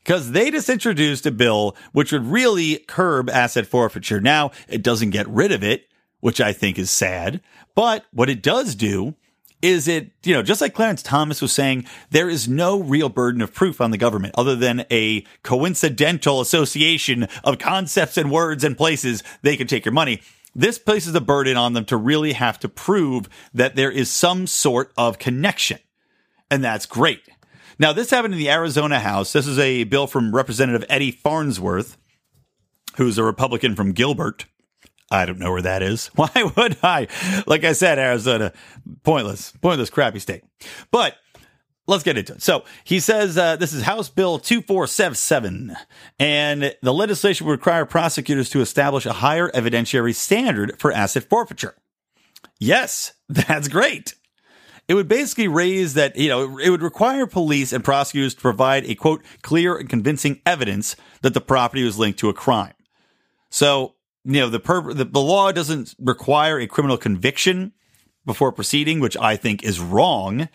Because 0.04 0.32
they 0.32 0.50
just 0.50 0.68
introduced 0.68 1.24
a 1.24 1.30
bill 1.30 1.74
which 1.92 2.12
would 2.12 2.26
really 2.26 2.76
curb 2.76 3.30
asset 3.30 3.66
forfeiture. 3.66 4.20
Now, 4.20 4.50
it 4.68 4.82
doesn't 4.82 5.08
get 5.08 5.26
rid 5.28 5.50
of 5.50 5.64
it, 5.64 5.88
which 6.20 6.42
I 6.42 6.52
think 6.52 6.78
is 6.78 6.90
sad. 6.90 7.40
But 7.74 8.04
what 8.12 8.28
it 8.28 8.42
does 8.42 8.74
do 8.74 9.14
is 9.62 9.88
it, 9.88 10.10
you 10.24 10.34
know, 10.34 10.42
just 10.42 10.60
like 10.60 10.74
Clarence 10.74 11.02
Thomas 11.02 11.40
was 11.40 11.52
saying, 11.52 11.86
there 12.10 12.28
is 12.28 12.46
no 12.46 12.78
real 12.82 13.08
burden 13.08 13.40
of 13.40 13.54
proof 13.54 13.80
on 13.80 13.92
the 13.92 13.96
government 13.96 14.34
other 14.36 14.56
than 14.56 14.84
a 14.90 15.24
coincidental 15.42 16.42
association 16.42 17.28
of 17.44 17.58
concepts 17.58 18.18
and 18.18 18.30
words 18.30 18.62
and 18.62 18.76
places 18.76 19.22
they 19.40 19.56
can 19.56 19.66
take 19.66 19.86
your 19.86 19.92
money. 19.92 20.20
This 20.54 20.78
places 20.78 21.14
a 21.14 21.20
burden 21.20 21.56
on 21.56 21.72
them 21.72 21.84
to 21.86 21.96
really 21.96 22.32
have 22.32 22.58
to 22.60 22.68
prove 22.68 23.28
that 23.54 23.76
there 23.76 23.90
is 23.90 24.10
some 24.10 24.46
sort 24.46 24.92
of 24.96 25.18
connection. 25.18 25.78
And 26.50 26.62
that's 26.62 26.86
great. 26.86 27.20
Now, 27.78 27.92
this 27.92 28.10
happened 28.10 28.34
in 28.34 28.38
the 28.38 28.50
Arizona 28.50 29.00
House. 29.00 29.32
This 29.32 29.46
is 29.46 29.58
a 29.58 29.84
bill 29.84 30.06
from 30.06 30.34
Representative 30.34 30.84
Eddie 30.88 31.10
Farnsworth, 31.10 31.96
who's 32.96 33.16
a 33.16 33.24
Republican 33.24 33.74
from 33.74 33.92
Gilbert. 33.92 34.44
I 35.10 35.26
don't 35.26 35.38
know 35.38 35.52
where 35.52 35.62
that 35.62 35.82
is. 35.82 36.06
Why 36.14 36.52
would 36.56 36.76
I? 36.82 37.08
Like 37.46 37.64
I 37.64 37.72
said, 37.72 37.98
Arizona, 37.98 38.52
pointless, 39.04 39.52
pointless, 39.60 39.90
crappy 39.90 40.18
state. 40.18 40.42
But 40.90 41.16
let's 41.86 42.04
get 42.04 42.18
into 42.18 42.34
it. 42.34 42.42
So 42.42 42.64
he 42.84 43.00
says 43.00 43.36
uh, 43.36 43.56
this 43.56 43.72
is 43.72 43.82
House 43.82 44.08
Bill 44.08 44.38
2477, 44.38 45.76
and 46.18 46.74
the 46.82 46.94
legislation 46.94 47.46
would 47.46 47.52
require 47.52 47.84
prosecutors 47.84 48.50
to 48.50 48.60
establish 48.60 49.06
a 49.06 49.14
higher 49.14 49.50
evidentiary 49.50 50.14
standard 50.14 50.78
for 50.78 50.92
asset 50.92 51.24
forfeiture. 51.24 51.74
Yes, 52.58 53.12
that's 53.28 53.68
great. 53.68 54.14
It 54.88 54.94
would 54.94 55.08
basically 55.08 55.48
raise 55.48 55.94
that, 55.94 56.16
you 56.16 56.28
know, 56.28 56.58
it 56.58 56.70
would 56.70 56.82
require 56.82 57.26
police 57.26 57.72
and 57.72 57.84
prosecutors 57.84 58.34
to 58.34 58.40
provide 58.40 58.84
a 58.84 58.94
quote, 58.94 59.22
clear 59.42 59.76
and 59.76 59.88
convincing 59.88 60.42
evidence 60.44 60.96
that 61.22 61.34
the 61.34 61.40
property 61.40 61.84
was 61.84 61.98
linked 61.98 62.18
to 62.18 62.28
a 62.28 62.34
crime. 62.34 62.74
So 63.48 63.94
you 64.24 64.40
know, 64.40 64.48
the, 64.48 64.58
the, 64.94 65.04
the 65.04 65.20
law 65.20 65.52
doesn't 65.52 65.94
require 65.98 66.58
a 66.58 66.66
criminal 66.66 66.96
conviction 66.96 67.72
before 68.24 68.52
proceeding, 68.52 69.00
which 69.00 69.16
I 69.16 69.36
think 69.36 69.62
is 69.62 69.80
wrong. 69.80 70.48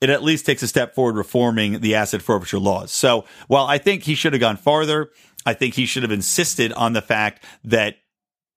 It 0.00 0.10
at 0.10 0.22
least 0.22 0.44
takes 0.44 0.62
a 0.62 0.68
step 0.68 0.94
forward 0.94 1.16
reforming 1.16 1.80
the 1.80 1.94
asset 1.94 2.20
forfeiture 2.20 2.58
laws. 2.58 2.92
So 2.92 3.24
while 3.48 3.66
I 3.66 3.78
think 3.78 4.02
he 4.02 4.14
should 4.14 4.32
have 4.32 4.40
gone 4.40 4.56
farther, 4.56 5.10
I 5.46 5.54
think 5.54 5.74
he 5.74 5.86
should 5.86 6.02
have 6.02 6.12
insisted 6.12 6.72
on 6.72 6.92
the 6.92 7.02
fact 7.02 7.44
that 7.64 7.96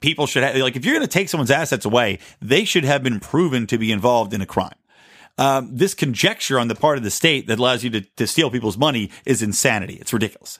people 0.01 0.27
should 0.27 0.43
have, 0.43 0.55
like, 0.57 0.75
if 0.75 0.85
you're 0.85 0.95
going 0.95 1.07
to 1.07 1.11
take 1.11 1.29
someone's 1.29 1.51
assets 1.51 1.85
away, 1.85 2.19
they 2.41 2.65
should 2.65 2.85
have 2.85 3.03
been 3.03 3.19
proven 3.19 3.67
to 3.67 3.77
be 3.77 3.91
involved 3.91 4.33
in 4.33 4.41
a 4.41 4.45
crime. 4.45 4.75
Um, 5.37 5.75
this 5.75 5.93
conjecture 5.93 6.59
on 6.59 6.67
the 6.67 6.75
part 6.75 6.97
of 6.97 7.03
the 7.03 7.11
state 7.11 7.47
that 7.47 7.59
allows 7.59 7.83
you 7.83 7.91
to, 7.91 8.01
to 8.01 8.25
steal 8.25 8.49
people's 8.49 8.77
money 8.77 9.11
is 9.25 9.41
insanity. 9.41 9.95
It's 9.95 10.11
ridiculous. 10.13 10.59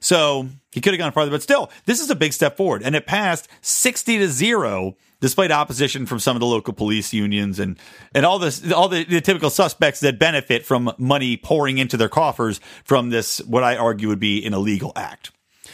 So 0.00 0.48
he 0.72 0.80
could 0.80 0.92
have 0.92 0.98
gone 0.98 1.12
farther, 1.12 1.30
but 1.30 1.42
still, 1.42 1.70
this 1.86 2.00
is 2.00 2.10
a 2.10 2.14
big 2.14 2.32
step 2.32 2.56
forward. 2.56 2.82
And 2.82 2.94
it 2.94 3.06
passed 3.06 3.48
60 3.62 4.18
to 4.18 4.28
zero, 4.28 4.96
despite 5.20 5.50
opposition 5.50 6.06
from 6.06 6.18
some 6.18 6.36
of 6.36 6.40
the 6.40 6.46
local 6.46 6.72
police 6.72 7.12
unions 7.12 7.58
and, 7.58 7.78
and 8.14 8.24
all 8.24 8.38
this, 8.38 8.70
all 8.72 8.88
the, 8.88 9.04
the 9.04 9.20
typical 9.20 9.50
suspects 9.50 10.00
that 10.00 10.18
benefit 10.18 10.64
from 10.64 10.92
money 10.98 11.36
pouring 11.36 11.78
into 11.78 11.96
their 11.96 12.08
coffers 12.08 12.60
from 12.84 13.10
this, 13.10 13.38
what 13.40 13.64
I 13.64 13.76
argue 13.76 14.08
would 14.08 14.20
be 14.20 14.44
an 14.44 14.54
illegal 14.54 14.92
act. 14.94 15.30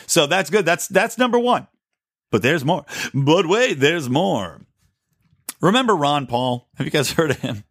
So 0.07 0.27
that's 0.27 0.51
good. 0.51 0.65
That's, 0.65 0.89
that's 0.89 1.19
number 1.19 1.39
one. 1.39 1.67
But 2.31 2.43
there's 2.43 2.65
more. 2.65 2.85
But 3.13 3.47
wait, 3.47 3.75
there's 3.75 4.11
more. 4.11 4.61
Remember 5.61 5.95
Ron 5.95 6.27
Paul? 6.27 6.69
Have 6.77 6.87
you 6.87 6.91
guys 6.91 7.13
heard 7.13 7.31
of 7.31 7.39
him? 7.39 7.65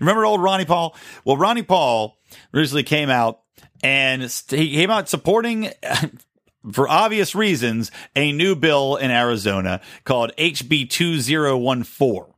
Remember 0.00 0.24
old 0.24 0.42
Ronnie 0.42 0.64
Paul? 0.64 0.96
Well, 1.24 1.36
Ronnie 1.36 1.62
Paul 1.62 2.18
recently 2.52 2.82
came 2.82 3.10
out 3.10 3.40
and 3.84 4.22
he 4.48 4.72
came 4.74 4.90
out 4.90 5.08
supporting. 5.08 5.70
for 6.72 6.88
obvious 6.88 7.34
reasons, 7.34 7.90
a 8.16 8.32
new 8.32 8.56
bill 8.56 8.96
in 8.96 9.10
Arizona 9.10 9.82
called 10.04 10.32
HB 10.38 10.88
2014. 10.88 12.32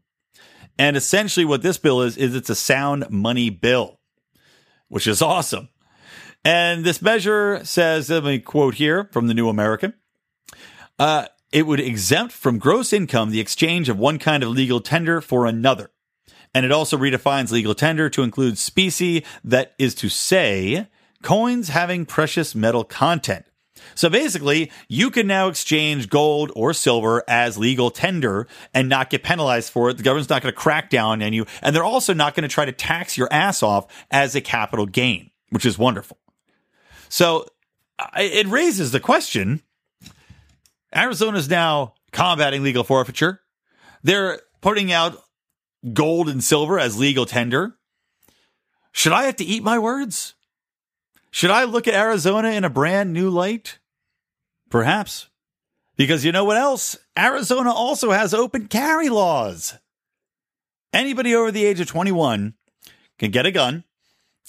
And 0.79 0.97
essentially, 0.97 1.47
what 1.47 1.63
this 1.63 1.79
bill 1.79 2.03
is, 2.03 2.17
is 2.17 2.35
it's 2.35 2.51
a 2.51 2.57
sound 2.57 3.09
money 3.09 3.51
bill, 3.51 4.01
which 4.89 5.07
is 5.07 5.23
awesome. 5.23 5.69
And 6.45 6.85
this 6.85 7.01
measure 7.01 7.65
says, 7.65 8.11
let 8.11 8.25
me 8.25 8.41
quote 8.41 8.75
here 8.75 9.09
from 9.13 9.29
the 9.29 9.35
New 9.35 9.49
American. 9.49 9.95
Uh, 10.99 11.27
it 11.53 11.67
would 11.67 11.81
exempt 11.81 12.33
from 12.33 12.59
gross 12.59 12.93
income 12.93 13.31
the 13.31 13.41
exchange 13.41 13.89
of 13.89 13.99
one 13.99 14.19
kind 14.19 14.43
of 14.43 14.51
legal 14.51 14.81
tender 14.81 15.21
for 15.21 15.47
another. 15.47 15.91
And 16.53 16.67
it 16.67 16.73
also 16.73 16.97
redefines 16.97 17.53
legal 17.53 17.75
tender 17.75 18.11
to 18.11 18.23
include 18.23 18.59
specie 18.59 19.25
that 19.45 19.75
is 19.79 19.95
to 19.97 20.09
say, 20.09 20.89
coins 21.27 21.71
having 21.71 22.07
precious 22.07 22.55
metal 22.55 22.85
content. 22.85 23.45
So 23.97 24.09
basically, 24.09 24.71
you 24.87 25.11
can 25.11 25.27
now 25.27 25.49
exchange 25.49 26.09
gold 26.09 26.53
or 26.55 26.73
silver 26.73 27.25
as 27.27 27.59
legal 27.59 27.91
tender 27.91 28.47
and 28.73 28.89
not 28.89 29.11
get 29.11 29.25
penalized 29.25 29.73
for 29.73 29.91
it. 29.91 29.97
The 29.97 30.05
government's 30.05 30.31
not 30.31 30.43
going 30.43 30.55
to 30.55 30.59
crack 30.59 30.89
down 30.89 31.25
on 31.25 31.33
you. 31.33 31.45
And 31.63 31.75
they're 31.75 31.83
also 31.83 32.15
not 32.15 32.37
going 32.37 32.49
to 32.49 32.49
try 32.49 32.65
to 32.65 32.71
tax 32.71 33.19
your 33.19 33.27
ass 33.33 33.65
off 33.65 33.89
as 34.09 34.37
a 34.37 34.41
capital 34.41 34.87
gain, 34.87 35.33
which 35.51 35.67
is 35.67 35.77
wonderful. 35.77 36.17
So 37.09 37.49
it 38.17 38.47
raises 38.47 38.93
the 38.93 39.01
question 39.01 39.63
Arizona 40.95 41.39
is 41.39 41.51
now 41.51 41.95
combating 42.13 42.63
legal 42.63 42.85
forfeiture. 42.85 43.41
They're 44.05 44.39
putting 44.61 44.93
out 44.93 45.21
gold 45.93 46.29
and 46.29 46.43
silver 46.43 46.79
as 46.79 46.97
legal 46.97 47.27
tender. 47.27 47.77
Should 48.93 49.13
I 49.13 49.25
have 49.25 49.37
to 49.37 49.45
eat 49.45 49.65
my 49.65 49.81
words? 49.81 50.36
Should 51.37 51.51
I 51.51 51.65
look 51.65 51.87
at 51.87 51.93
Arizona 51.93 52.49
in 52.53 52.65
a 52.65 52.71
brand 52.71 53.13
new 53.13 53.29
light? 53.29 53.79
Perhaps. 54.71 55.29
Because 55.95 56.25
you 56.25 56.33
know 56.33 56.47
what 56.47 56.57
else? 56.57 56.97
Arizona 57.15 57.75
also 57.75 58.11
has 58.11 58.33
open 58.33 58.69
carry 58.69 59.11
laws. 59.11 59.75
Anybody 60.95 61.35
over 61.35 61.53
the 61.53 61.67
age 61.67 61.79
of 61.79 61.89
21 61.89 62.55
can 63.19 63.31
get 63.33 63.45
a 63.45 63.51
gun 63.51 63.85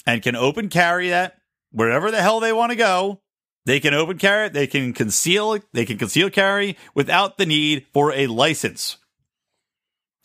and 0.06 0.22
can 0.22 0.34
open 0.34 0.70
carry 0.70 1.10
that 1.10 1.36
wherever 1.72 2.10
the 2.10 2.22
hell 2.22 2.40
they 2.40 2.54
want 2.54 2.70
to 2.70 2.76
go. 2.76 3.20
They 3.66 3.80
can 3.80 3.92
open 3.92 4.16
carry 4.16 4.46
it, 4.46 4.54
they 4.54 4.66
can 4.66 4.94
conceal, 4.94 5.52
it, 5.52 5.64
they 5.74 5.84
can 5.84 5.98
conceal 5.98 6.30
carry 6.30 6.78
without 6.94 7.36
the 7.36 7.44
need 7.44 7.84
for 7.92 8.14
a 8.14 8.28
license 8.28 8.96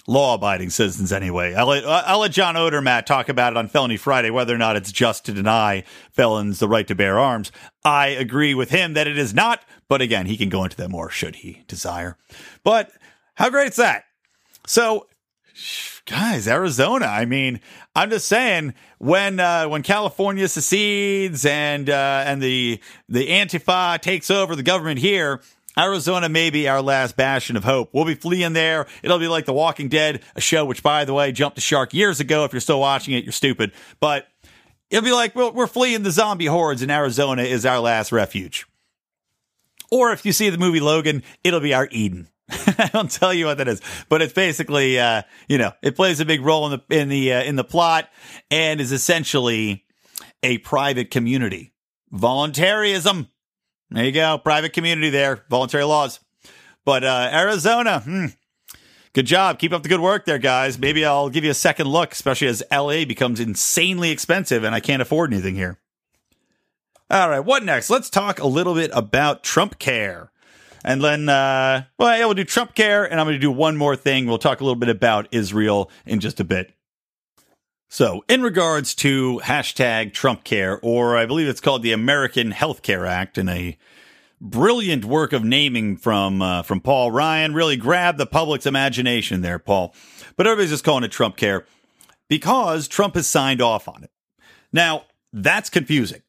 law 0.08 0.36
abiding 0.36 0.70
citizens 0.70 1.14
anyway. 1.14 1.54
I'll 1.54 1.68
let, 1.68 1.86
I'll 1.86 2.20
let 2.20 2.32
John 2.32 2.56
Odermatt 2.56 3.06
talk 3.06 3.30
about 3.30 3.54
it 3.54 3.58
on 3.58 3.68
Felony 3.68 3.98
Friday, 3.98 4.30
whether 4.30 4.54
or 4.54 4.58
not 4.58 4.76
it's 4.76 4.92
just 4.92 5.26
to 5.26 5.34
deny 5.34 5.84
felons 6.12 6.60
the 6.60 6.68
right 6.68 6.88
to 6.88 6.96
bear 6.96 7.20
arms. 7.20 7.52
I 7.86 8.08
agree 8.08 8.54
with 8.54 8.70
him 8.70 8.94
that 8.94 9.08
it 9.08 9.18
is 9.18 9.34
not, 9.34 9.64
but 9.88 10.02
again, 10.02 10.26
he 10.26 10.38
can 10.38 10.50
go 10.50 10.64
into 10.64 10.78
that 10.78 10.90
more 10.90 11.10
should 11.10 11.38
he 11.38 11.64
desire. 11.68 12.18
But 12.64 12.92
how 13.36 13.50
great 13.50 13.70
is 13.70 13.76
that? 13.78 14.04
So, 14.68 15.08
guys, 16.06 16.48
Arizona, 16.48 17.06
I 17.06 17.26
mean, 17.26 17.60
I'm 17.96 18.10
just 18.10 18.28
saying 18.28 18.74
when 18.98 19.40
uh, 19.40 19.68
when 19.68 19.84
California 19.84 20.48
secedes 20.48 21.46
and 21.46 21.90
uh, 21.90 22.24
and 22.26 22.42
the 22.42 22.80
the 23.10 23.28
Antifa 23.28 24.00
takes 24.02 24.32
over 24.32 24.56
the 24.56 24.64
government 24.64 25.00
here, 25.00 25.42
Arizona 25.78 26.30
may 26.30 26.50
be 26.50 26.68
our 26.68 26.82
last 26.82 27.16
bastion 27.16 27.58
of 27.58 27.64
hope. 27.64 27.90
We'll 27.94 28.06
be 28.06 28.16
fleeing 28.16 28.54
there. 28.54 28.86
It'll 29.02 29.20
be 29.20 29.28
like 29.28 29.46
The 29.46 29.54
Walking 29.54 29.90
Dead, 29.90 30.22
a 30.36 30.42
show 30.42 30.66
which, 30.66 30.84
by 30.84 31.06
the 31.06 31.14
way, 31.14 31.32
jumped 31.32 31.56
the 31.56 31.62
shark 31.62 31.94
years 31.94 32.20
ago. 32.20 32.46
If 32.46 32.54
you're 32.54 32.62
still 32.62 32.80
watching 32.80 33.16
it, 33.16 33.24
you're 33.24 33.34
stupid. 33.34 33.72
But 34.00 34.28
it'll 34.90 35.04
be 35.04 35.12
like 35.12 35.36
we're, 35.36 35.52
we're 35.52 35.68
fleeing 35.68 36.04
the 36.04 36.12
zombie 36.12 36.46
hordes, 36.46 36.82
and 36.82 36.92
Arizona 36.92 37.44
is 37.44 37.66
our 37.66 37.80
last 37.80 38.12
refuge. 38.12 38.66
Or 39.92 40.12
if 40.12 40.26
you 40.26 40.32
see 40.32 40.50
the 40.50 40.58
movie 40.58 40.80
Logan, 40.80 41.24
it'll 41.44 41.60
be 41.60 41.74
our 41.74 41.88
Eden. 41.92 42.28
I 42.50 42.90
don't 42.92 43.10
tell 43.10 43.34
you 43.34 43.46
what 43.46 43.58
that 43.58 43.68
is, 43.68 43.82
but 44.10 44.22
it's 44.22 44.34
basically, 44.34 45.00
uh, 45.00 45.24
you 45.48 45.58
know, 45.58 45.72
it 45.82 45.96
plays 45.96 46.20
a 46.20 46.26
big 46.26 46.42
role 46.42 46.72
in 46.72 46.80
the 46.88 46.96
in 46.96 47.10
the 47.10 47.34
uh, 47.34 47.44
in 47.44 47.56
the 47.56 47.64
plot 47.64 48.10
and 48.52 48.82
is 48.82 48.92
essentially 48.92 49.86
a 50.44 50.58
private 50.60 51.10
community. 51.10 51.74
Voluntarism 52.12 53.30
there 53.94 54.06
you 54.06 54.12
go. 54.12 54.38
Private 54.38 54.74
community 54.74 55.10
there. 55.10 55.44
Voluntary 55.50 55.84
laws. 55.84 56.20
But 56.84 57.04
uh, 57.04 57.30
Arizona, 57.32 58.00
hmm, 58.02 58.26
good 59.14 59.26
job. 59.26 59.60
Keep 59.60 59.72
up 59.72 59.84
the 59.84 59.90
good 59.90 60.02
work 60.02 60.26
there, 60.26 60.40
guys. 60.40 60.78
Maybe 60.78 61.06
I'll 61.06 61.30
give 61.30 61.44
you 61.44 61.52
a 61.52 61.56
second 61.56 61.88
look, 61.88 62.12
especially 62.12 62.48
as 62.48 62.64
LA 62.72 63.06
becomes 63.06 63.40
insanely 63.40 64.12
expensive 64.12 64.64
and 64.64 64.76
I 64.76 64.80
can't 64.80 65.02
afford 65.02 65.32
anything 65.32 65.56
here. 65.56 65.80
All 67.10 67.30
right, 67.30 67.40
what 67.40 67.64
next? 67.64 67.90
Let's 67.90 68.10
talk 68.10 68.40
a 68.40 68.48
little 68.48 68.74
bit 68.74 68.90
about 68.94 69.44
Trump 69.44 69.78
Care. 69.78 70.32
And 70.84 71.02
then, 71.02 71.30
uh, 71.30 71.84
well, 71.98 72.18
yeah, 72.18 72.26
we'll 72.26 72.34
do 72.34 72.44
Trump 72.44 72.76
Care, 72.76 73.06
and 73.06 73.20
I'm 73.20 73.26
going 73.26 73.36
to 73.36 73.40
do 73.40 73.52
one 73.52 73.78
more 73.78 73.96
thing. 73.96 74.26
We'll 74.26 74.38
talk 74.38 74.60
a 74.60 74.64
little 74.64 74.80
bit 74.80 74.90
about 74.90 75.28
Israel 75.32 75.90
in 76.06 76.20
just 76.20 76.40
a 76.40 76.44
bit. 76.44 76.74
So, 77.94 78.26
in 78.28 78.42
regards 78.42 78.96
to 78.96 79.40
hashtag 79.44 80.14
Trump 80.14 80.44
Care, 80.44 80.80
or 80.82 81.16
I 81.16 81.28
believe 81.28 81.48
it's 81.48 81.62
called 81.62 81.84
the 81.84 81.92
American 81.92 82.52
Healthcare 82.52 83.08
Act, 83.08 83.38
and 83.38 83.48
a 83.48 83.78
brilliant 84.42 85.06
work 85.06 85.32
of 85.32 85.44
naming 85.44 85.98
from 85.98 86.42
uh, 86.42 86.64
from 86.64 86.82
Paul 86.82 87.12
Ryan, 87.12 87.54
really 87.54 87.78
grabbed 87.78 88.18
the 88.18 88.26
public's 88.26 88.66
imagination 88.66 89.42
there, 89.42 89.60
Paul. 89.60 89.94
But 90.36 90.48
everybody's 90.48 90.72
just 90.72 90.84
calling 90.84 91.04
it 91.04 91.12
Trump 91.12 91.38
Care 91.38 91.68
because 92.30 92.88
Trump 92.88 93.14
has 93.14 93.28
signed 93.28 93.62
off 93.62 93.88
on 93.88 94.04
it. 94.04 94.10
Now, 94.72 95.04
that's 95.32 95.70
confusing 95.70 96.24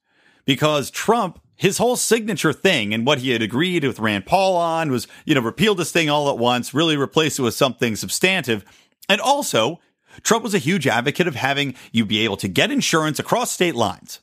because 0.45 0.91
Trump, 0.91 1.41
his 1.57 1.79
whole 1.79 1.97
signature 1.97 2.53
thing 2.53 2.93
and 2.93 3.07
what 3.07 3.21
he 3.21 3.31
had 3.31 3.41
agreed 3.41 3.85
with 3.85 4.01
Rand 4.01 4.27
Paul 4.27 4.57
on 4.57 4.91
was, 4.91 5.09
you 5.25 5.35
know, 5.35 5.41
repeal 5.41 5.75
this 5.75 5.93
thing 5.93 6.11
all 6.11 6.29
at 6.29 6.37
once, 6.37 6.75
really 6.75 6.99
replace 6.99 7.39
it 7.39 7.43
with 7.43 7.55
something 7.55 7.97
substantive. 7.97 8.67
And 9.09 9.19
also, 9.19 9.81
Trump 10.23 10.45
was 10.45 10.55
a 10.55 10.59
huge 10.59 10.87
advocate 10.87 11.27
of 11.27 11.35
having 11.35 11.75
you 11.93 12.05
be 12.05 12.25
able 12.25 12.37
to 12.39 12.49
get 12.49 12.71
insurance 12.71 13.19
across 13.19 13.51
state 13.51 13.75
lines. 13.75 14.21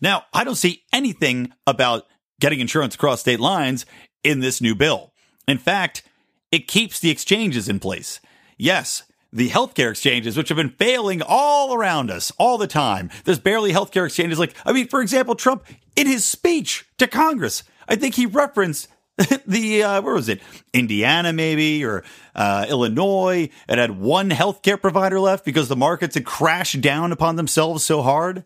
Now, 0.00 0.24
I 0.32 0.44
don't 0.44 0.54
see 0.54 0.82
anything 0.92 1.52
about 1.66 2.06
getting 2.40 2.60
insurance 2.60 2.94
across 2.94 3.20
state 3.20 3.40
lines 3.40 3.86
in 4.22 4.40
this 4.40 4.60
new 4.60 4.74
bill. 4.74 5.12
In 5.46 5.58
fact, 5.58 6.02
it 6.50 6.68
keeps 6.68 7.00
the 7.00 7.10
exchanges 7.10 7.68
in 7.68 7.80
place. 7.80 8.20
Yes, 8.56 9.02
the 9.32 9.50
healthcare 9.50 9.90
exchanges, 9.90 10.36
which 10.36 10.48
have 10.48 10.56
been 10.56 10.70
failing 10.70 11.20
all 11.20 11.74
around 11.74 12.10
us 12.10 12.30
all 12.38 12.56
the 12.56 12.66
time. 12.68 13.10
There's 13.24 13.40
barely 13.40 13.72
healthcare 13.72 14.06
exchanges. 14.06 14.38
Like, 14.38 14.54
I 14.64 14.72
mean, 14.72 14.86
for 14.86 15.00
example, 15.00 15.34
Trump 15.34 15.64
in 15.96 16.06
his 16.06 16.24
speech 16.24 16.86
to 16.98 17.06
Congress, 17.06 17.64
I 17.88 17.96
think 17.96 18.14
he 18.14 18.26
referenced 18.26 18.88
the 19.46 19.82
uh, 19.82 20.02
where 20.02 20.14
was 20.14 20.28
it? 20.28 20.40
Indiana, 20.72 21.32
maybe 21.32 21.84
or 21.84 22.02
uh, 22.34 22.66
Illinois. 22.68 23.48
It 23.68 23.78
had 23.78 23.98
one 23.98 24.30
healthcare 24.30 24.80
provider 24.80 25.20
left 25.20 25.44
because 25.44 25.68
the 25.68 25.76
markets 25.76 26.14
had 26.14 26.24
crashed 26.24 26.80
down 26.80 27.12
upon 27.12 27.36
themselves 27.36 27.84
so 27.84 28.02
hard. 28.02 28.44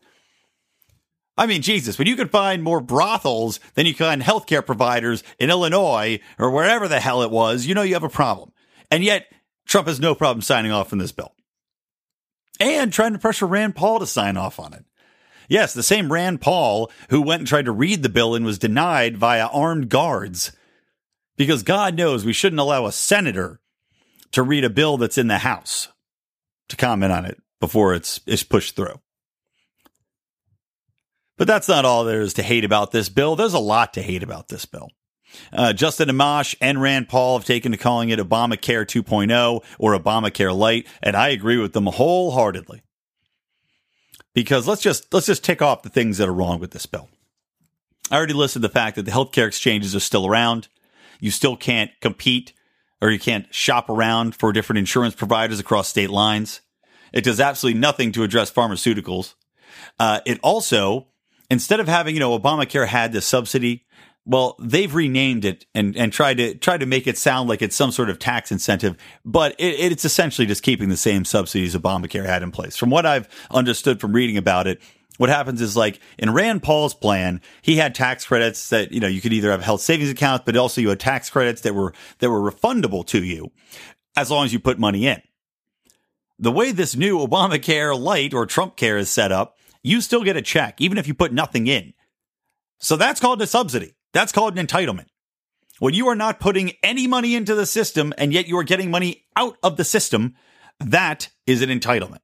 I 1.39 1.47
mean, 1.47 1.63
Jesus, 1.63 1.97
when 1.97 2.09
you 2.09 2.17
could 2.17 2.31
find 2.31 2.63
more 2.63 2.81
brothels 2.81 3.61
than 3.75 3.87
you 3.87 3.95
can 3.95 4.21
healthcare 4.21 4.65
providers 4.65 5.23
in 5.39 5.51
Illinois 5.51 6.21
or 6.39 6.51
wherever 6.51 6.89
the 6.89 7.01
hell 7.01 7.23
it 7.23 7.31
was, 7.31 7.65
you 7.65 7.75
know 7.75 7.83
you 7.83 7.95
have 7.95 8.03
a 8.03 8.09
problem. 8.09 8.53
And 8.91 9.05
yet, 9.05 9.33
Trump 9.67 9.87
has 9.87 10.01
no 10.01 10.15
problem 10.15 10.43
signing 10.43 10.73
off 10.73 10.93
on 10.93 10.99
this 10.99 11.13
bill 11.13 11.33
and 12.61 12.93
trying 12.93 13.13
to 13.13 13.19
pressure 13.19 13.47
Rand 13.47 13.77
Paul 13.77 14.01
to 14.01 14.07
sign 14.07 14.37
off 14.37 14.59
on 14.59 14.75
it. 14.75 14.85
Yes, 15.49 15.73
the 15.73 15.83
same 15.83 16.13
Rand 16.13 16.41
Paul 16.41 16.91
who 17.09 17.23
went 17.23 17.41
and 17.41 17.49
tried 17.49 17.65
to 17.67 17.73
read 17.73 18.03
the 18.03 18.09
bill 18.09 18.35
and 18.35 18.45
was 18.45 18.59
denied 18.59 19.17
via 19.17 19.47
armed 19.47 19.89
guards 19.89 20.53
because 21.39 21.63
God 21.63 21.97
knows 21.97 22.27
we 22.27 22.35
shouldn't 22.35 22.61
allow 22.61 22.85
a 22.85 22.93
senator 22.93 23.61
to 24.33 24.43
read 24.43 24.65
a 24.65 24.71
bill 24.71 24.99
that's 24.99 25.17
in 25.17 25.29
the 25.29 25.39
House 25.39 25.89
to 26.69 26.77
comment 26.77 27.13
on 27.13 27.25
it 27.25 27.41
before 27.61 27.95
it's, 27.95 28.21
it's 28.27 28.43
pushed 28.43 28.77
through. 28.77 29.01
But 31.39 31.47
that's 31.47 31.69
not 31.69 31.85
all 31.85 32.05
there 32.05 32.21
is 32.21 32.35
to 32.35 32.43
hate 32.43 32.65
about 32.65 32.91
this 32.91 33.09
bill. 33.09 33.37
There's 33.37 33.55
a 33.55 33.61
lot 33.61 33.95
to 33.95 34.03
hate 34.03 34.25
about 34.25 34.49
this 34.49 34.67
bill. 34.67 34.91
Uh, 35.53 35.73
Justin 35.73 36.09
Amash 36.09 36.57
and 36.61 36.83
Rand 36.83 37.09
Paul 37.09 37.39
have 37.39 37.47
taken 37.47 37.71
to 37.73 37.79
calling 37.79 38.09
it 38.09 38.19
Obamacare 38.19 38.85
2.0 38.85 39.65
or 39.79 39.99
Obamacare 39.99 40.57
Light, 40.57 40.87
and 41.03 41.15
I 41.15 41.29
agree 41.29 41.59
with 41.59 41.75
them 41.75 41.87
wholeheartedly. 41.87 42.83
Because 44.35 44.67
let's 44.67 44.83
just 44.83 45.13
let's 45.13 45.27
just 45.27 45.45
tick 45.45 45.63
off 45.63 45.83
the 45.83 45.89
things 45.89 46.19
that 46.19 46.29
are 46.29 46.35
wrong 46.35 46.61
with 46.61 46.71
this 46.71 46.87
bill. 46.87 47.09
I 48.11 48.17
already 48.17 48.35
listed 48.35 48.63
the 48.63 48.69
fact 48.69 48.97
that 48.97 49.03
the 49.03 49.11
healthcare 49.11 49.47
exchanges 49.47 49.95
are 49.95 50.01
still 50.01 50.27
around. 50.27 50.69
You 51.21 51.31
still 51.31 51.57
can't 51.57 51.91
compete 52.01 52.53
or 53.01 53.11
you 53.11 53.19
can't 53.19 53.53
shop 53.55 53.89
around 53.89 54.35
for 54.35 54.53
different 54.53 54.79
insurance 54.79 55.15
providers 55.15 55.61
across 55.61 55.89
state 55.89 56.11
lines. 56.11 56.61
It 57.13 57.25
does 57.25 57.41
absolutely 57.41 57.81
nothing 57.81 58.13
to 58.13 58.23
address 58.23 58.51
pharmaceuticals. 58.51 59.35
Uh, 59.99 60.21
it 60.27 60.39
also, 60.43 61.07
instead 61.51 61.81
of 61.81 61.89
having, 61.89 62.15
you 62.15 62.21
know, 62.21 62.39
Obamacare 62.39 62.87
had 62.87 63.13
the 63.13 63.21
subsidy, 63.21 63.87
well, 64.25 64.57
they've 64.61 64.95
renamed 64.95 65.47
it 65.47 65.65
and, 65.75 65.97
and 65.97 66.13
tried 66.13 66.37
to 66.37 66.55
try 66.55 66.77
to 66.77 66.85
make 66.85 67.07
it 67.07 67.17
sound 67.17 67.49
like 67.49 67.63
it's 67.63 67.77
some 67.77 67.91
sort 67.91 68.11
of 68.11 68.19
tax 68.19 68.53
incentive, 68.53 68.97
but 69.25 69.53
it, 69.59 69.93
it's 69.93 70.05
essentially 70.05 70.47
just 70.47 70.63
keeping 70.63 70.91
the 70.91 70.99
same 70.99 71.25
subsidies 71.25 71.75
Obamacare 71.75 72.27
had 72.27 72.43
in 72.43 72.51
place. 72.51 72.77
From 72.77 72.91
what 72.91 73.07
I've 73.07 73.27
understood 73.51 74.01
from 74.01 74.13
reading 74.13 74.37
about 74.37 74.67
it, 74.67 74.83
what 75.19 75.29
happens 75.29 75.61
is 75.61 75.77
like 75.77 76.01
in 76.17 76.33
Rand 76.33 76.63
Paul's 76.63 76.95
plan, 76.95 77.43
he 77.61 77.77
had 77.77 77.95
tax 77.95 78.25
credits 78.25 78.71
that, 78.71 78.93
you 78.93 79.01
know, 79.01 79.07
you 79.07 79.21
could 79.21 79.33
either 79.33 79.51
have 79.51 79.63
health 79.63 79.83
savings 79.83 80.11
accounts, 80.11 80.45
but 80.47 80.57
also 80.57 80.81
you 80.81 80.89
had 80.89 81.01
tax 81.01 81.29
credits 81.29 81.61
that 81.63 81.75
were, 81.75 81.93
that 82.21 82.31
were 82.31 82.51
refundable 82.51 83.05
to 83.09 83.23
you 83.23 83.51
as 84.17 84.31
long 84.31 84.45
as 84.45 84.53
you 84.53 84.59
put 84.59 84.79
money 84.79 85.07
in. 85.07 85.21
The 86.39 86.53
way 86.53 86.71
this 86.71 86.97
new 86.97 87.19
Obamacare 87.19 87.99
light 87.99 88.33
or 88.33 88.47
Trump 88.47 88.77
care 88.77 88.97
is 88.97 89.11
set 89.11 89.33
up, 89.33 89.59
you 89.83 90.01
still 90.01 90.23
get 90.23 90.37
a 90.37 90.43
check, 90.43 90.81
even 90.81 90.99
if 90.99 91.09
you 91.09 91.15
put 91.15 91.33
nothing 91.33 91.67
in. 91.67 91.95
So 92.79 92.97
that's 92.97 93.21
called 93.21 93.43
a 93.43 93.47
subsidy. 93.47 93.95
That's 94.13 94.33
called 94.33 94.57
an 94.57 94.65
entitlement. 94.65 95.07
When 95.81 95.95
you 95.95 96.09
are 96.09 96.17
not 96.17 96.41
putting 96.41 96.73
any 96.83 97.07
money 97.07 97.35
into 97.35 97.55
the 97.55 97.67
system 97.67 98.13
and 98.19 98.33
yet 98.33 98.47
you 98.47 98.57
are 98.59 98.65
getting 98.65 98.91
money 98.91 99.25
out 99.37 99.57
of 99.63 99.77
the 99.77 99.85
system, 99.85 100.35
that 100.79 101.29
is 101.47 101.63
an 101.63 101.71
entitlement. 101.71 102.21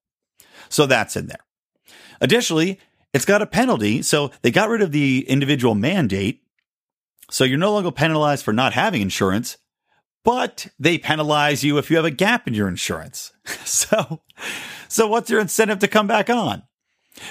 So 0.68 0.86
that's 0.86 1.16
in 1.16 1.26
there. 1.26 1.43
Additionally, 2.24 2.80
it's 3.12 3.26
got 3.26 3.42
a 3.42 3.46
penalty. 3.46 4.00
So 4.00 4.30
they 4.40 4.50
got 4.50 4.70
rid 4.70 4.80
of 4.80 4.92
the 4.92 5.28
individual 5.28 5.74
mandate. 5.74 6.42
So 7.30 7.44
you're 7.44 7.58
no 7.58 7.74
longer 7.74 7.90
penalized 7.90 8.42
for 8.42 8.54
not 8.54 8.72
having 8.72 9.02
insurance, 9.02 9.58
but 10.24 10.68
they 10.78 10.96
penalize 10.96 11.62
you 11.62 11.76
if 11.76 11.90
you 11.90 11.96
have 11.96 12.06
a 12.06 12.10
gap 12.10 12.48
in 12.48 12.54
your 12.54 12.66
insurance. 12.66 13.34
so, 13.66 14.22
so 14.88 15.06
what's 15.06 15.28
your 15.28 15.40
incentive 15.40 15.80
to 15.80 15.88
come 15.88 16.06
back 16.06 16.30
on? 16.30 16.62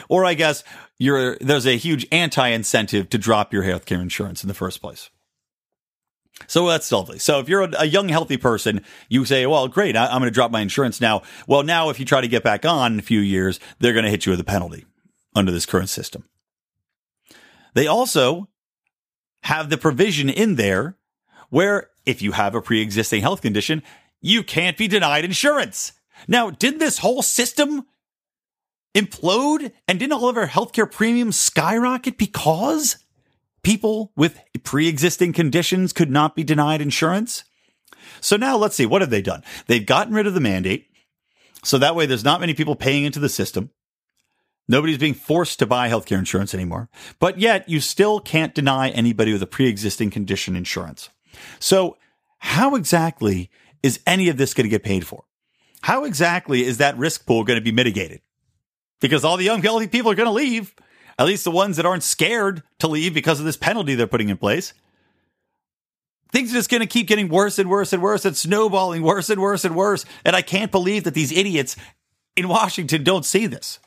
Or 0.09 0.25
I 0.25 0.35
guess 0.35 0.63
there's 0.99 1.65
a 1.65 1.75
huge 1.75 2.05
anti-incentive 2.11 3.09
to 3.09 3.17
drop 3.17 3.51
your 3.51 3.63
healthcare 3.63 3.99
insurance 3.99 4.43
in 4.43 4.47
the 4.47 4.53
first 4.53 4.79
place. 4.79 5.09
So 6.47 6.67
that's 6.67 6.91
lovely. 6.91 7.19
So 7.19 7.39
if 7.39 7.49
you're 7.49 7.63
a, 7.63 7.85
young, 7.85 8.09
healthy 8.09 8.37
person, 8.37 8.83
you 9.09 9.25
say, 9.25 9.45
well, 9.45 9.67
great, 9.67 9.95
I, 9.95 10.05
am 10.05 10.19
going 10.19 10.23
to 10.23 10.31
drop 10.31 10.51
my 10.51 10.61
insurance 10.61 11.01
now. 11.01 11.23
Well, 11.47 11.63
now 11.63 11.89
if 11.89 11.99
you 11.99 12.05
try 12.05 12.21
to 12.21 12.27
get 12.27 12.43
back 12.43 12.65
on 12.65 12.93
in 12.93 12.99
a 12.99 13.03
few 13.03 13.19
years, 13.19 13.59
they're 13.79 13.93
going 13.93 14.05
to 14.05 14.11
hit 14.11 14.25
you 14.25 14.31
with 14.31 14.39
a 14.39 14.45
penalty 14.45 14.85
under 15.35 15.51
this 15.51 15.65
current 15.65 15.89
system. 15.89 16.25
They 17.73 17.87
also 17.87 18.49
have 19.43 19.69
the 19.69 19.77
provision 19.77 20.29
in 20.29 20.55
there 20.55 20.97
where 21.49 21.89
if 22.05 22.21
you 22.21 22.31
have 22.31 22.55
a 22.55 22.61
pre-existing 22.61 23.21
health 23.21 23.41
condition, 23.41 23.83
you 24.21 24.43
can't 24.43 24.77
be 24.77 24.87
denied 24.87 25.25
insurance. 25.25 25.93
Now, 26.27 26.49
did 26.49 26.79
this 26.79 26.99
whole 26.99 27.21
system 27.21 27.85
implode 28.95 29.71
and 29.87 29.99
didn't 29.99 30.13
all 30.13 30.29
of 30.29 30.37
our 30.37 30.47
healthcare 30.47 30.89
premiums 30.89 31.37
skyrocket 31.37 32.17
because 32.17 32.97
people 33.63 34.11
with 34.15 34.39
pre-existing 34.63 35.33
conditions 35.33 35.93
could 35.93 36.11
not 36.11 36.35
be 36.35 36.43
denied 36.43 36.81
insurance. 36.81 37.43
So 38.21 38.37
now 38.37 38.57
let's 38.57 38.75
see, 38.75 38.85
what 38.85 39.01
have 39.01 39.09
they 39.09 39.21
done? 39.21 39.43
They've 39.67 39.85
gotten 39.85 40.13
rid 40.13 40.27
of 40.27 40.33
the 40.33 40.39
mandate. 40.39 40.87
So 41.63 41.77
that 41.77 41.95
way 41.95 42.05
there's 42.05 42.23
not 42.23 42.41
many 42.41 42.53
people 42.53 42.75
paying 42.75 43.05
into 43.05 43.19
the 43.19 43.29
system. 43.29 43.71
Nobody's 44.67 44.97
being 44.97 45.13
forced 45.13 45.59
to 45.59 45.65
buy 45.65 45.89
healthcare 45.89 46.17
insurance 46.17 46.53
anymore, 46.53 46.89
but 47.19 47.37
yet 47.37 47.67
you 47.67 47.79
still 47.81 48.19
can't 48.19 48.55
deny 48.55 48.89
anybody 48.89 49.33
with 49.33 49.43
a 49.43 49.47
pre-existing 49.47 50.09
condition 50.09 50.55
insurance. 50.55 51.09
So 51.59 51.97
how 52.39 52.75
exactly 52.75 53.49
is 53.81 53.99
any 54.07 54.29
of 54.29 54.37
this 54.37 54.53
going 54.53 54.65
to 54.65 54.69
get 54.69 54.83
paid 54.83 55.05
for? 55.05 55.25
How 55.81 56.05
exactly 56.05 56.63
is 56.63 56.77
that 56.77 56.97
risk 56.97 57.25
pool 57.25 57.43
going 57.43 57.59
to 57.59 57.63
be 57.63 57.73
mitigated? 57.73 58.21
Because 59.01 59.25
all 59.25 59.35
the 59.35 59.43
young, 59.43 59.61
healthy 59.61 59.87
people 59.87 60.11
are 60.11 60.15
going 60.15 60.27
to 60.27 60.31
leave 60.31 60.73
at 61.17 61.25
least 61.25 61.43
the 61.43 61.51
ones 61.51 61.77
that 61.77 61.85
aren't 61.85 62.03
scared 62.03 62.63
to 62.79 62.87
leave 62.87 63.13
because 63.13 63.39
of 63.39 63.45
this 63.45 63.57
penalty 63.57 63.95
they're 63.95 64.07
putting 64.07 64.29
in 64.29 64.37
place. 64.37 64.73
Things 66.31 66.51
are 66.51 66.57
just 66.57 66.71
going 66.71 66.81
to 66.81 66.87
keep 66.87 67.07
getting 67.07 67.29
worse 67.29 67.59
and 67.59 67.69
worse 67.69 67.93
and 67.93 68.01
worse 68.01 68.25
and 68.25 68.35
snowballing 68.35 69.03
worse 69.03 69.29
and 69.29 69.39
worse 69.39 69.63
and 69.63 69.75
worse. 69.75 70.03
And 70.25 70.35
I 70.35 70.41
can't 70.41 70.71
believe 70.71 71.03
that 71.03 71.13
these 71.13 71.31
idiots 71.31 71.75
in 72.35 72.47
Washington 72.47 73.03
don't 73.03 73.25
see 73.25 73.45
this. 73.45 73.79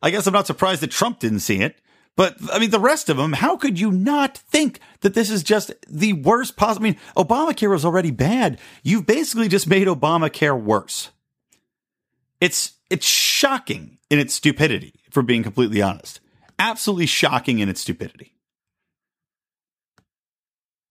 I 0.00 0.10
guess 0.10 0.28
I'm 0.28 0.32
not 0.32 0.46
surprised 0.46 0.82
that 0.82 0.92
Trump 0.92 1.18
didn't 1.18 1.40
see 1.40 1.60
it. 1.60 1.76
But 2.14 2.36
I 2.52 2.58
mean, 2.58 2.70
the 2.70 2.80
rest 2.80 3.08
of 3.08 3.16
them, 3.16 3.32
how 3.32 3.56
could 3.56 3.78
you 3.78 3.92
not 3.92 4.36
think 4.36 4.80
that 5.00 5.14
this 5.14 5.30
is 5.30 5.44
just 5.44 5.72
the 5.88 6.14
worst 6.14 6.56
possible? 6.56 6.86
I 6.86 6.90
mean, 6.90 7.00
Obamacare 7.16 7.70
was 7.70 7.84
already 7.84 8.10
bad. 8.10 8.58
You've 8.82 9.06
basically 9.06 9.46
just 9.46 9.68
made 9.68 9.86
Obamacare 9.86 10.60
worse. 10.60 11.10
It's, 12.40 12.72
it's 12.90 13.06
shocking 13.06 13.98
in 14.10 14.18
its 14.18 14.34
stupidity 14.34 14.94
for 15.10 15.22
being 15.22 15.42
completely 15.42 15.82
honest. 15.82 16.20
Absolutely 16.58 17.06
shocking 17.06 17.60
in 17.60 17.68
its 17.68 17.80
stupidity. 17.80 18.34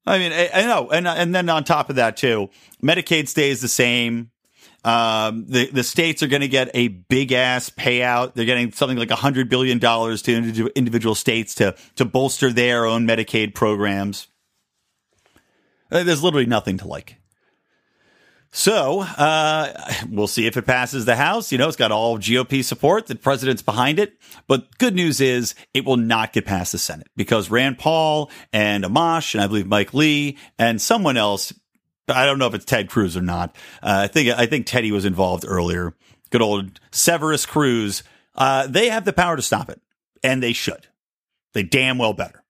I 0.05 0.19
mean, 0.19 0.31
I, 0.31 0.49
I 0.53 0.65
know, 0.65 0.89
and 0.89 1.07
and 1.07 1.35
then 1.35 1.49
on 1.49 1.65
top 1.65 1.89
of 1.89 1.97
that 1.97 2.15
too, 2.15 2.49
Medicaid 2.81 3.27
stays 3.27 3.61
the 3.61 3.67
same. 3.67 4.31
Um, 4.85 5.45
the 5.47 5.69
the 5.69 5.83
states 5.83 6.23
are 6.23 6.27
going 6.27 6.41
to 6.41 6.47
get 6.47 6.71
a 6.73 6.87
big 6.87 7.33
ass 7.33 7.69
payout. 7.69 8.33
They're 8.33 8.45
getting 8.45 8.71
something 8.71 8.97
like 8.97 9.11
hundred 9.11 9.49
billion 9.49 9.79
dollars 9.79 10.21
to 10.23 10.71
individual 10.75 11.13
states 11.13 11.55
to 11.55 11.75
to 11.97 12.05
bolster 12.05 12.53
their 12.53 12.85
own 12.85 13.05
Medicaid 13.05 13.53
programs. 13.53 14.27
Uh, 15.91 16.03
there's 16.03 16.23
literally 16.23 16.45
nothing 16.45 16.77
to 16.77 16.87
like. 16.87 17.17
So 18.57 19.01
uh, 19.01 19.71
we'll 20.09 20.25
see 20.25 20.47
if 20.47 20.57
it 20.57 20.65
passes 20.65 21.05
the 21.05 21.15
House. 21.15 21.51
You 21.51 21.59
know, 21.59 21.67
it's 21.67 21.77
got 21.77 21.91
all 21.91 22.17
GOP 22.17 22.63
support. 22.63 23.05
The 23.05 23.13
president's 23.13 23.61
behind 23.61 23.99
it. 23.99 24.17
But 24.47 24.79
good 24.79 24.95
news 24.95 25.21
is 25.21 25.53
it 25.75 25.85
will 25.85 25.95
not 25.95 26.33
get 26.33 26.47
past 26.47 26.71
the 26.71 26.79
Senate 26.79 27.07
because 27.15 27.51
Rand 27.51 27.77
Paul 27.77 28.31
and 28.51 28.83
Amash 28.83 29.35
and 29.35 29.43
I 29.43 29.47
believe 29.47 29.67
Mike 29.67 29.93
Lee 29.93 30.39
and 30.57 30.81
someone 30.81 31.17
else. 31.17 31.53
I 32.07 32.25
don't 32.25 32.39
know 32.39 32.47
if 32.47 32.55
it's 32.55 32.65
Ted 32.65 32.89
Cruz 32.89 33.15
or 33.15 33.21
not. 33.21 33.55
Uh, 33.83 34.01
I 34.05 34.07
think 34.07 34.35
I 34.35 34.47
think 34.47 34.65
Teddy 34.65 34.91
was 34.91 35.05
involved 35.05 35.45
earlier. 35.47 35.93
Good 36.31 36.41
old 36.41 36.79
Severus 36.91 37.45
Cruz. 37.45 38.01
Uh, 38.33 38.65
they 38.65 38.89
have 38.89 39.05
the 39.05 39.13
power 39.13 39.35
to 39.35 39.43
stop 39.43 39.69
it, 39.69 39.79
and 40.23 40.41
they 40.41 40.53
should. 40.53 40.87
They 41.53 41.61
damn 41.61 41.99
well 41.99 42.13
better. 42.13 42.43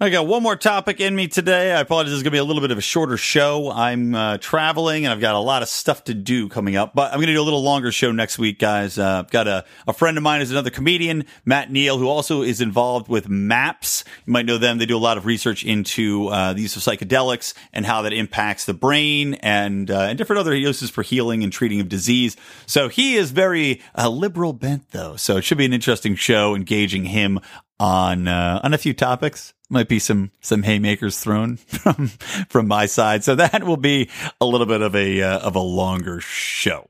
I 0.00 0.10
got 0.10 0.26
one 0.26 0.42
more 0.42 0.56
topic 0.56 0.98
in 0.98 1.14
me 1.14 1.28
today. 1.28 1.72
I 1.72 1.78
apologize. 1.78 2.10
This 2.10 2.16
is 2.16 2.22
going 2.24 2.32
to 2.32 2.34
be 2.34 2.38
a 2.38 2.44
little 2.44 2.60
bit 2.60 2.72
of 2.72 2.78
a 2.78 2.80
shorter 2.80 3.16
show. 3.16 3.70
I'm 3.70 4.12
uh, 4.12 4.38
traveling 4.38 5.04
and 5.04 5.12
I've 5.12 5.20
got 5.20 5.36
a 5.36 5.38
lot 5.38 5.62
of 5.62 5.68
stuff 5.68 6.02
to 6.04 6.14
do 6.14 6.48
coming 6.48 6.74
up, 6.74 6.96
but 6.96 7.12
I'm 7.12 7.18
going 7.18 7.28
to 7.28 7.32
do 7.32 7.40
a 7.40 7.44
little 7.44 7.62
longer 7.62 7.92
show 7.92 8.10
next 8.10 8.36
week, 8.36 8.58
guys. 8.58 8.98
Uh, 8.98 9.20
I've 9.20 9.30
got 9.30 9.46
a, 9.46 9.64
a 9.86 9.92
friend 9.92 10.16
of 10.16 10.24
mine 10.24 10.40
who's 10.40 10.50
another 10.50 10.70
comedian, 10.70 11.26
Matt 11.44 11.70
Neal, 11.70 11.96
who 11.96 12.08
also 12.08 12.42
is 12.42 12.60
involved 12.60 13.06
with 13.06 13.28
MAPS. 13.28 14.02
You 14.26 14.32
might 14.32 14.46
know 14.46 14.58
them. 14.58 14.78
They 14.78 14.86
do 14.86 14.96
a 14.96 14.98
lot 14.98 15.16
of 15.16 15.26
research 15.26 15.64
into 15.64 16.26
uh, 16.26 16.54
the 16.54 16.62
use 16.62 16.74
of 16.74 16.82
psychedelics 16.82 17.54
and 17.72 17.86
how 17.86 18.02
that 18.02 18.12
impacts 18.12 18.64
the 18.64 18.74
brain 18.74 19.34
and, 19.34 19.92
uh, 19.92 20.00
and 20.00 20.18
different 20.18 20.40
other 20.40 20.56
uses 20.56 20.90
for 20.90 21.02
healing 21.02 21.44
and 21.44 21.52
treating 21.52 21.80
of 21.80 21.88
disease. 21.88 22.36
So 22.66 22.88
he 22.88 23.14
is 23.14 23.30
very 23.30 23.80
uh, 23.96 24.08
liberal 24.08 24.54
bent, 24.54 24.90
though. 24.90 25.14
So 25.14 25.36
it 25.36 25.42
should 25.42 25.58
be 25.58 25.66
an 25.66 25.72
interesting 25.72 26.16
show 26.16 26.56
engaging 26.56 27.04
him 27.04 27.38
on 27.80 28.28
uh, 28.28 28.60
on 28.62 28.74
a 28.74 28.78
few 28.78 28.94
topics. 28.94 29.54
Might 29.70 29.88
be 29.88 29.98
some 29.98 30.30
some 30.40 30.62
haymakers 30.62 31.18
thrown 31.18 31.56
from 31.56 32.08
from 32.48 32.68
my 32.68 32.86
side, 32.86 33.24
so 33.24 33.34
that 33.34 33.64
will 33.64 33.76
be 33.76 34.10
a 34.40 34.46
little 34.46 34.66
bit 34.66 34.82
of 34.82 34.94
a 34.94 35.22
uh, 35.22 35.38
of 35.40 35.56
a 35.56 35.60
longer 35.60 36.20
show. 36.20 36.88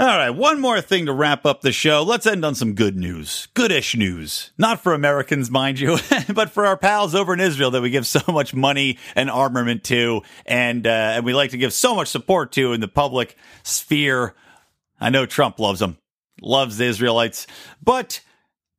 All 0.00 0.08
right, 0.08 0.30
one 0.30 0.60
more 0.60 0.80
thing 0.80 1.06
to 1.06 1.12
wrap 1.12 1.46
up 1.46 1.60
the 1.60 1.70
show. 1.70 2.02
Let's 2.02 2.26
end 2.26 2.44
on 2.44 2.56
some 2.56 2.74
good 2.74 2.96
news. 2.96 3.46
Goodish 3.54 3.94
news. 3.94 4.50
Not 4.58 4.80
for 4.80 4.94
Americans, 4.94 5.48
mind 5.48 5.78
you, 5.78 5.96
but 6.34 6.50
for 6.50 6.66
our 6.66 6.76
pals 6.76 7.14
over 7.14 7.32
in 7.32 7.38
Israel 7.38 7.70
that 7.70 7.82
we 7.82 7.90
give 7.90 8.06
so 8.06 8.20
much 8.26 8.52
money 8.52 8.98
and 9.14 9.30
armament 9.30 9.84
to, 9.84 10.22
and, 10.44 10.88
uh, 10.88 10.90
and 10.90 11.24
we 11.24 11.34
like 11.34 11.50
to 11.50 11.56
give 11.56 11.72
so 11.72 11.94
much 11.94 12.08
support 12.08 12.50
to 12.52 12.72
in 12.72 12.80
the 12.80 12.88
public 12.88 13.36
sphere. 13.62 14.34
I 14.98 15.10
know 15.10 15.24
Trump 15.24 15.60
loves 15.60 15.78
them, 15.78 15.98
loves 16.40 16.78
the 16.78 16.86
Israelites, 16.86 17.46
but 17.80 18.22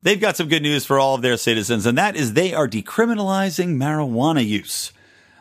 they've 0.04 0.20
got 0.20 0.36
some 0.36 0.48
good 0.48 0.62
news 0.62 0.86
for 0.86 1.00
all 1.00 1.16
of 1.16 1.22
their 1.22 1.36
citizens, 1.36 1.84
and 1.84 1.98
that 1.98 2.14
is 2.14 2.34
they 2.34 2.54
are 2.54 2.68
decriminalizing 2.68 3.76
marijuana 3.76 4.46
use. 4.46 4.92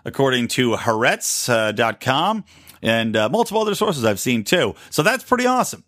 According 0.05 0.49
to 0.49 0.71
Haaretz.com 0.71 2.43
and 2.81 3.15
uh, 3.15 3.29
multiple 3.29 3.61
other 3.61 3.75
sources 3.75 4.03
I've 4.03 4.19
seen 4.19 4.43
too. 4.43 4.75
So 4.89 5.03
that's 5.03 5.23
pretty 5.23 5.45
awesome. 5.45 5.85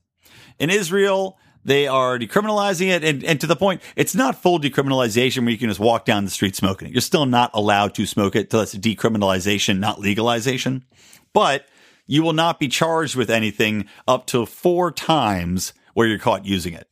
In 0.58 0.70
Israel, 0.70 1.38
they 1.66 1.88
are 1.88 2.18
decriminalizing 2.18 2.88
it, 2.88 3.04
and, 3.04 3.24
and 3.26 3.42
to 3.42 3.48
the 3.48 3.56
point, 3.56 3.82
it's 3.96 4.16
not 4.16 4.42
full 4.42 4.60
decriminalization 4.60 5.42
where 5.42 5.50
you 5.50 5.58
can 5.58 5.68
just 5.68 5.82
walk 5.82 6.06
down 6.06 6.24
the 6.24 6.32
street 6.32 6.56
smoking 6.56 6.88
it. 6.88 6.94
You're 6.94 7.02
still 7.02 7.26
not 7.26 7.52
allowed 7.54 7.96
to 7.96 8.06
smoke 8.06 8.36
it, 8.36 8.52
so 8.52 8.60
that's 8.60 8.76
decriminalization, 8.76 9.80
not 9.80 10.00
legalization. 10.00 10.86
But 11.34 11.68
you 12.06 12.24
will 12.24 12.34
not 12.34 12.60
be 12.60 12.68
charged 12.68 13.16
with 13.16 13.30
anything 13.30 13.88
up 14.08 14.28
to 14.28 14.46
four 14.46 14.92
times 14.92 15.74
where 15.94 16.08
you're 16.08 16.20
caught 16.20 16.46
using 16.46 16.74
it. 16.74 16.88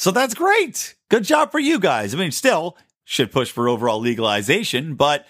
So 0.00 0.10
that's 0.10 0.32
great. 0.32 0.94
Good 1.10 1.24
job 1.24 1.52
for 1.52 1.58
you 1.58 1.78
guys. 1.78 2.14
I 2.14 2.16
mean, 2.16 2.30
still 2.30 2.78
should 3.04 3.30
push 3.30 3.50
for 3.50 3.68
overall 3.68 4.00
legalization, 4.00 4.94
but 4.94 5.26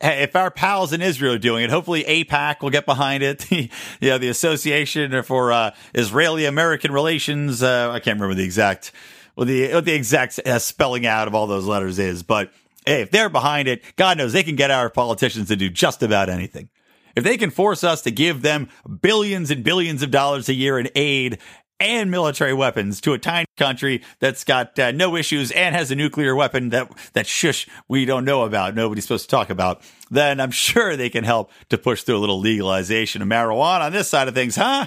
hey, 0.00 0.22
if 0.22 0.34
our 0.34 0.50
pals 0.50 0.94
in 0.94 1.02
Israel 1.02 1.34
are 1.34 1.38
doing 1.38 1.64
it, 1.64 1.68
hopefully 1.68 2.02
AIPAC 2.02 2.62
will 2.62 2.70
get 2.70 2.86
behind 2.86 3.22
it. 3.22 3.44
The, 3.50 3.68
you 4.00 4.08
know, 4.08 4.16
the 4.16 4.30
Association 4.30 5.22
for 5.22 5.52
uh, 5.52 5.72
Israeli 5.94 6.46
American 6.46 6.92
Relations. 6.92 7.62
Uh, 7.62 7.90
I 7.90 8.00
can't 8.00 8.18
remember 8.18 8.34
the 8.34 8.44
exact, 8.44 8.90
well, 9.36 9.44
the 9.44 9.74
what 9.74 9.84
the 9.84 9.92
exact 9.92 10.38
uh, 10.38 10.60
spelling 10.60 11.04
out 11.04 11.28
of 11.28 11.34
all 11.34 11.46
those 11.46 11.66
letters 11.66 11.98
is, 11.98 12.22
but 12.22 12.50
hey, 12.86 13.02
if 13.02 13.10
they're 13.10 13.28
behind 13.28 13.68
it, 13.68 13.82
God 13.96 14.16
knows 14.16 14.32
they 14.32 14.42
can 14.42 14.56
get 14.56 14.70
our 14.70 14.88
politicians 14.88 15.48
to 15.48 15.56
do 15.56 15.68
just 15.68 16.02
about 16.02 16.30
anything. 16.30 16.70
If 17.16 17.24
they 17.24 17.36
can 17.36 17.50
force 17.50 17.84
us 17.84 18.00
to 18.02 18.10
give 18.10 18.40
them 18.40 18.68
billions 19.02 19.50
and 19.50 19.62
billions 19.62 20.02
of 20.02 20.10
dollars 20.10 20.48
a 20.48 20.54
year 20.54 20.78
in 20.78 20.88
aid 20.94 21.38
and 21.80 22.10
military 22.10 22.54
weapons 22.54 23.00
to 23.00 23.12
a 23.12 23.18
tiny 23.18 23.46
country 23.56 24.02
that's 24.18 24.44
got 24.44 24.78
uh, 24.78 24.90
no 24.92 25.16
issues 25.16 25.50
and 25.50 25.74
has 25.74 25.90
a 25.90 25.94
nuclear 25.94 26.34
weapon 26.34 26.70
that 26.70 26.90
that 27.12 27.26
shush 27.26 27.66
we 27.88 28.04
don't 28.04 28.24
know 28.24 28.42
about 28.42 28.74
nobody's 28.74 29.04
supposed 29.04 29.24
to 29.24 29.30
talk 29.30 29.50
about 29.50 29.82
then 30.10 30.40
i'm 30.40 30.50
sure 30.50 30.96
they 30.96 31.10
can 31.10 31.24
help 31.24 31.50
to 31.68 31.76
push 31.76 32.02
through 32.02 32.16
a 32.16 32.18
little 32.18 32.40
legalization 32.40 33.20
of 33.20 33.28
marijuana 33.28 33.82
on 33.82 33.92
this 33.92 34.08
side 34.08 34.28
of 34.28 34.34
things 34.34 34.56
huh? 34.56 34.86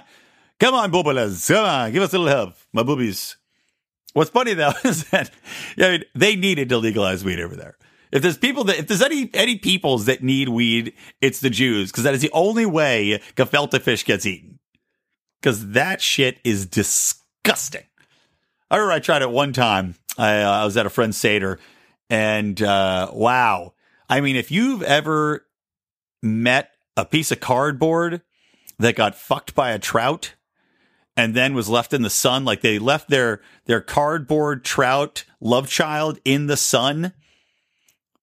Come 0.59 0.73
on 0.73 0.91
boobies 0.91 1.47
come 1.47 1.65
on 1.65 1.91
give 1.91 2.03
us 2.03 2.13
a 2.13 2.17
little 2.19 2.35
help 2.35 2.55
my 2.73 2.83
boobies. 2.83 3.37
What's 4.13 4.31
funny 4.31 4.53
though 4.53 4.73
is 4.83 5.09
that 5.09 5.31
I 5.77 5.91
mean, 5.91 6.03
they 6.15 6.35
needed 6.35 6.69
to 6.69 6.77
legalize 6.77 7.23
weed 7.23 7.39
over 7.39 7.55
there. 7.55 7.77
If 8.11 8.23
there's 8.23 8.37
people 8.37 8.63
that, 8.65 8.79
if 8.79 8.87
there's 8.87 9.03
any, 9.03 9.29
any 9.35 9.57
peoples 9.59 10.05
that 10.05 10.23
need 10.23 10.49
weed, 10.49 10.93
it's 11.21 11.41
the 11.41 11.49
Jews, 11.51 11.91
because 11.91 12.05
that 12.05 12.15
is 12.15 12.21
the 12.21 12.31
only 12.33 12.65
way 12.65 13.21
gefilte 13.35 13.79
fish 13.81 14.03
gets 14.03 14.25
eaten 14.25 14.58
because 15.39 15.71
that 15.71 16.01
shit 16.01 16.39
is 16.43 16.65
disgusting. 16.65 17.83
I 18.71 18.77
remember 18.77 18.93
I 18.93 18.99
tried 18.99 19.21
it 19.21 19.31
one 19.31 19.53
time. 19.53 19.95
I, 20.17 20.41
uh, 20.41 20.51
I 20.51 20.65
was 20.65 20.77
at 20.77 20.85
a 20.85 20.89
friend's 20.89 21.17
Seder, 21.17 21.59
and 22.09 22.61
uh, 22.61 23.09
wow. 23.13 23.73
I 24.09 24.21
mean, 24.21 24.35
if 24.35 24.51
you've 24.51 24.83
ever 24.83 25.45
met 26.21 26.71
a 26.97 27.05
piece 27.05 27.31
of 27.31 27.39
cardboard 27.39 28.21
that 28.77 28.95
got 28.95 29.15
fucked 29.15 29.55
by 29.55 29.71
a 29.71 29.79
trout 29.79 30.35
and 31.15 31.33
then 31.33 31.53
was 31.53 31.69
left 31.69 31.93
in 31.93 32.01
the 32.01 32.09
sun, 32.09 32.45
like 32.45 32.61
they 32.61 32.79
left 32.79 33.09
their 33.09 33.41
their 33.65 33.81
cardboard 33.81 34.63
trout 34.63 35.25
love 35.39 35.69
child 35.69 36.19
in 36.25 36.47
the 36.47 36.57
sun 36.57 37.13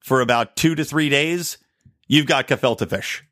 for 0.06 0.20
about 0.20 0.54
two 0.54 0.76
to 0.76 0.84
three 0.84 1.08
days, 1.08 1.58
you've 2.06 2.26
got 2.26 2.46
gefilte 2.46 2.88
fish. 2.88 3.24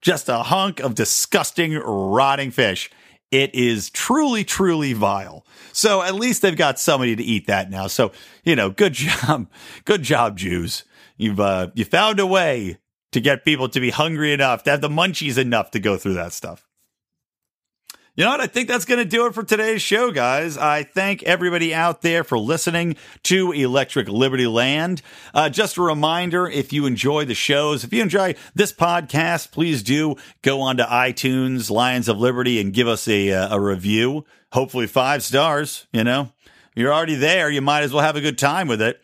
Just 0.00 0.30
a 0.30 0.44
hunk 0.44 0.80
of 0.80 0.94
disgusting, 0.94 1.74
rotting 1.74 2.50
fish. 2.50 2.90
It 3.32 3.54
is 3.54 3.90
truly, 3.90 4.44
truly 4.44 4.92
vile. 4.92 5.44
So 5.72 6.02
at 6.02 6.14
least 6.14 6.42
they've 6.42 6.56
got 6.56 6.78
somebody 6.78 7.16
to 7.16 7.22
eat 7.22 7.46
that 7.46 7.70
now. 7.70 7.86
So, 7.86 8.12
you 8.44 8.54
know, 8.54 8.70
good 8.70 8.92
job. 8.92 9.48
Good 9.84 10.02
job, 10.02 10.36
Jews. 10.36 10.84
You've, 11.16 11.40
uh, 11.40 11.70
you 11.74 11.84
found 11.84 12.20
a 12.20 12.26
way 12.26 12.78
to 13.12 13.20
get 13.20 13.44
people 13.44 13.68
to 13.70 13.80
be 13.80 13.90
hungry 13.90 14.32
enough, 14.32 14.62
to 14.64 14.70
have 14.70 14.80
the 14.82 14.88
munchies 14.88 15.38
enough 15.38 15.70
to 15.72 15.80
go 15.80 15.96
through 15.96 16.14
that 16.14 16.32
stuff. 16.32 16.68
You 18.14 18.24
know 18.24 18.30
what? 18.32 18.42
I 18.42 18.46
think 18.46 18.68
that's 18.68 18.84
going 18.84 18.98
to 18.98 19.06
do 19.06 19.24
it 19.24 19.32
for 19.32 19.42
today's 19.42 19.80
show, 19.80 20.10
guys. 20.10 20.58
I 20.58 20.82
thank 20.82 21.22
everybody 21.22 21.72
out 21.72 22.02
there 22.02 22.24
for 22.24 22.38
listening 22.38 22.96
to 23.22 23.52
Electric 23.52 24.06
Liberty 24.06 24.46
Land. 24.46 25.00
Uh, 25.32 25.48
just 25.48 25.78
a 25.78 25.80
reminder, 25.80 26.46
if 26.46 26.74
you 26.74 26.84
enjoy 26.84 27.24
the 27.24 27.34
shows, 27.34 27.84
if 27.84 27.92
you 27.94 28.02
enjoy 28.02 28.34
this 28.54 28.70
podcast, 28.70 29.50
please 29.50 29.82
do 29.82 30.16
go 30.42 30.60
on 30.60 30.76
to 30.76 30.84
iTunes, 30.84 31.70
Lions 31.70 32.06
of 32.06 32.18
Liberty, 32.18 32.60
and 32.60 32.74
give 32.74 32.86
us 32.86 33.08
a, 33.08 33.32
uh, 33.32 33.56
a 33.56 33.58
review. 33.58 34.26
Hopefully 34.52 34.86
five 34.86 35.22
stars, 35.22 35.86
you 35.90 36.04
know. 36.04 36.28
You're 36.74 36.92
already 36.92 37.14
there. 37.14 37.48
You 37.48 37.62
might 37.62 37.82
as 37.82 37.94
well 37.94 38.04
have 38.04 38.16
a 38.16 38.20
good 38.20 38.36
time 38.36 38.68
with 38.68 38.82
it. 38.82 39.01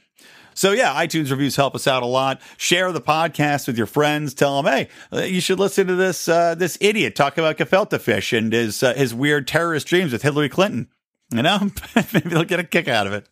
So 0.58 0.72
yeah, 0.72 0.92
iTunes 0.92 1.30
reviews 1.30 1.54
help 1.54 1.76
us 1.76 1.86
out 1.86 2.02
a 2.02 2.06
lot. 2.06 2.40
Share 2.56 2.90
the 2.90 3.00
podcast 3.00 3.68
with 3.68 3.78
your 3.78 3.86
friends. 3.86 4.34
Tell 4.34 4.60
them, 4.60 4.72
hey, 4.72 4.88
uh, 5.12 5.20
you 5.20 5.40
should 5.40 5.60
listen 5.60 5.86
to 5.86 5.94
this 5.94 6.26
uh, 6.26 6.56
this 6.56 6.76
idiot 6.80 7.14
talk 7.14 7.38
about 7.38 7.58
gefilte 7.58 8.00
fish 8.00 8.32
and 8.32 8.52
his 8.52 8.82
uh, 8.82 8.92
his 8.94 9.14
weird 9.14 9.46
terrorist 9.46 9.86
dreams 9.86 10.10
with 10.10 10.22
Hillary 10.22 10.48
Clinton. 10.48 10.88
You 11.30 11.42
know, 11.42 11.70
maybe 11.94 12.28
they'll 12.28 12.42
get 12.42 12.58
a 12.58 12.64
kick 12.64 12.88
out 12.88 13.06
of 13.06 13.12
it. 13.12 13.28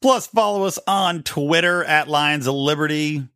Plus, 0.00 0.26
follow 0.26 0.64
us 0.64 0.78
on 0.86 1.22
Twitter 1.22 1.84
at 1.84 2.08
Lions 2.08 2.46
of 2.46 2.54
Liberty. 2.54 3.28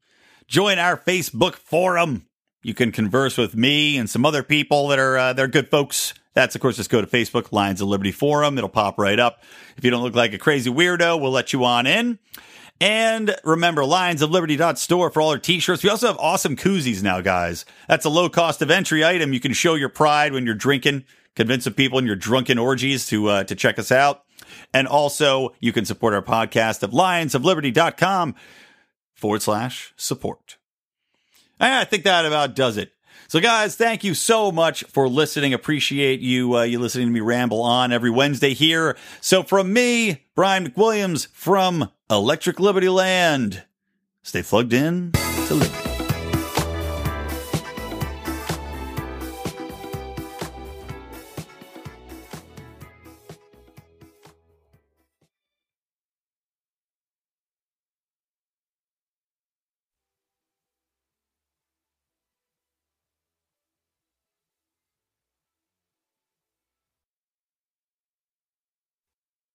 Join 0.46 0.78
our 0.78 0.96
Facebook 0.96 1.56
forum. 1.56 2.24
You 2.62 2.72
can 2.72 2.92
converse 2.92 3.36
with 3.36 3.54
me 3.54 3.98
and 3.98 4.08
some 4.08 4.24
other 4.24 4.42
people 4.42 4.88
that 4.88 4.98
are 4.98 5.18
uh, 5.18 5.32
they're 5.34 5.48
good 5.48 5.68
folks. 5.68 6.14
That's 6.32 6.54
of 6.54 6.62
course 6.62 6.76
just 6.76 6.88
go 6.88 7.02
to 7.02 7.06
Facebook 7.06 7.52
Lions 7.52 7.82
of 7.82 7.88
Liberty 7.88 8.12
forum. 8.12 8.56
It'll 8.56 8.70
pop 8.70 8.98
right 8.98 9.18
up. 9.18 9.42
If 9.76 9.84
you 9.84 9.90
don't 9.90 10.02
look 10.02 10.14
like 10.14 10.32
a 10.32 10.38
crazy 10.38 10.70
weirdo, 10.70 11.20
we'll 11.20 11.30
let 11.30 11.52
you 11.52 11.62
on 11.66 11.86
in. 11.86 12.18
And 12.80 13.34
remember, 13.42 13.84
Lions 13.84 14.22
of 14.22 14.30
Liberty.store 14.30 15.10
for 15.10 15.20
all 15.20 15.30
our 15.30 15.38
t-shirts. 15.38 15.82
We 15.82 15.90
also 15.90 16.06
have 16.06 16.18
awesome 16.18 16.54
koozies 16.54 17.02
now, 17.02 17.20
guys. 17.20 17.64
That's 17.88 18.04
a 18.04 18.10
low 18.10 18.28
cost 18.28 18.62
of 18.62 18.70
entry 18.70 19.04
item. 19.04 19.32
You 19.32 19.40
can 19.40 19.52
show 19.52 19.74
your 19.74 19.88
pride 19.88 20.32
when 20.32 20.46
you're 20.46 20.54
drinking, 20.54 21.04
convince 21.34 21.64
some 21.64 21.74
people 21.74 21.98
in 21.98 22.06
your 22.06 22.16
drunken 22.16 22.56
orgies 22.56 23.06
to, 23.08 23.28
uh, 23.28 23.44
to 23.44 23.54
check 23.56 23.78
us 23.78 23.90
out. 23.90 24.22
And 24.72 24.86
also 24.86 25.54
you 25.60 25.72
can 25.72 25.84
support 25.84 26.14
our 26.14 26.22
podcast 26.22 26.82
at 26.84 26.90
lionsofliberty.com 26.90 28.36
forward 29.14 29.42
slash 29.42 29.92
support. 29.96 30.56
And 31.58 31.74
I 31.74 31.84
think 31.84 32.04
that 32.04 32.24
about 32.24 32.54
does 32.54 32.76
it. 32.76 32.92
So, 33.26 33.40
guys, 33.40 33.76
thank 33.76 34.04
you 34.04 34.14
so 34.14 34.50
much 34.50 34.84
for 34.84 35.06
listening. 35.06 35.52
Appreciate 35.52 36.20
you 36.20 36.56
uh, 36.56 36.62
you 36.62 36.78
listening 36.78 37.08
to 37.08 37.12
me 37.12 37.20
ramble 37.20 37.60
on 37.60 37.92
every 37.92 38.08
Wednesday 38.08 38.54
here. 38.54 38.96
So, 39.20 39.42
from 39.42 39.70
me, 39.70 40.24
Brian 40.34 40.66
McWilliams 40.66 41.28
from 41.32 41.90
Electric 42.10 42.58
Liberty 42.58 42.88
Land, 42.88 43.64
stay 44.22 44.42
plugged 44.42 44.72
in 44.72 45.12
to 45.12 45.54
Liberty. 45.54 45.87